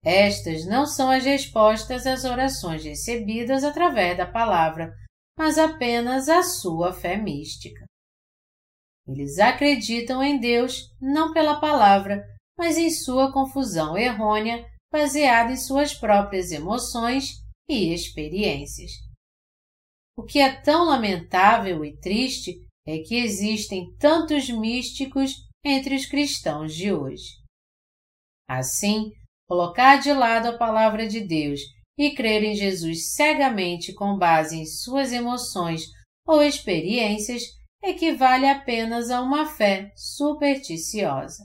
[0.02, 4.90] Estas não são as respostas às orações recebidas através da palavra,
[5.38, 7.85] mas apenas a sua fé mística.
[9.06, 12.24] Eles acreditam em Deus não pela palavra,
[12.58, 18.92] mas em sua confusão errônea baseada em suas próprias emoções e experiências.
[20.16, 25.32] O que é tão lamentável e triste é que existem tantos místicos
[25.64, 27.24] entre os cristãos de hoje.
[28.48, 29.10] Assim,
[29.48, 31.60] colocar de lado a palavra de Deus
[31.98, 35.82] e crer em Jesus cegamente com base em suas emoções
[36.26, 37.42] ou experiências
[37.82, 41.44] equivale apenas a uma fé supersticiosa.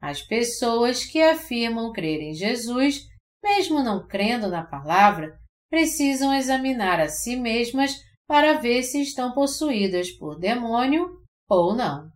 [0.00, 3.06] As pessoas que afirmam crer em Jesus,
[3.42, 5.38] mesmo não crendo na palavra,
[5.70, 7.92] precisam examinar a si mesmas
[8.26, 12.10] para ver se estão possuídas por demônio ou não.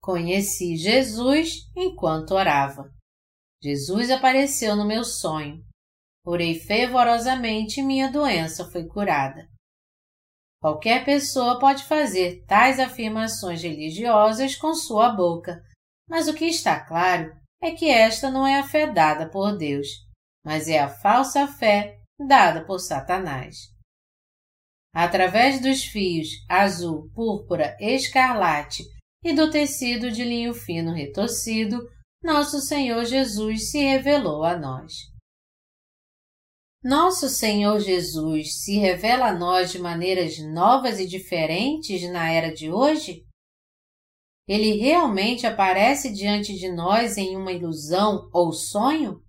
[0.00, 2.90] Conheci Jesus enquanto orava.
[3.62, 5.64] Jesus apareceu no meu sonho.
[6.24, 9.48] Orei fervorosamente e minha doença foi curada.
[10.62, 15.60] Qualquer pessoa pode fazer tais afirmações religiosas com sua boca,
[16.08, 19.88] mas o que está claro é que esta não é a fé dada por Deus,
[20.46, 23.56] mas é a falsa fé dada por Satanás.
[24.94, 28.84] Através dos fios azul, púrpura, escarlate
[29.24, 31.80] e do tecido de linho fino retorcido,
[32.22, 35.11] nosso Senhor Jesus se revelou a nós.
[36.84, 42.72] Nosso Senhor Jesus se revela a nós de maneiras novas e diferentes na era de
[42.72, 43.24] hoje?
[44.48, 49.22] Ele realmente aparece diante de nós em uma ilusão ou sonho?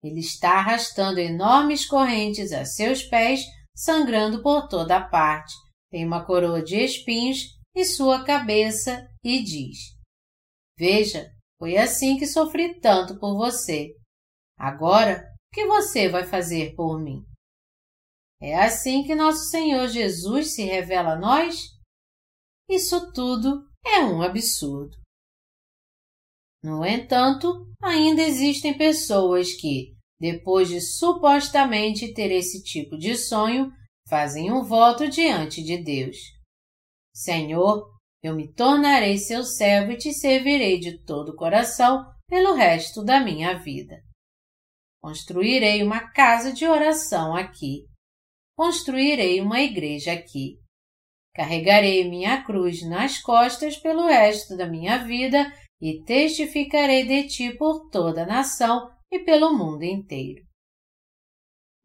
[0.00, 3.40] Ele está arrastando enormes correntes a seus pés,
[3.74, 5.52] sangrando por toda a parte.
[5.90, 7.38] Tem uma coroa de espinhos
[7.74, 9.78] e sua cabeça e diz:
[10.78, 11.28] Veja,
[11.58, 13.88] foi assim que sofri tanto por você.
[14.56, 17.24] Agora que você vai fazer por mim?
[18.42, 21.74] É assim que nosso Senhor Jesus se revela a nós?
[22.68, 24.94] Isso tudo é um absurdo.
[26.62, 33.72] No entanto, ainda existem pessoas que, depois de supostamente ter esse tipo de sonho,
[34.06, 36.18] fazem um voto diante de Deus.
[37.14, 43.02] Senhor, eu me tornarei seu servo e te servirei de todo o coração pelo resto
[43.02, 44.05] da minha vida.
[45.06, 47.86] Construirei uma casa de oração aqui.
[48.56, 50.58] Construirei uma igreja aqui.
[51.32, 55.46] Carregarei minha cruz nas costas pelo resto da minha vida
[55.80, 60.44] e testificarei de ti por toda a nação e pelo mundo inteiro.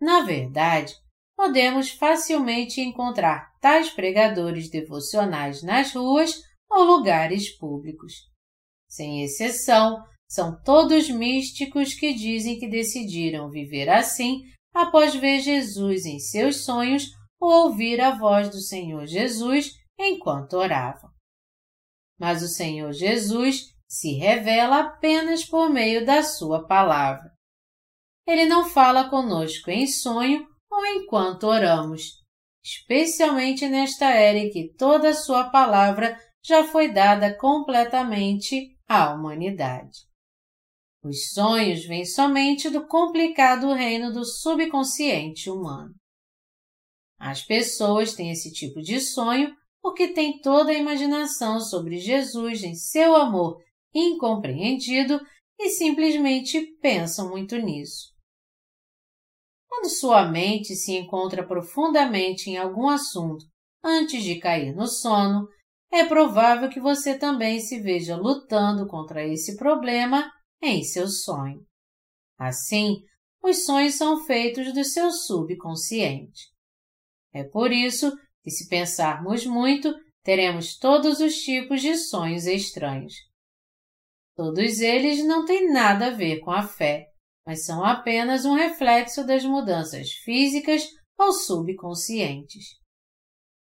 [0.01, 0.91] Na verdade,
[1.37, 8.13] podemos facilmente encontrar tais pregadores devocionais nas ruas ou lugares públicos.
[8.89, 14.43] Sem exceção, são todos místicos que dizem que decidiram viver assim
[14.73, 21.11] após ver Jesus em seus sonhos ou ouvir a voz do Senhor Jesus enquanto oravam.
[22.17, 27.29] Mas o Senhor Jesus se revela apenas por meio da Sua palavra.
[28.25, 32.03] Ele não fala conosco em sonho ou enquanto oramos,
[32.63, 40.09] especialmente nesta era em que toda a Sua palavra já foi dada completamente à humanidade.
[41.03, 45.95] Os sonhos vêm somente do complicado reino do subconsciente humano.
[47.19, 52.75] As pessoas têm esse tipo de sonho porque têm toda a imaginação sobre Jesus em
[52.75, 53.57] seu amor
[53.93, 55.19] incompreendido
[55.59, 58.11] e simplesmente pensam muito nisso.
[59.67, 63.45] Quando sua mente se encontra profundamente em algum assunto
[63.83, 65.47] antes de cair no sono,
[65.91, 70.31] é provável que você também se veja lutando contra esse problema
[70.61, 71.65] em seu sonho.
[72.37, 73.03] Assim,
[73.43, 76.49] os sonhos são feitos do seu subconsciente.
[77.33, 79.93] É por isso que, se pensarmos muito,
[80.23, 83.13] teremos todos os tipos de sonhos estranhos.
[84.35, 87.07] Todos eles não têm nada a ver com a fé,
[87.45, 92.65] mas são apenas um reflexo das mudanças físicas ou subconscientes.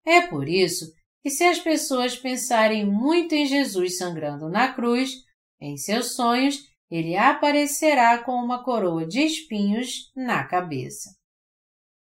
[0.06, 0.92] É por isso
[1.22, 5.12] que, se as pessoas pensarem muito em Jesus sangrando na cruz,
[5.60, 6.58] em seus sonhos,
[6.90, 11.10] ele aparecerá com uma coroa de espinhos na cabeça.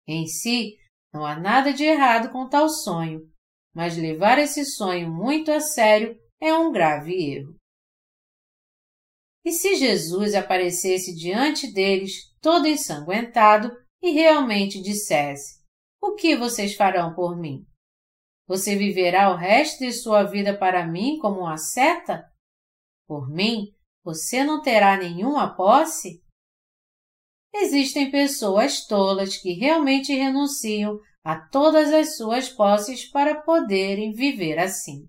[0.06, 0.76] Em si,
[1.12, 3.30] não há nada de errado com tal sonho,
[3.74, 7.56] mas levar esse sonho muito a sério é um grave erro.
[9.44, 13.70] E se Jesus aparecesse diante deles todo ensanguentado
[14.02, 15.60] e realmente dissesse:
[16.00, 17.66] o que vocês farão por mim?
[18.46, 22.24] Você viverá o resto de sua vida para mim como uma seta?
[23.06, 23.72] Por mim,
[24.04, 26.22] você não terá nenhuma posse?
[27.52, 35.08] Existem pessoas tolas que realmente renunciam a todas as suas posses para poderem viver assim.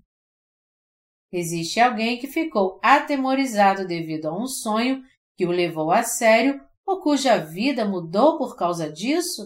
[1.32, 5.02] Existe alguém que ficou atemorizado devido a um sonho
[5.38, 9.44] que o levou a sério ou cuja vida mudou por causa disso?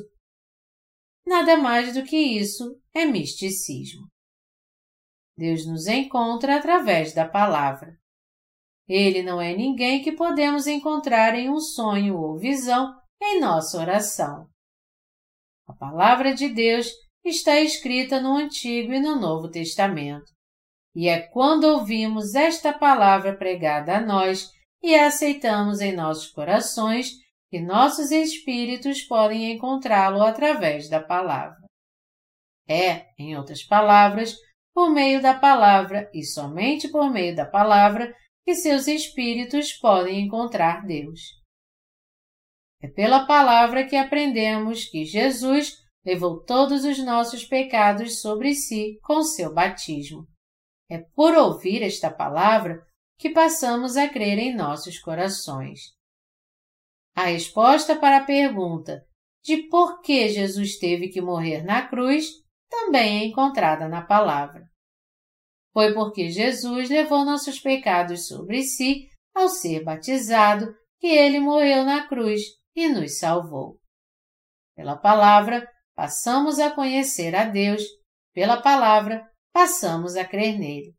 [1.28, 4.08] Nada mais do que isso é misticismo.
[5.38, 8.00] Deus nos encontra através da palavra.
[8.88, 14.48] Ele não é ninguém que podemos encontrar em um sonho ou visão em nossa oração.
[15.68, 16.91] A palavra de Deus
[17.24, 20.32] está escrita no Antigo e no Novo Testamento.
[20.95, 24.49] E é quando ouvimos esta palavra pregada a nós
[24.82, 27.10] e a aceitamos em nossos corações
[27.49, 31.57] que nossos espíritos podem encontrá-lo através da palavra.
[32.68, 34.36] É, em outras palavras,
[34.74, 38.14] por meio da palavra e somente por meio da palavra
[38.46, 41.20] que seus espíritos podem encontrar Deus.
[42.80, 49.24] É pela palavra que aprendemos que Jesus levou todos os nossos pecados sobre si com
[49.24, 50.28] seu batismo.
[50.88, 52.86] É por ouvir esta palavra
[53.18, 55.96] que passamos a crer em nossos corações.
[57.16, 59.04] A resposta para a pergunta
[59.44, 62.28] de por que Jesus teve que morrer na cruz
[62.70, 64.70] também é encontrada na palavra.
[65.76, 72.08] Foi porque Jesus levou nossos pecados sobre si ao ser batizado que ele morreu na
[72.08, 72.42] cruz
[72.74, 73.78] e nos salvou.
[74.74, 77.84] Pela palavra, passamos a conhecer a Deus,
[78.34, 80.94] pela palavra, passamos a crer nele.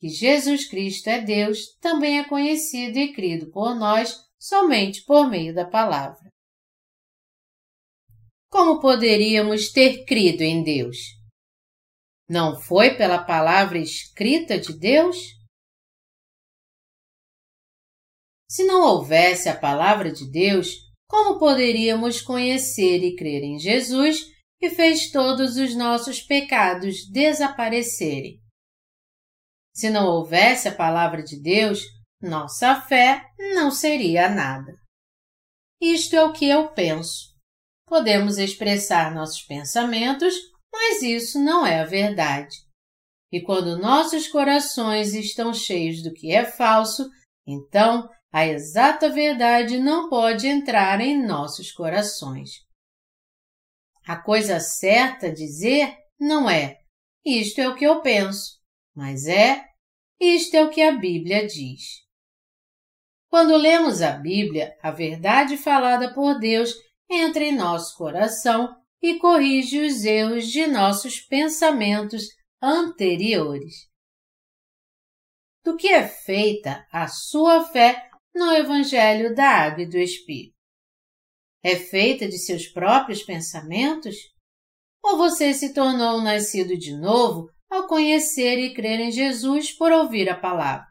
[0.00, 5.54] Que Jesus Cristo é Deus também é conhecido e crido por nós somente por meio
[5.54, 6.26] da palavra.
[8.50, 11.21] Como poderíamos ter crido em Deus?
[12.32, 15.18] Não foi pela palavra escrita de Deus?
[18.50, 20.68] Se não houvesse a palavra de Deus,
[21.06, 24.20] como poderíamos conhecer e crer em Jesus
[24.58, 28.40] que fez todos os nossos pecados desaparecerem.
[29.74, 31.82] Se não houvesse a palavra de Deus,
[32.18, 34.72] nossa fé não seria nada.
[35.78, 37.30] Isto é o que eu penso.
[37.86, 40.34] Podemos expressar nossos pensamentos,
[40.72, 42.56] mas isso não é a verdade.
[43.30, 47.08] E quando nossos corações estão cheios do que é falso,
[47.46, 52.50] então a exata verdade não pode entrar em nossos corações.
[54.06, 56.78] A coisa certa a dizer não é
[57.24, 58.58] isto é o que eu penso,
[58.94, 59.64] mas é
[60.18, 62.02] isto é o que a Bíblia diz.
[63.28, 66.74] Quando lemos a Bíblia, a verdade falada por Deus
[67.08, 72.24] entra em nosso coração e corrige os erros de nossos pensamentos
[72.62, 73.88] anteriores.
[75.64, 80.52] Do que é feita a sua fé no Evangelho da Água e do Espírito?
[81.62, 84.16] é feita de seus próprios pensamentos?
[85.02, 90.28] Ou você se tornou nascido de novo ao conhecer e crer em Jesus por ouvir
[90.28, 90.88] a palavra?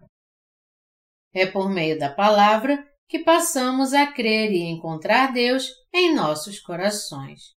[1.34, 7.54] É por meio da palavra que passamos a crer e encontrar Deus em nossos corações.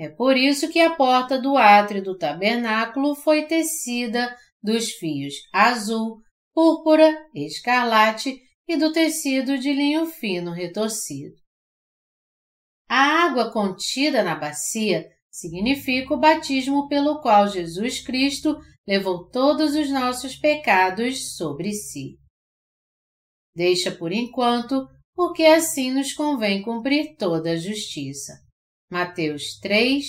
[0.00, 6.22] É por isso que a porta do átrio do tabernáculo foi tecida dos fios azul,
[6.54, 11.36] púrpura, escarlate e do tecido de linho fino retorcido.
[12.88, 18.56] A água contida na bacia significa o batismo pelo qual Jesus Cristo
[18.86, 22.16] levou todos os nossos pecados sobre si.
[23.54, 28.48] Deixa por enquanto, porque assim nos convém cumprir toda a justiça.
[28.90, 30.04] Mateus 3,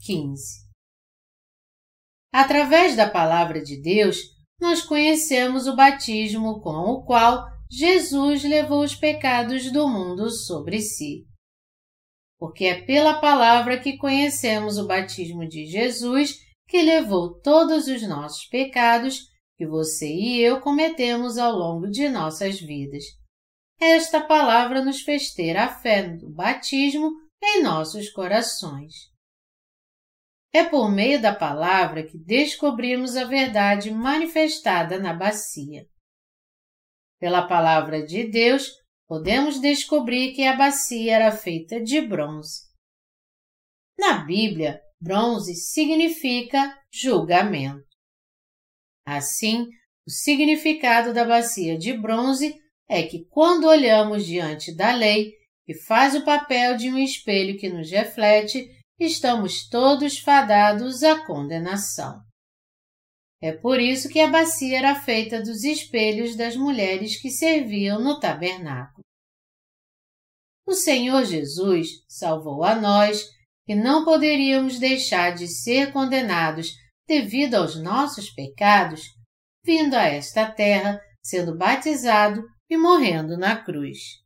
[0.00, 0.64] 15.
[2.32, 4.18] Através da palavra de Deus,
[4.60, 11.26] nós conhecemos o batismo com o qual Jesus levou os pecados do mundo sobre si
[12.44, 18.44] porque é pela palavra que conhecemos o batismo de Jesus que levou todos os nossos
[18.50, 23.04] pecados que você e eu cometemos ao longo de nossas vidas.
[23.80, 27.12] Esta palavra nos fez ter a fé do batismo
[27.44, 28.92] em nossos corações.
[30.52, 35.86] É por meio da palavra que descobrimos a verdade manifestada na bacia.
[37.18, 38.70] Pela palavra de Deus,
[39.08, 42.62] podemos descobrir que a bacia era feita de bronze.
[43.98, 47.84] Na Bíblia, bronze significa julgamento.
[49.06, 49.66] Assim,
[50.06, 52.54] o significado da bacia de bronze
[52.88, 55.32] é que quando olhamos diante da lei,
[55.64, 58.68] que faz o papel de um espelho que nos reflete,
[58.98, 62.22] estamos todos fadados à condenação.
[63.42, 68.18] É por isso que a bacia era feita dos espelhos das mulheres que serviam no
[68.18, 69.04] tabernáculo.
[70.66, 73.28] O Senhor Jesus salvou a nós,
[73.66, 76.70] que não poderíamos deixar de ser condenados
[77.06, 79.02] devido aos nossos pecados,
[79.62, 84.23] vindo a esta terra, sendo batizado e morrendo na cruz.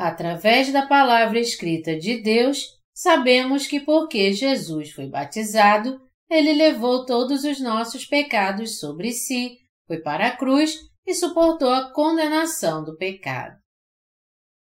[0.00, 6.00] Através da palavra escrita de Deus, sabemos que porque Jesus foi batizado,
[6.30, 10.74] ele levou todos os nossos pecados sobre si, foi para a cruz
[11.06, 13.60] e suportou a condenação do pecado.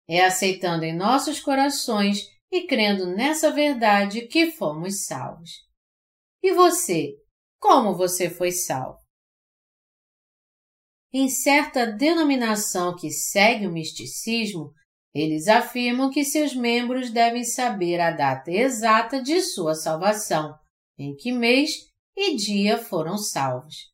[0.09, 5.51] É aceitando em nossos corações e crendo nessa verdade que fomos salvos.
[6.43, 7.15] E você?
[7.61, 8.99] Como você foi salvo?
[11.13, 14.75] Em certa denominação que segue o misticismo,
[15.15, 20.55] eles afirmam que seus membros devem saber a data exata de sua salvação,
[20.99, 21.73] em que mês
[22.17, 23.91] e dia foram salvos.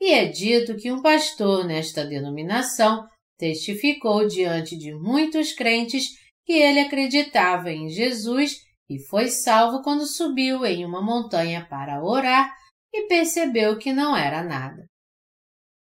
[0.00, 3.06] E é dito que um pastor nesta denominação
[3.38, 6.08] testificou diante de muitos crentes
[6.44, 8.56] que ele acreditava em Jesus
[8.88, 12.52] e foi salvo quando subiu em uma montanha para orar
[12.92, 14.86] e percebeu que não era nada.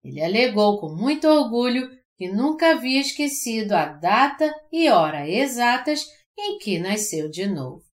[0.03, 6.05] Ele alegou com muito orgulho que nunca havia esquecido a data e hora exatas
[6.39, 7.85] em que nasceu de novo.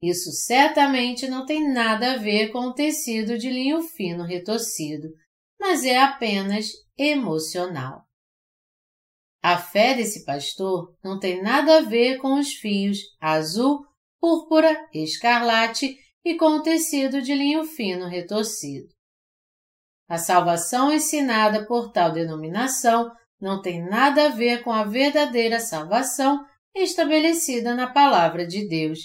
[0.00, 5.08] Isso certamente não tem nada a ver com o tecido de linho fino retorcido,
[5.58, 8.06] mas é apenas emocional.
[9.42, 13.84] A fé desse pastor não tem nada a ver com os fios azul,
[14.20, 18.88] púrpura, escarlate e com o tecido de linho fino retorcido.
[20.08, 26.44] A salvação ensinada por tal denominação não tem nada a ver com a verdadeira salvação
[26.74, 29.00] estabelecida na Palavra de Deus,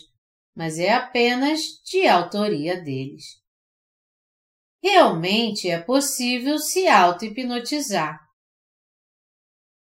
[0.55, 3.23] mas é apenas de autoria deles.
[4.81, 8.19] Realmente é possível se auto-hipnotizar.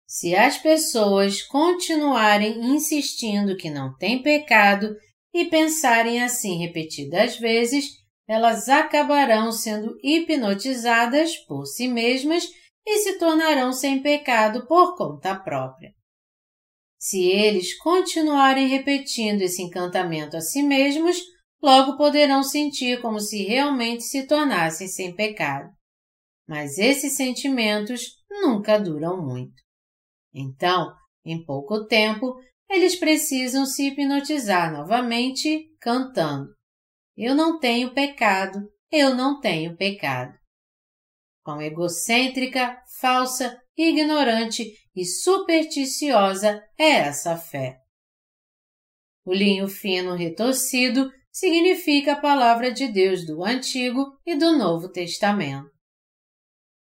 [0.06, 4.96] Se as pessoas continuarem insistindo que não tem pecado
[5.34, 8.01] e pensarem assim repetidas vezes,
[8.32, 12.48] elas acabarão sendo hipnotizadas por si mesmas
[12.86, 15.94] e se tornarão sem pecado por conta própria.
[16.98, 21.18] Se eles continuarem repetindo esse encantamento a si mesmos,
[21.62, 25.70] logo poderão sentir como se realmente se tornassem sem pecado.
[26.48, 29.62] Mas esses sentimentos nunca duram muito.
[30.34, 30.90] Então,
[31.26, 32.34] em pouco tempo,
[32.70, 36.48] eles precisam se hipnotizar novamente cantando:
[37.24, 40.34] Eu não tenho pecado, eu não tenho pecado.
[41.44, 47.78] Quão egocêntrica, falsa, ignorante e supersticiosa é essa fé.
[49.24, 55.70] O linho fino retorcido significa a palavra de Deus do Antigo e do Novo Testamento.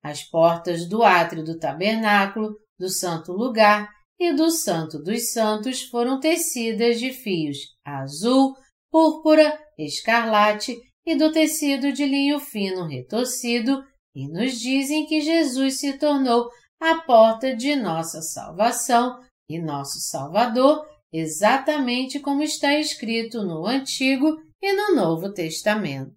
[0.03, 6.19] As portas do átrio do tabernáculo, do santo lugar e do santo dos santos foram
[6.19, 8.55] tecidas de fios azul,
[8.89, 10.75] púrpura, escarlate
[11.05, 13.83] e do tecido de linho fino retorcido
[14.15, 16.49] e nos dizem que Jesus se tornou
[16.79, 19.19] a porta de nossa salvação
[19.49, 26.15] e nosso Salvador, exatamente como está escrito no Antigo e no Novo Testamento.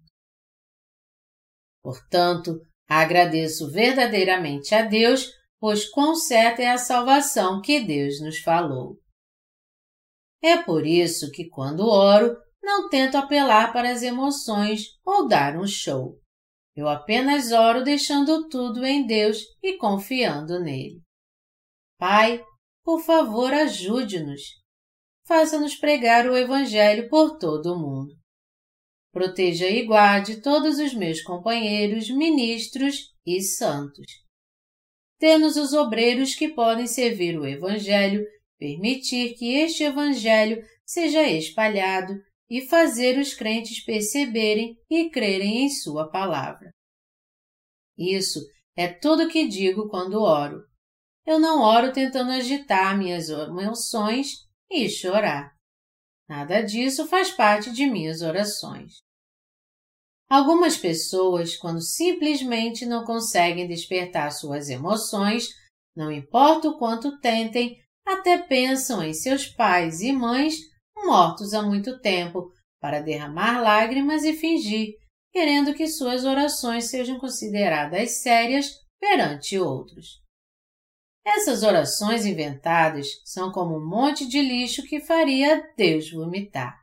[1.83, 5.29] Portanto, agradeço verdadeiramente a Deus,
[5.59, 8.97] pois quão certa é a salvação que Deus nos falou.
[10.41, 12.35] É por isso que, quando oro,
[12.69, 16.19] não tento apelar para as emoções ou dar um show.
[16.75, 21.01] Eu apenas oro deixando tudo em Deus e confiando nele.
[21.97, 22.45] Pai,
[22.83, 24.41] por favor, ajude-nos.
[25.27, 28.13] Faça-nos pregar o Evangelho por todo o mundo.
[29.11, 34.05] Proteja e guarde todos os meus companheiros, ministros e santos.
[35.19, 38.23] Dê-nos os obreiros que podem servir o Evangelho,
[38.59, 42.13] permitir que este Evangelho seja espalhado
[42.49, 46.71] e fazer os crentes perceberem e crerem em Sua palavra.
[47.97, 48.39] Isso
[48.75, 50.63] é tudo que digo quando oro.
[51.25, 55.53] Eu não oro tentando agitar minhas emoções e chorar.
[56.27, 58.93] Nada disso faz parte de minhas orações.
[60.29, 65.47] Algumas pessoas, quando simplesmente não conseguem despertar suas emoções,
[65.95, 70.55] não importa o quanto tentem, até pensam em seus pais e mães
[71.05, 74.95] mortos há muito tempo, para derramar lágrimas e fingir,
[75.31, 80.21] querendo que suas orações sejam consideradas sérias perante outros.
[81.25, 86.79] Essas orações inventadas são como um monte de lixo que faria Deus vomitar.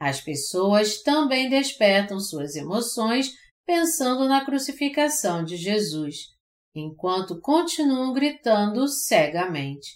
[0.00, 3.32] As pessoas também despertam suas emoções
[3.64, 6.30] pensando na crucificação de Jesus,
[6.74, 9.92] enquanto continuam gritando cegamente: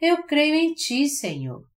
[0.00, 1.71] Eu creio em Ti, Senhor.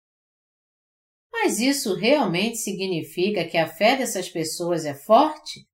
[1.37, 5.67] Mas isso realmente significa que a fé dessas pessoas é forte?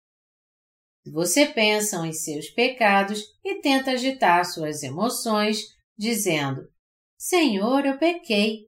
[1.06, 5.60] Você pensa em seus pecados e tenta agitar suas emoções,
[5.96, 6.68] dizendo:
[7.16, 8.66] Senhor, eu pequei,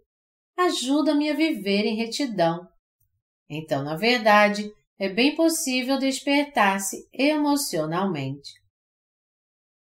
[0.55, 2.67] ajuda-me a viver em retidão.
[3.49, 8.51] Então, na verdade, é bem possível despertar-se emocionalmente.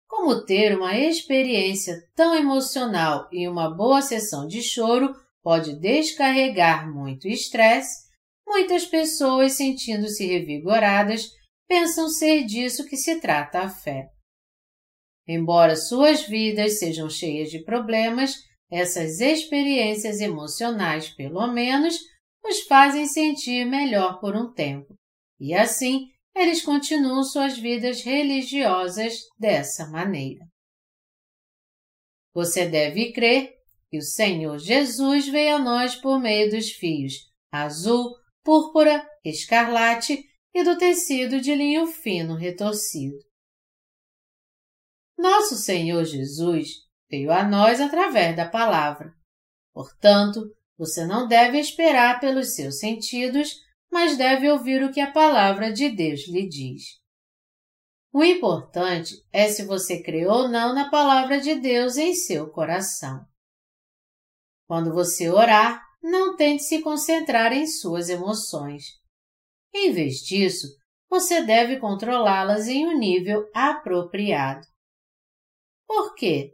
[0.08, 5.14] Como ter uma experiência tão emocional e uma boa sessão de choro
[5.44, 8.10] pode descarregar muito estresse,
[8.46, 11.30] muitas pessoas, sentindo-se revigoradas,
[11.68, 14.10] pensam ser disso que se trata a fé.
[15.28, 18.36] Embora suas vidas sejam cheias de problemas,
[18.70, 21.98] essas experiências emocionais, pelo menos,
[22.44, 24.94] os fazem sentir melhor por um tempo.
[25.40, 30.46] E assim, eles continuam suas vidas religiosas dessa maneira.
[32.34, 33.61] Você deve crer
[33.92, 40.24] que o Senhor Jesus veio a nós por meio dos fios azul, púrpura, escarlate
[40.54, 43.18] e do tecido de linho fino retorcido.
[45.18, 46.70] Nosso Senhor Jesus
[47.10, 49.14] veio a nós através da palavra.
[49.74, 53.56] Portanto, você não deve esperar pelos seus sentidos,
[53.92, 57.02] mas deve ouvir o que a palavra de Deus lhe diz.
[58.14, 63.26] O importante é se você crê ou não na palavra de Deus em seu coração.
[64.72, 68.86] Quando você orar, não tente se concentrar em suas emoções.
[69.76, 70.66] Em vez disso,
[71.10, 74.66] você deve controlá-las em um nível apropriado.
[75.86, 76.54] Por quê?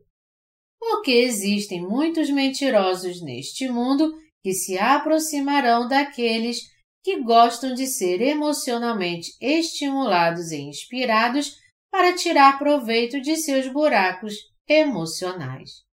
[0.80, 4.12] Porque existem muitos mentirosos neste mundo
[4.42, 6.62] que se aproximarão daqueles
[7.04, 11.56] que gostam de ser emocionalmente estimulados e inspirados
[11.92, 14.34] para tirar proveito de seus buracos
[14.68, 15.86] emocionais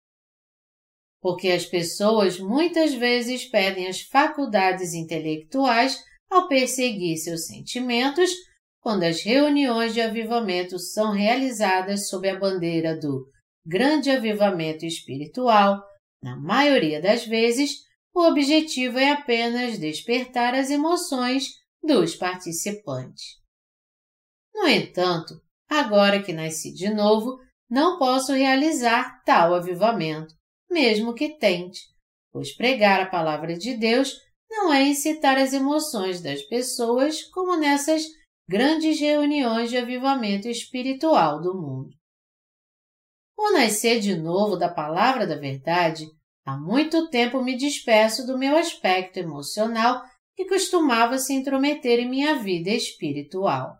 [1.24, 5.98] porque as pessoas muitas vezes perdem as faculdades intelectuais
[6.30, 8.30] ao perseguir seus sentimentos
[8.78, 13.26] quando as reuniões de avivamento são realizadas sob a bandeira do
[13.66, 15.82] grande avivamento espiritual,
[16.22, 17.70] na maioria das vezes,
[18.14, 21.52] o objetivo é apenas despertar as emoções
[21.82, 23.38] dos participantes.
[24.55, 25.40] No entanto,
[25.70, 27.38] agora que nasci de novo,
[27.70, 30.34] não posso realizar tal avivamento,
[30.74, 31.80] mesmo que tente,
[32.32, 34.20] pois pregar a palavra de Deus
[34.51, 38.05] não é incitar as emoções das pessoas como nessas
[38.48, 41.94] grandes reuniões de avivamento espiritual do mundo.
[43.38, 46.06] O nascer de novo da palavra da verdade,
[46.44, 50.02] há muito tempo me despeço do meu aspecto emocional
[50.36, 53.78] que costumava se intrometer em minha vida espiritual.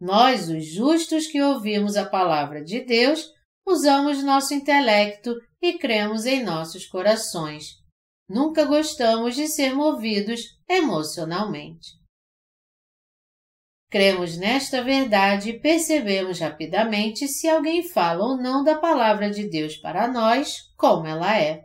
[0.00, 3.30] Nós, os justos que ouvimos a palavra de Deus,
[3.66, 7.80] usamos nosso intelecto e cremos em nossos corações.
[8.28, 11.90] Nunca gostamos de ser movidos emocionalmente.
[13.90, 19.76] Cremos nesta verdade e percebemos rapidamente se alguém fala ou não da palavra de Deus
[19.76, 21.60] para nós, como ela é,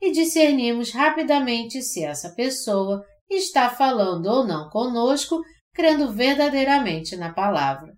[0.00, 5.42] e discernimos rapidamente se essa pessoa está falando ou não conosco,
[5.74, 7.97] crendo verdadeiramente na palavra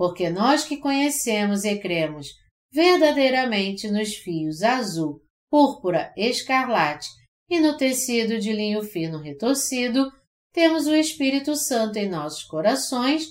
[0.00, 2.28] porque nós que conhecemos e cremos
[2.72, 7.06] verdadeiramente nos fios azul, púrpura, escarlate
[7.50, 10.10] e no tecido de linho fino retorcido,
[10.54, 13.26] temos o Espírito Santo em nossos corações,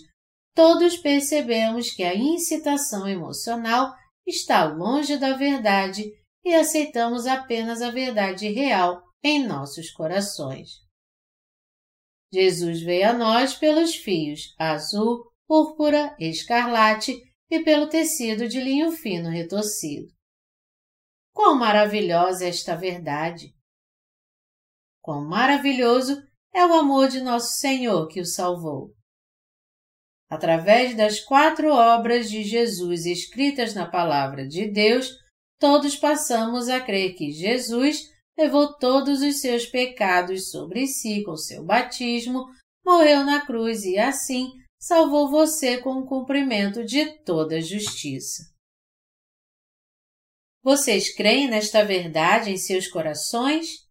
[0.53, 3.91] todos percebemos que a incitação emocional
[4.27, 6.05] está longe da verdade
[6.45, 10.69] e aceitamos apenas a verdade real em nossos corações.
[12.31, 17.19] Jesus veio a nós pelos fios azul, púrpura, escarlate
[17.49, 20.07] e pelo tecido de linho fino retorcido.
[21.33, 23.51] Quão maravilhosa é esta verdade!
[25.01, 26.21] Quão maravilhoso
[26.53, 28.93] é o amor de nosso Senhor que o salvou!
[30.29, 35.09] Através das quatro obras de Jesus escritas na Palavra de Deus,
[35.59, 38.03] todos passamos a crer que Jesus
[38.37, 42.45] levou todos os seus pecados sobre si com seu batismo,
[42.85, 48.43] morreu na cruz e assim salvou você com o cumprimento de toda a justiça.
[50.63, 53.87] Vocês creem nesta verdade em seus corações?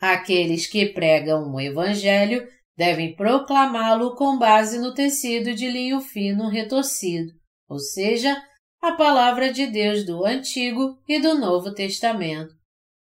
[0.00, 2.46] Aqueles que pregam o Evangelho
[2.76, 7.32] devem proclamá-lo com base no tecido de linho fino retorcido,
[7.68, 8.36] ou seja,
[8.82, 12.52] a palavra de Deus do Antigo e do Novo Testamento,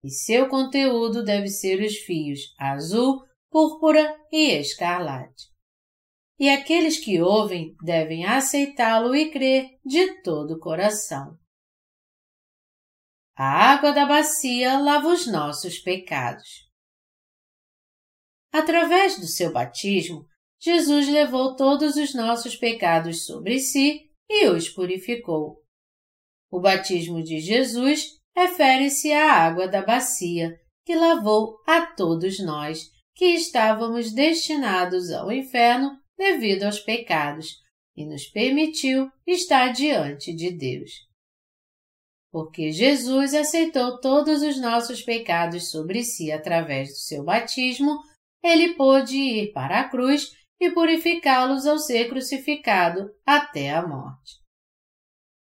[0.04, 5.51] e seu conteúdo deve ser os fios azul, púrpura e escarlate.
[6.42, 11.38] E aqueles que ouvem devem aceitá-lo e crer de todo o coração.
[13.36, 16.68] A água da bacia lava os nossos pecados.
[18.50, 20.26] Através do seu batismo,
[20.58, 25.62] Jesus levou todos os nossos pecados sobre si e os purificou.
[26.50, 33.26] O batismo de Jesus refere-se à água da bacia que lavou a todos nós que
[33.26, 37.62] estávamos destinados ao inferno devido aos pecados
[37.96, 40.90] e nos permitiu estar diante de Deus.
[42.30, 47.98] Porque Jesus aceitou todos os nossos pecados sobre si através do seu batismo,
[48.42, 54.40] ele pôde ir para a cruz e purificá-los ao ser crucificado até a morte.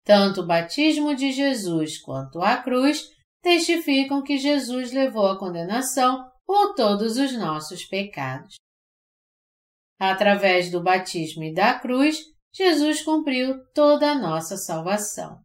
[0.04, 3.10] Tanto o batismo de Jesus quanto a cruz
[3.42, 8.56] testificam que Jesus levou a condenação por todos os nossos pecados.
[10.00, 12.20] Através do batismo e da cruz,
[12.54, 15.40] Jesus cumpriu toda a nossa salvação.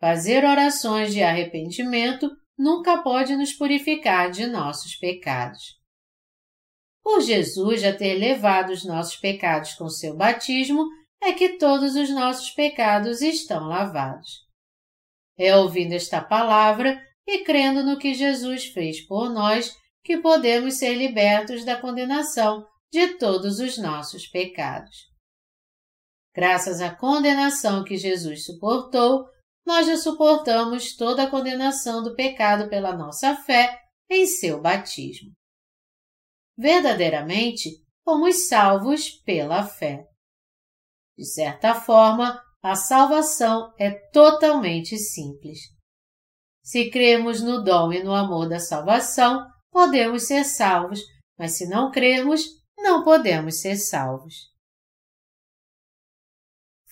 [0.00, 5.80] Fazer orações de arrependimento nunca pode nos purificar de nossos pecados.
[7.02, 10.86] Por Jesus já ter levado os nossos pecados com seu batismo,
[11.20, 14.40] é que todos os nossos pecados estão lavados.
[15.38, 20.94] É ouvindo esta palavra e crendo no que Jesus fez por nós que podemos ser
[20.94, 25.10] libertos da condenação de todos os nossos pecados.
[26.34, 29.24] Graças à condenação que Jesus suportou,
[29.66, 35.32] nós já suportamos toda a condenação do pecado pela nossa fé em seu batismo.
[36.56, 37.70] Verdadeiramente,
[38.04, 40.04] fomos salvos pela fé.
[41.16, 45.58] De certa forma, a salvação é totalmente simples.
[46.62, 51.00] Se cremos no dom e no amor da salvação, podemos ser salvos,
[51.38, 54.50] mas se não crermos, não podemos ser salvos.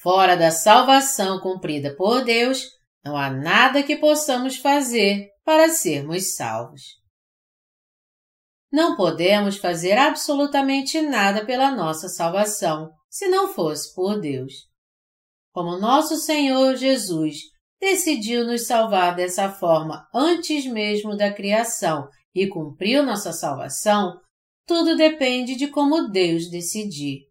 [0.00, 2.64] Fora da salvação cumprida por Deus,
[3.04, 6.82] não há nada que possamos fazer para sermos salvos.
[8.72, 14.52] Não podemos fazer absolutamente nada pela nossa salvação, se não fosse por Deus.
[15.52, 17.36] Como nosso Senhor Jesus
[17.80, 24.20] decidiu nos salvar dessa forma antes mesmo da criação e cumpriu nossa salvação,
[24.70, 27.22] tudo depende de como Deus decidir.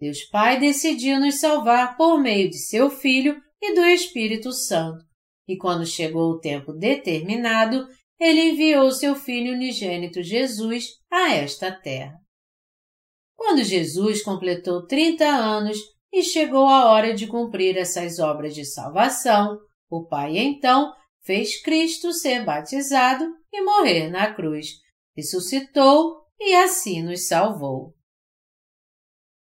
[0.00, 4.98] Deus Pai decidiu nos salvar por meio de seu Filho e do Espírito Santo,
[5.46, 7.86] e quando chegou o tempo determinado,
[8.18, 12.18] ele enviou seu Filho unigênito Jesus a esta terra.
[13.36, 15.78] Quando Jesus completou 30 anos
[16.12, 19.56] e chegou a hora de cumprir essas obras de salvação,
[19.88, 20.92] o Pai então
[21.22, 24.66] fez Cristo ser batizado e morrer na cruz,
[25.16, 27.94] ressuscitou e assim nos salvou.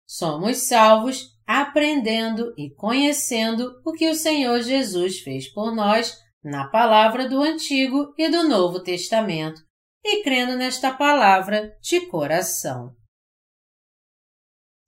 [0.06, 7.28] Somos salvos aprendendo e conhecendo o que o Senhor Jesus fez por nós na palavra
[7.28, 9.60] do Antigo e do Novo Testamento
[10.04, 12.96] e crendo nesta palavra de coração.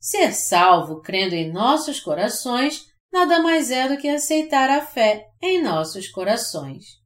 [0.00, 5.62] Ser salvo crendo em nossos corações nada mais é do que aceitar a fé em
[5.62, 7.01] nossos corações.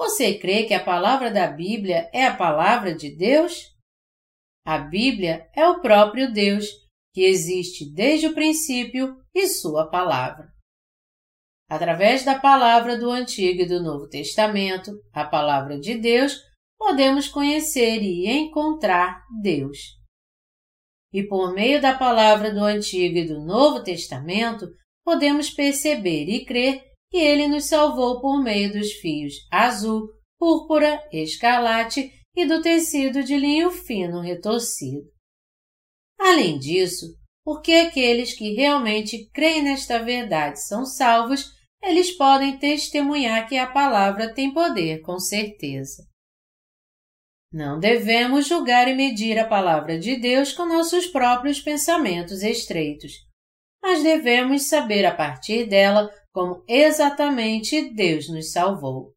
[0.00, 3.52] Você crê que a palavra da Bíblia é a palavra de Deus?
[4.64, 6.64] A Bíblia é o próprio Deus,
[7.12, 10.48] que existe desde o princípio e sua palavra.
[11.68, 16.34] Através da palavra do Antigo e do Novo Testamento, a palavra de Deus,
[16.78, 19.76] podemos conhecer e encontrar Deus.
[21.12, 24.66] E por meio da palavra do Antigo e do Novo Testamento,
[25.04, 30.08] podemos perceber e crer que ele nos salvou por meio dos fios azul,
[30.38, 35.06] púrpura, escarlate e do tecido de linho fino retorcido.
[36.18, 37.06] Além disso,
[37.44, 41.50] porque aqueles que realmente creem nesta verdade são salvos,
[41.82, 46.06] eles podem testemunhar que a palavra tem poder com certeza.
[47.52, 53.12] Não devemos julgar e medir a palavra de Deus com nossos próprios pensamentos estreitos,
[53.82, 59.12] mas devemos saber a partir dela como exatamente Deus nos salvou.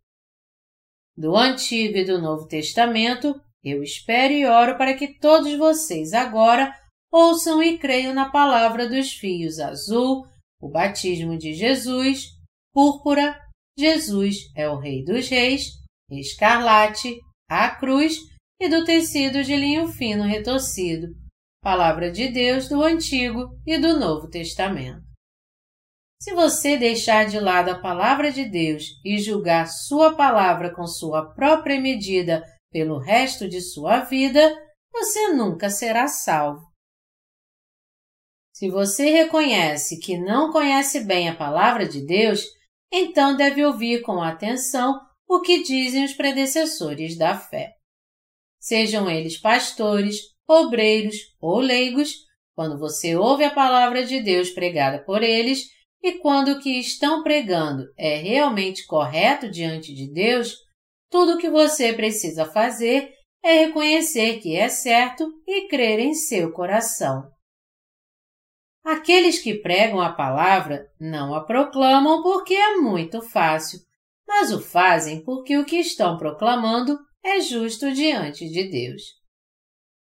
[1.16, 6.74] Do Antigo e do Novo Testamento, eu espero e oro para que todos vocês agora
[7.12, 10.26] ouçam e creiam na palavra dos fios azul,
[10.60, 12.30] o batismo de Jesus,
[12.74, 13.40] púrpura,
[13.78, 15.66] Jesus é o Rei dos Reis,
[16.10, 17.20] escarlate,
[17.50, 18.18] a cruz
[18.60, 21.08] e do tecido de linho fino retorcido,
[21.62, 25.13] palavra de Deus do Antigo e do Novo Testamento.
[26.24, 31.34] Se você deixar de lado a palavra de Deus e julgar sua palavra com sua
[31.34, 32.42] própria medida
[32.72, 34.58] pelo resto de sua vida,
[34.90, 36.62] você nunca será salvo.
[38.54, 42.42] Se você reconhece que não conhece bem a palavra de Deus,
[42.90, 44.98] então deve ouvir com atenção
[45.28, 47.74] o que dizem os predecessores da fé.
[48.62, 52.14] Sejam eles pastores, obreiros ou leigos,
[52.56, 57.24] quando você ouve a palavra de Deus pregada por eles e quando o que estão
[57.24, 60.54] pregando é realmente correto diante de Deus,
[61.10, 66.52] tudo o que você precisa fazer é reconhecer que é certo e crer em seu
[66.52, 67.32] coração.
[68.84, 73.80] Aqueles que pregam a palavra não a proclamam porque é muito fácil,
[74.28, 79.04] mas o fazem porque o que estão proclamando é justo diante de Deus.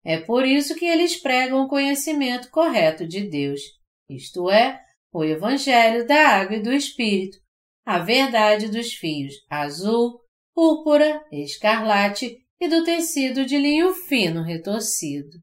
[0.05, 3.61] É por isso que eles pregam o conhecimento correto de Deus,
[4.09, 4.81] isto é,
[5.13, 7.39] o Evangelho da Água e do Espírito,
[7.85, 10.21] a verdade dos fios azul,
[10.55, 15.39] púrpura, escarlate e do tecido de linho fino retorcido.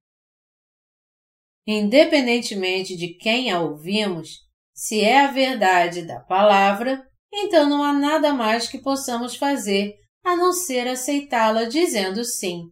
[1.67, 4.41] Independentemente de quem a ouvimos,
[4.73, 10.35] se é a verdade da palavra, então não há nada mais que possamos fazer a
[10.35, 12.63] não ser aceitá-la dizendo sim,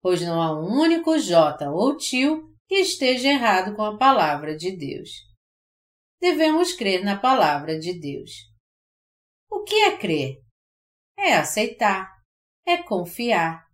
[0.00, 4.76] pois não há um único J ou tio que esteja errado com a palavra de
[4.76, 5.10] Deus.
[6.22, 8.30] Devemos crer na palavra de Deus.
[9.50, 10.40] O que é crer?
[11.18, 12.08] É aceitar,
[12.64, 13.66] é confiar.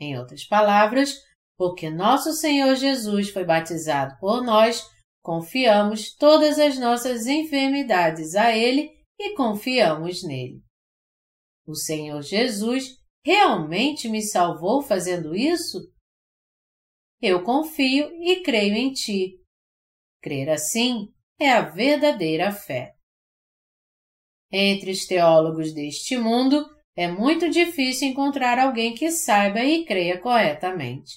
[0.00, 1.14] Em outras palavras,
[1.56, 4.82] porque nosso Senhor Jesus foi batizado por nós,
[5.22, 10.60] confiamos todas as nossas enfermidades a Ele e confiamos nele.
[11.64, 15.78] O Senhor Jesus realmente me salvou fazendo isso?
[17.22, 19.40] Eu confio e creio em Ti.
[20.20, 22.94] Crer assim é a verdadeira fé.
[24.50, 26.64] Entre os teólogos deste mundo,
[26.96, 31.16] é muito difícil encontrar alguém que saiba e creia corretamente.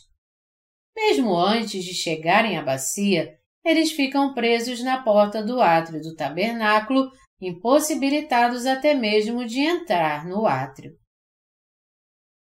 [0.96, 7.10] Mesmo antes de chegarem à bacia, eles ficam presos na porta do átrio do tabernáculo,
[7.40, 10.98] impossibilitados até mesmo de entrar no átrio.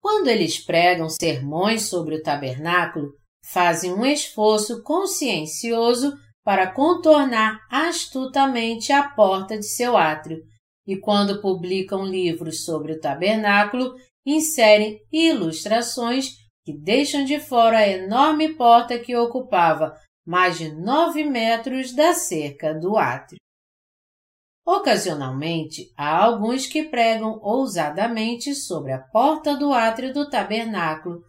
[0.00, 3.12] Quando eles pregam sermões sobre o tabernáculo,
[3.44, 6.16] fazem um esforço consciencioso
[6.50, 10.42] para contornar astutamente a porta de seu átrio,
[10.84, 13.94] e quando publicam livros sobre o tabernáculo,
[14.26, 16.32] inserem ilustrações
[16.64, 19.94] que deixam de fora a enorme porta que ocupava
[20.26, 23.38] mais de nove metros da cerca do átrio.
[24.66, 31.22] Ocasionalmente, há alguns que pregam ousadamente sobre a porta do átrio do tabernáculo,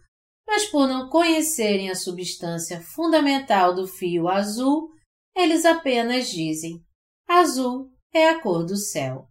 [0.44, 4.91] mas por não conhecerem a substância fundamental do fio azul,
[5.34, 6.80] eles apenas dizem:
[7.28, 9.26] azul é a cor do céu.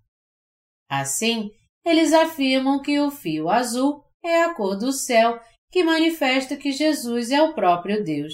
[0.90, 1.50] Assim,
[1.86, 5.40] eles afirmam que o fio azul é a cor do céu
[5.72, 8.34] que manifesta que Jesus é o próprio Deus,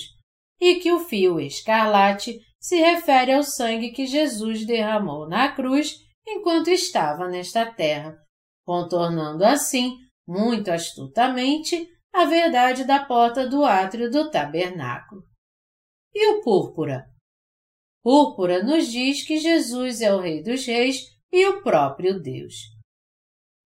[0.59, 5.95] e que o fio escarlate se refere ao sangue que Jesus derramou na cruz
[6.25, 8.17] enquanto estava nesta terra,
[8.65, 9.95] contornando assim,
[10.27, 15.21] muito astutamente, a verdade da porta do átrio do tabernáculo.
[16.13, 17.05] E o púrpura?
[18.07, 22.53] Púrpura nos diz que Jesus é o Rei dos Reis e o próprio Deus.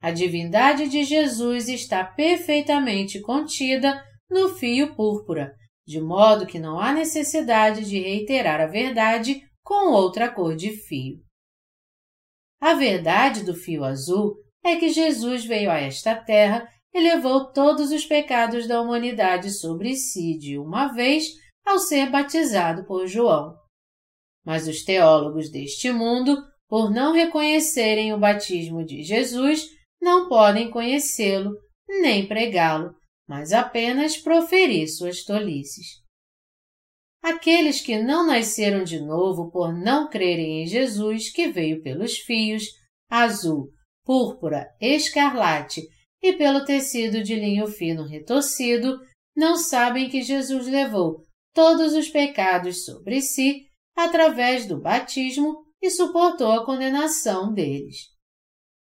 [0.02, 5.54] A divindade de Jesus está perfeitamente contida no fio púrpura,
[5.86, 11.20] de modo que não há necessidade de reiterar a verdade com outra cor de fio.
[12.60, 17.92] A verdade do fio azul é que Jesus veio a esta terra e levou todos
[17.92, 21.28] os pecados da humanidade sobre si de uma vez
[21.64, 23.61] ao ser batizado por João.
[24.46, 26.38] Mas os teólogos deste mundo,
[26.68, 29.68] por não reconhecerem o batismo de Jesus,
[30.02, 31.52] não podem conhecê-lo
[31.88, 32.96] nem pregá-lo,
[33.28, 36.02] mas apenas proferir suas tolices.
[37.22, 42.64] Aqueles que não nasceram de novo por não crerem em Jesus que veio pelos fios,
[43.10, 43.70] azul,
[44.04, 45.82] púrpura, escarlate
[46.22, 49.00] e pelo tecido de linho fino retorcido,
[49.36, 51.24] não sabem que Jesus levou
[51.54, 53.66] todos os pecados sobre si
[54.06, 57.98] através do batismo e suportou a condenação deles.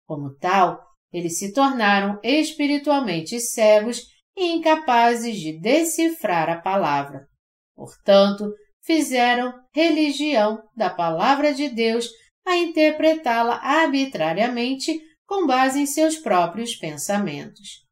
[0.06, 0.80] Como tal,
[1.12, 4.02] eles se tornaram espiritualmente cegos
[4.36, 7.26] e incapazes de decifrar a palavra.
[7.74, 12.08] Portanto, fizeram religião da palavra de Deus
[12.44, 17.84] a interpretá-la arbitrariamente com base em seus próprios pensamentos.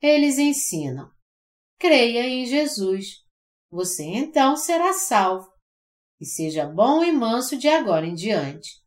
[0.00, 1.08] Eles ensinam:
[1.78, 3.22] creia em Jesus,
[3.70, 5.51] você então será salvo,
[6.22, 8.80] e seja bom e manso de agora em diante.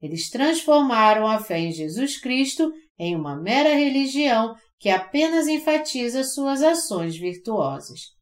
[0.00, 6.62] Eles transformaram a fé em Jesus Cristo em uma mera religião que apenas enfatiza suas
[6.62, 8.16] ações virtuosas.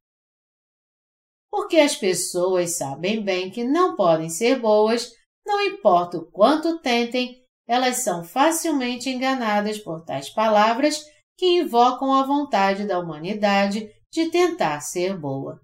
[1.48, 5.12] Porque as pessoas sabem bem que não podem ser boas,
[5.46, 11.00] não importa o quanto tentem, elas são facilmente enganadas por tais palavras
[11.38, 15.63] que invocam a vontade da humanidade de tentar ser boa.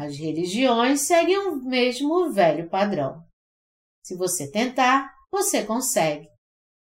[0.00, 3.22] As religiões seguem o mesmo velho padrão.
[4.02, 6.26] Se você tentar, você consegue.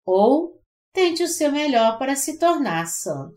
[0.05, 0.61] Ou
[0.93, 3.35] tente o seu melhor para se tornar santo.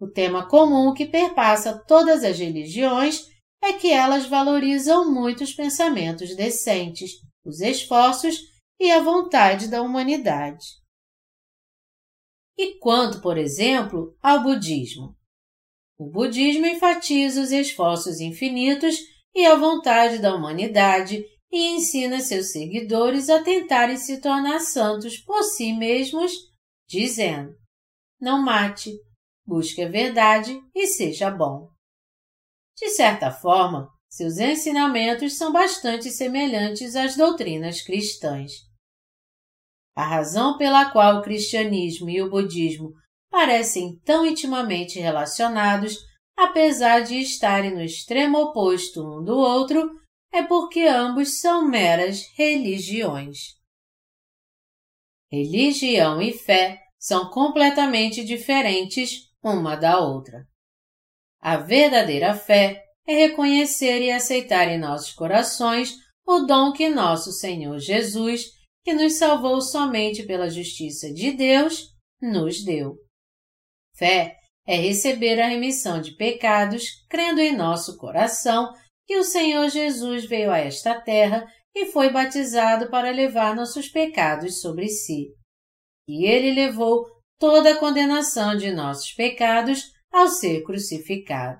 [0.00, 3.26] O tema comum que perpassa todas as religiões
[3.60, 7.10] é que elas valorizam muito os pensamentos decentes,
[7.44, 8.36] os esforços
[8.78, 10.64] e a vontade da humanidade.
[12.56, 15.17] E quanto, por exemplo, ao budismo?
[15.98, 18.96] O budismo enfatiza os esforços infinitos
[19.34, 25.42] e a vontade da humanidade e ensina seus seguidores a tentarem se tornar santos por
[25.42, 26.32] si mesmos,
[26.88, 27.52] dizendo:
[28.20, 28.92] Não mate,
[29.44, 31.68] busque a verdade e seja bom.
[32.76, 38.52] De certa forma, seus ensinamentos são bastante semelhantes às doutrinas cristãs.
[39.96, 42.92] A razão pela qual o cristianismo e o budismo
[43.30, 45.96] parecem tão intimamente relacionados,
[46.36, 49.90] apesar de estarem no extremo oposto um do outro,
[50.32, 53.56] é porque ambos são meras religiões.
[55.30, 60.46] Religião e fé são completamente diferentes uma da outra.
[61.40, 65.94] A verdadeira fé é reconhecer e aceitar em nossos corações
[66.26, 68.44] o dom que nosso Senhor Jesus,
[68.84, 72.96] que nos salvou somente pela justiça de Deus, nos deu.
[73.98, 78.72] Fé é receber a remissão de pecados, crendo em nosso coração
[79.06, 84.60] que o Senhor Jesus veio a esta terra e foi batizado para levar nossos pecados
[84.60, 85.28] sobre si.
[86.06, 87.06] E ele levou
[87.38, 91.58] toda a condenação de nossos pecados ao ser crucificado.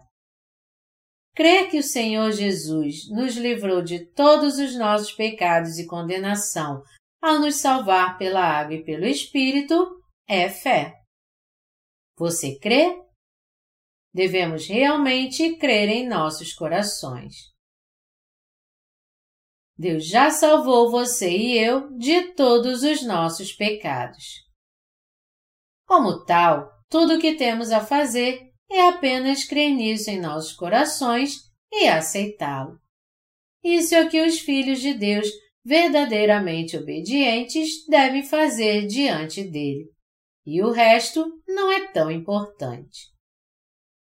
[1.34, 6.82] Crer que o Senhor Jesus nos livrou de todos os nossos pecados e condenação
[7.22, 9.88] ao nos salvar pela água e pelo Espírito
[10.28, 10.97] é fé.
[12.18, 13.00] Você crê?
[14.12, 17.34] Devemos realmente crer em nossos corações.
[19.76, 24.24] Deus já salvou você e eu de todos os nossos pecados.
[25.86, 31.48] Como tal, tudo o que temos a fazer é apenas crer nisso em nossos corações
[31.72, 32.80] e aceitá-lo.
[33.62, 35.28] Isso é o que os filhos de Deus
[35.64, 39.97] verdadeiramente obedientes devem fazer diante dele.
[40.50, 43.12] E o resto não é tão importante.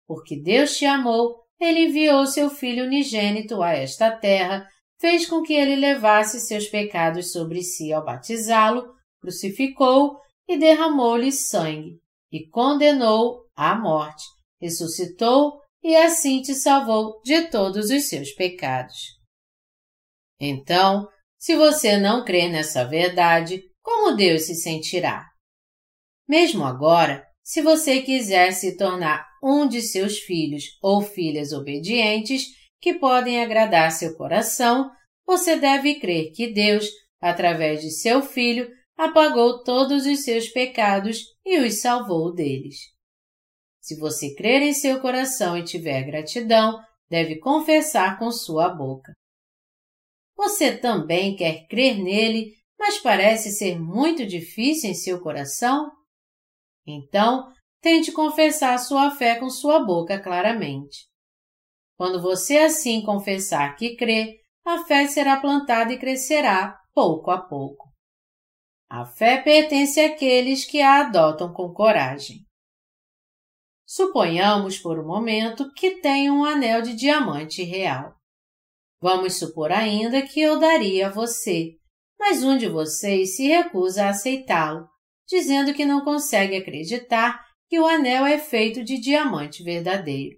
[0.09, 4.69] Porque Deus te amou, ele enviou seu Filho unigênito a esta terra,
[5.01, 12.01] fez com que ele levasse seus pecados sobre si ao batizá-lo, crucificou e derramou-lhe sangue,
[12.33, 14.25] e condenou à morte,
[14.61, 18.99] ressuscitou e assim te salvou de todos os seus pecados.
[20.41, 21.07] Então,
[21.39, 25.32] se você não crê nessa verdade, como Deus se sentirá?
[26.29, 32.47] Mesmo agora, se você quiser se tornar um de seus filhos ou filhas obedientes
[32.81, 34.91] que podem agradar seu coração,
[35.27, 36.89] você deve crer que Deus,
[37.21, 42.77] através de seu filho, apagou todos os seus pecados e os salvou deles.
[43.81, 46.79] Se você crer em seu coração e tiver gratidão,
[47.11, 49.13] deve confessar com sua boca.
[50.37, 55.91] Você também quer crer nele, mas parece ser muito difícil em seu coração?
[56.87, 61.07] Então, tente confessar sua fé com sua boca claramente.
[61.97, 67.91] Quando você assim confessar que crê, a fé será plantada e crescerá pouco a pouco.
[68.89, 72.45] A fé pertence àqueles que a adotam com coragem.
[73.87, 78.15] Suponhamos por um momento que tenho um anel de diamante real.
[79.01, 81.77] Vamos supor ainda que eu daria a você,
[82.19, 84.89] mas um de vocês se recusa a aceitá-lo,
[85.29, 90.37] dizendo que não consegue acreditar que o anel é feito de diamante verdadeiro.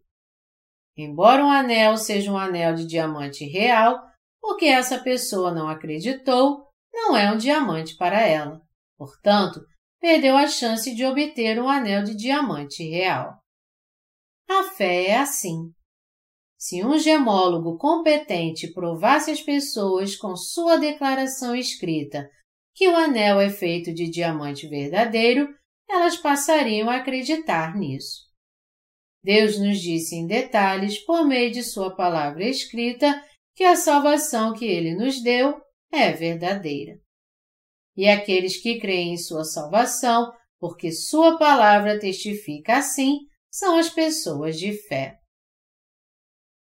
[0.97, 4.01] Embora um anel seja um anel de diamante real,
[4.41, 8.61] porque essa pessoa não acreditou, não é um diamante para ela.
[8.97, 9.61] Portanto,
[10.01, 13.37] perdeu a chance de obter um anel de diamante real.
[14.49, 15.73] A fé é assim.
[16.57, 22.29] Se um gemólogo competente provasse às pessoas com sua declaração escrita
[22.75, 25.49] que o anel é feito de diamante verdadeiro,
[25.89, 28.25] elas passariam a acreditar nisso.
[29.23, 33.23] Deus nos disse em detalhes, por meio de Sua palavra escrita,
[33.55, 35.61] que a salvação que Ele nos deu
[35.93, 36.99] é verdadeira.
[37.97, 43.21] e aqueles que creem em sua salvação, porque sua palavra testifica assim,
[43.51, 45.19] são as pessoas de fé.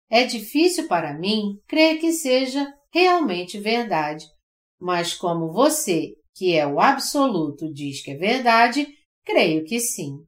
[0.08, 4.24] É difícil para mim crer que seja realmente verdade,
[4.84, 8.86] mas como você, que é o absoluto, diz que é verdade,
[9.24, 10.18] creio que sim.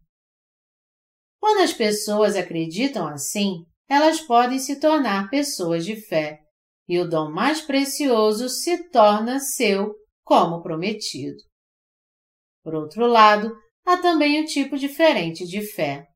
[1.38, 6.38] Quando as pessoas acreditam assim, elas podem se tornar pessoas de fé,
[6.88, 11.36] e o dom mais precioso se torna seu, como prometido.
[12.64, 13.54] Por outro lado,
[13.84, 16.06] há também um tipo diferente de fé.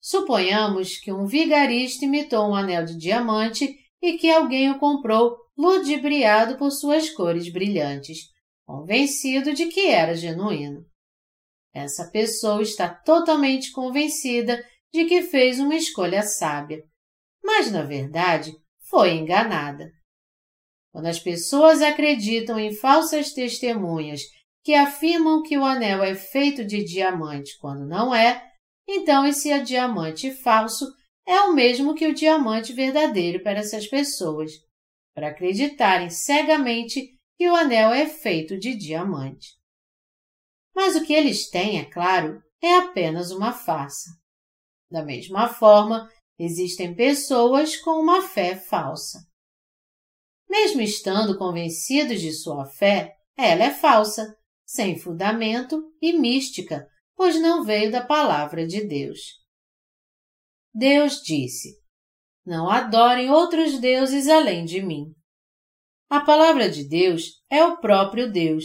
[0.00, 3.72] Suponhamos que um vigarista imitou um anel de diamante
[4.02, 8.18] e que alguém o comprou ludibriado por suas cores brilhantes,
[8.66, 10.84] convencido de que era genuíno.
[11.74, 14.62] Essa pessoa está totalmente convencida
[14.92, 16.82] de que fez uma escolha sábia,
[17.42, 18.52] mas na verdade
[18.90, 19.90] foi enganada.
[20.92, 24.20] Quando as pessoas acreditam em falsas testemunhas
[24.62, 28.42] que afirmam que o anel é feito de diamante quando não é,
[28.86, 30.86] então esse diamante falso
[31.26, 34.52] é o mesmo que o diamante verdadeiro para essas pessoas,
[35.14, 39.58] para acreditarem cegamente que o anel é feito de diamante.
[40.74, 44.10] Mas o que eles têm, é claro, é apenas uma farsa.
[44.90, 46.08] Da mesma forma,
[46.38, 49.18] existem pessoas com uma fé falsa.
[50.48, 56.86] Mesmo estando convencidos de sua fé, ela é falsa, sem fundamento e mística,
[57.16, 59.42] pois não veio da palavra de Deus.
[60.74, 61.81] Deus disse:
[62.44, 65.12] Não adorem outros deuses além de mim.
[66.10, 68.64] A palavra de Deus é o próprio Deus,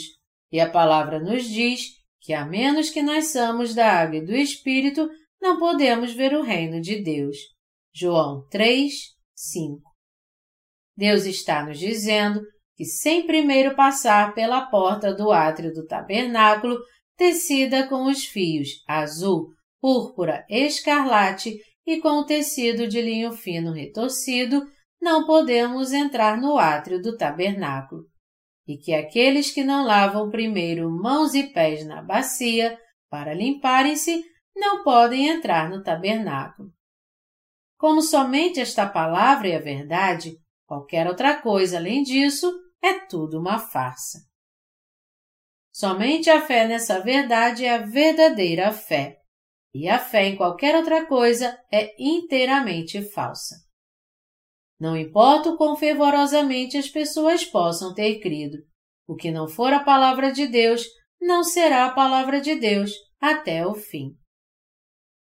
[0.52, 1.82] e a palavra nos diz
[2.20, 5.08] que, a menos que nasçamos da água e do Espírito,
[5.42, 7.38] não podemos ver o reino de Deus.
[7.94, 8.92] João 3,
[9.36, 9.82] 5.
[10.96, 12.42] Deus está nos dizendo
[12.76, 16.78] que, sem primeiro passar pela porta do átrio do tabernáculo,
[17.16, 24.68] tecida com os fios azul, púrpura, escarlate e com o tecido de linho fino retorcido,
[25.02, 28.04] não podemos entrar no átrio do tabernáculo,
[28.68, 32.78] e que aqueles que não lavam primeiro mãos e pés na bacia
[33.10, 34.22] para limparem-se
[34.54, 36.70] não podem entrar no tabernáculo.
[37.78, 40.36] Como somente esta palavra é a verdade,
[40.66, 42.52] qualquer outra coisa além disso
[42.84, 44.20] é tudo uma farsa.
[45.72, 49.17] Somente a fé nessa verdade é a verdadeira fé,
[49.78, 53.56] e a fé em qualquer outra coisa é inteiramente falsa.
[54.80, 58.58] Não importa o quão fervorosamente as pessoas possam ter crido,
[59.08, 60.86] o que não for a palavra de Deus
[61.20, 64.16] não será a palavra de Deus até o fim.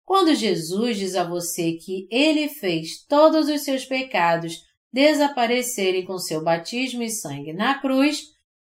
[0.05, 4.57] Quando Jesus diz a você que ele fez todos os seus pecados
[4.91, 8.21] desaparecerem com seu batismo e sangue na cruz,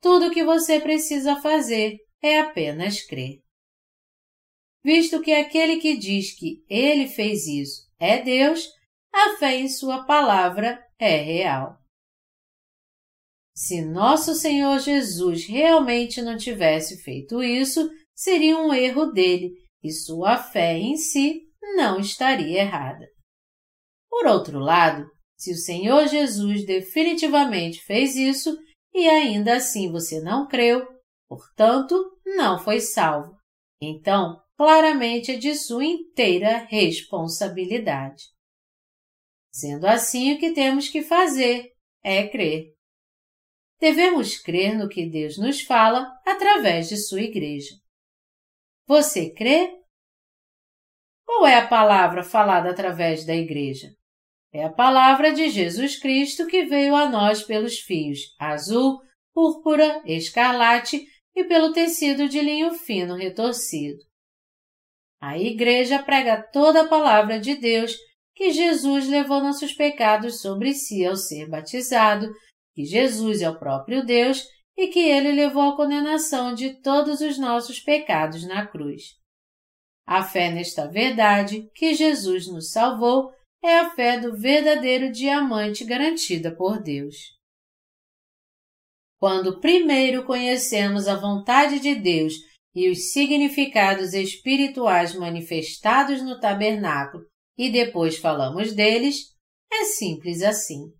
[0.02, 3.43] tudo o que você precisa fazer é apenas crer.
[4.84, 8.68] Visto que aquele que diz que ele fez isso é Deus,
[9.14, 11.77] a fé em Sua palavra é real.
[13.55, 19.53] Se nosso Senhor Jesus realmente não tivesse feito isso, seria um erro dele
[19.84, 21.43] e sua fé em si
[21.76, 23.05] não estaria errada.
[24.10, 25.05] Por outro lado,
[25.38, 28.57] se o Senhor Jesus definitivamente fez isso
[28.93, 30.88] e ainda assim você não creu,
[31.27, 31.95] portanto,
[32.26, 33.35] não foi salvo,
[33.81, 38.25] então claramente é de sua inteira responsabilidade.
[39.51, 41.71] Sendo assim, o que temos que fazer
[42.03, 42.73] é crer.
[43.80, 47.75] Devemos crer no que Deus nos fala através de sua igreja.
[48.88, 49.84] Você crê?
[51.25, 53.88] Qual é a palavra falada através da Igreja?
[54.51, 58.99] É a palavra de Jesus Cristo que veio a nós pelos fios azul,
[59.34, 63.99] púrpura, escarlate e pelo tecido de linho fino retorcido.
[65.26, 67.95] A Igreja prega toda a palavra de Deus
[68.36, 72.30] que Jesus levou nossos pecados sobre si ao ser batizado,
[72.76, 74.45] que Jesus é o próprio Deus
[74.76, 79.14] e que ele levou a condenação de todos os nossos pecados na cruz.
[80.06, 83.32] A fé nesta verdade, que Jesus nos salvou,
[83.64, 87.16] é a fé do verdadeiro diamante garantida por Deus.
[89.18, 92.34] Quando primeiro conhecemos a vontade de Deus
[92.76, 97.24] e os significados espirituais manifestados no tabernáculo
[97.58, 99.34] e depois falamos deles,
[99.72, 100.91] é simples assim.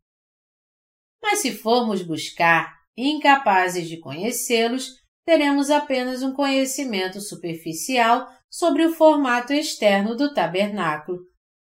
[1.22, 4.90] Mas se formos buscar incapazes de conhecê-los,
[5.26, 11.20] teremos apenas um conhecimento superficial sobre o formato externo do tabernáculo,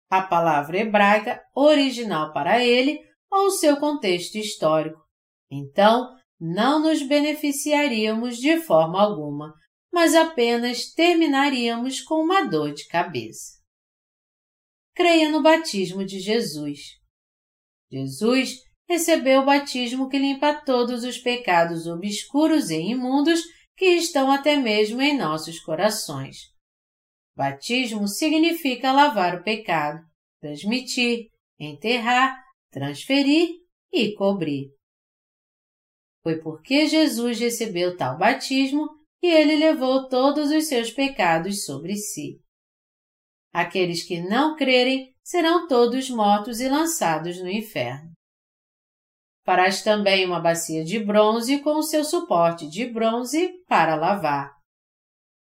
[0.09, 2.99] a palavra hebraica original para ele
[3.31, 4.99] ou seu contexto histórico.
[5.49, 6.09] Então,
[6.39, 9.53] não nos beneficiaríamos de forma alguma,
[9.91, 13.59] mas apenas terminaríamos com uma dor de cabeça.
[14.95, 16.99] Creia no batismo de Jesus.
[17.91, 18.55] Jesus
[18.87, 23.41] recebeu o batismo que limpa todos os pecados obscuros e imundos
[23.75, 26.51] que estão até mesmo em nossos corações.
[27.35, 30.05] Batismo significa lavar o pecado,
[30.39, 32.37] transmitir, enterrar,
[32.69, 33.49] transferir
[33.91, 34.69] e cobrir.
[36.23, 38.87] Foi porque Jesus recebeu tal batismo
[39.21, 42.41] que ele levou todos os seus pecados sobre si.
[43.53, 48.11] Aqueles que não crerem serão todos mortos e lançados no inferno.
[49.45, 54.51] Farás também uma bacia de bronze com o seu suporte de bronze para lavar.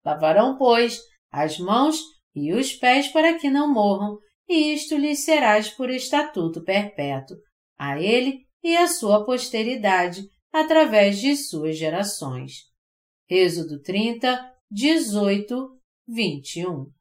[0.05, 0.99] Lavarão, pois,
[1.29, 1.99] as mãos
[2.33, 7.35] e os pés para que não morram, e isto lhes serás por estatuto perpétuo,
[7.77, 10.23] a ele e à sua posteridade,
[10.53, 12.73] através de suas gerações.
[13.29, 16.91] Êxodo 30, 18, 21.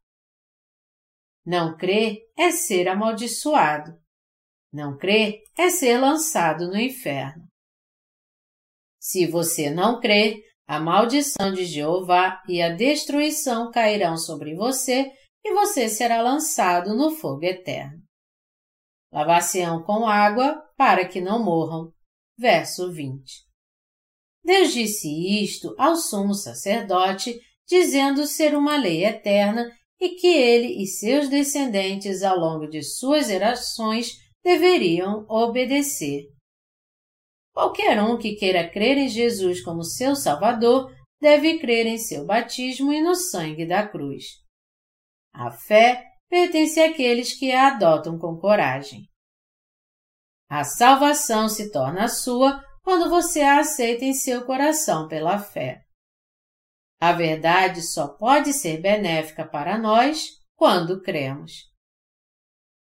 [1.45, 3.93] Não crer é ser amaldiçoado.
[4.73, 7.47] Não crer é ser lançado no inferno.
[8.99, 15.13] Se você não crer, a maldição de Jeová e a destruição cairão sobre você
[15.45, 18.03] e você será lançado no fogo eterno.
[19.13, 21.93] Lavar-se-ão com água para que não morram.
[22.39, 23.45] Verso 20.
[24.45, 25.09] Deus disse
[25.43, 32.23] isto ao sumo sacerdote, dizendo ser uma lei eterna e que ele e seus descendentes
[32.23, 34.13] ao longo de suas gerações
[34.43, 36.29] deveriam obedecer.
[37.55, 42.93] Qualquer um que queira crer em Jesus como seu Salvador deve crer em seu batismo
[42.93, 44.25] e no sangue da cruz.
[45.33, 49.09] A fé pertence àqueles que a adotam com coragem.
[50.51, 55.83] A salvação se torna sua quando você a aceita em seu coração pela fé.
[57.01, 61.73] A verdade só pode ser benéfica para nós quando cremos.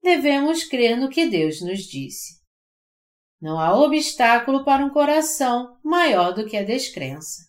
[0.03, 2.43] Devemos crer no que Deus nos disse.
[3.41, 7.45] Não há obstáculo para um coração maior do que a descrença.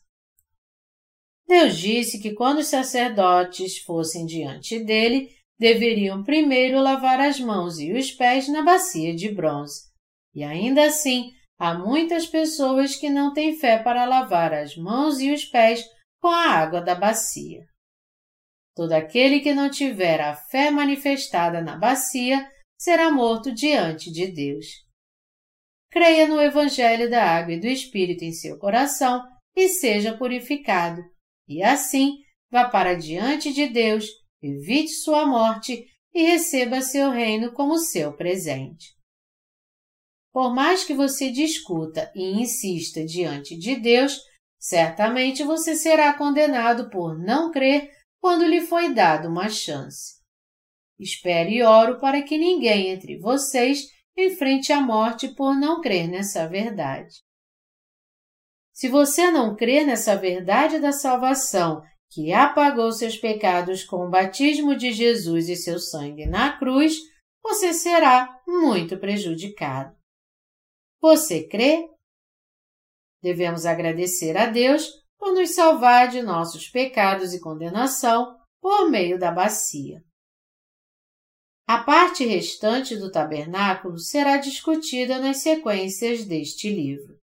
[1.48, 7.92] Deus disse que quando os sacerdotes fossem diante dele, deveriam primeiro lavar as mãos e
[7.94, 9.90] os pés na bacia de bronze.
[10.34, 15.32] E ainda assim, há muitas pessoas que não têm fé para lavar as mãos e
[15.32, 15.84] os pés
[16.22, 17.65] com a água da bacia.
[18.76, 24.86] Todo aquele que não tiver a fé manifestada na bacia será morto diante de Deus
[25.95, 29.23] creia no Evangelho da Água e do Espírito em seu coração
[29.56, 31.02] e seja purificado,
[31.48, 32.18] e assim
[32.52, 34.06] vá para diante de Deus,
[34.41, 38.94] evite sua morte e receba seu reino como seu presente.
[40.36, 44.20] Por mais que você discuta e insista diante de Deus,
[44.60, 47.90] certamente você será condenado por não crer
[48.20, 50.16] quando lhe foi dado uma chance.
[50.99, 53.86] Espere e oro para que ninguém entre vocês
[54.18, 57.16] enfrente a morte por não crer nessa verdade.
[58.74, 61.82] Se você não crê nessa verdade da salvação,
[62.12, 66.98] que apagou seus pecados com o batismo de Jesus e seu sangue na cruz,
[67.41, 69.95] você será muito prejudicado.
[71.02, 71.90] Você crê?
[73.22, 79.32] Devemos agradecer a Deus por nos salvar de nossos pecados e condenação por meio da
[79.32, 80.04] bacia.
[81.68, 87.18] A parte restante do tabernáculo será discutida nas sequências deste livro.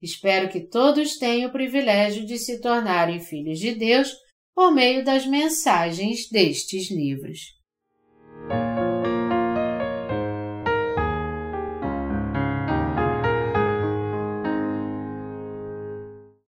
[0.00, 4.14] Espero que todos tenham o privilégio de se tornarem filhos de Deus
[4.54, 7.55] por meio das mensagens destes livros.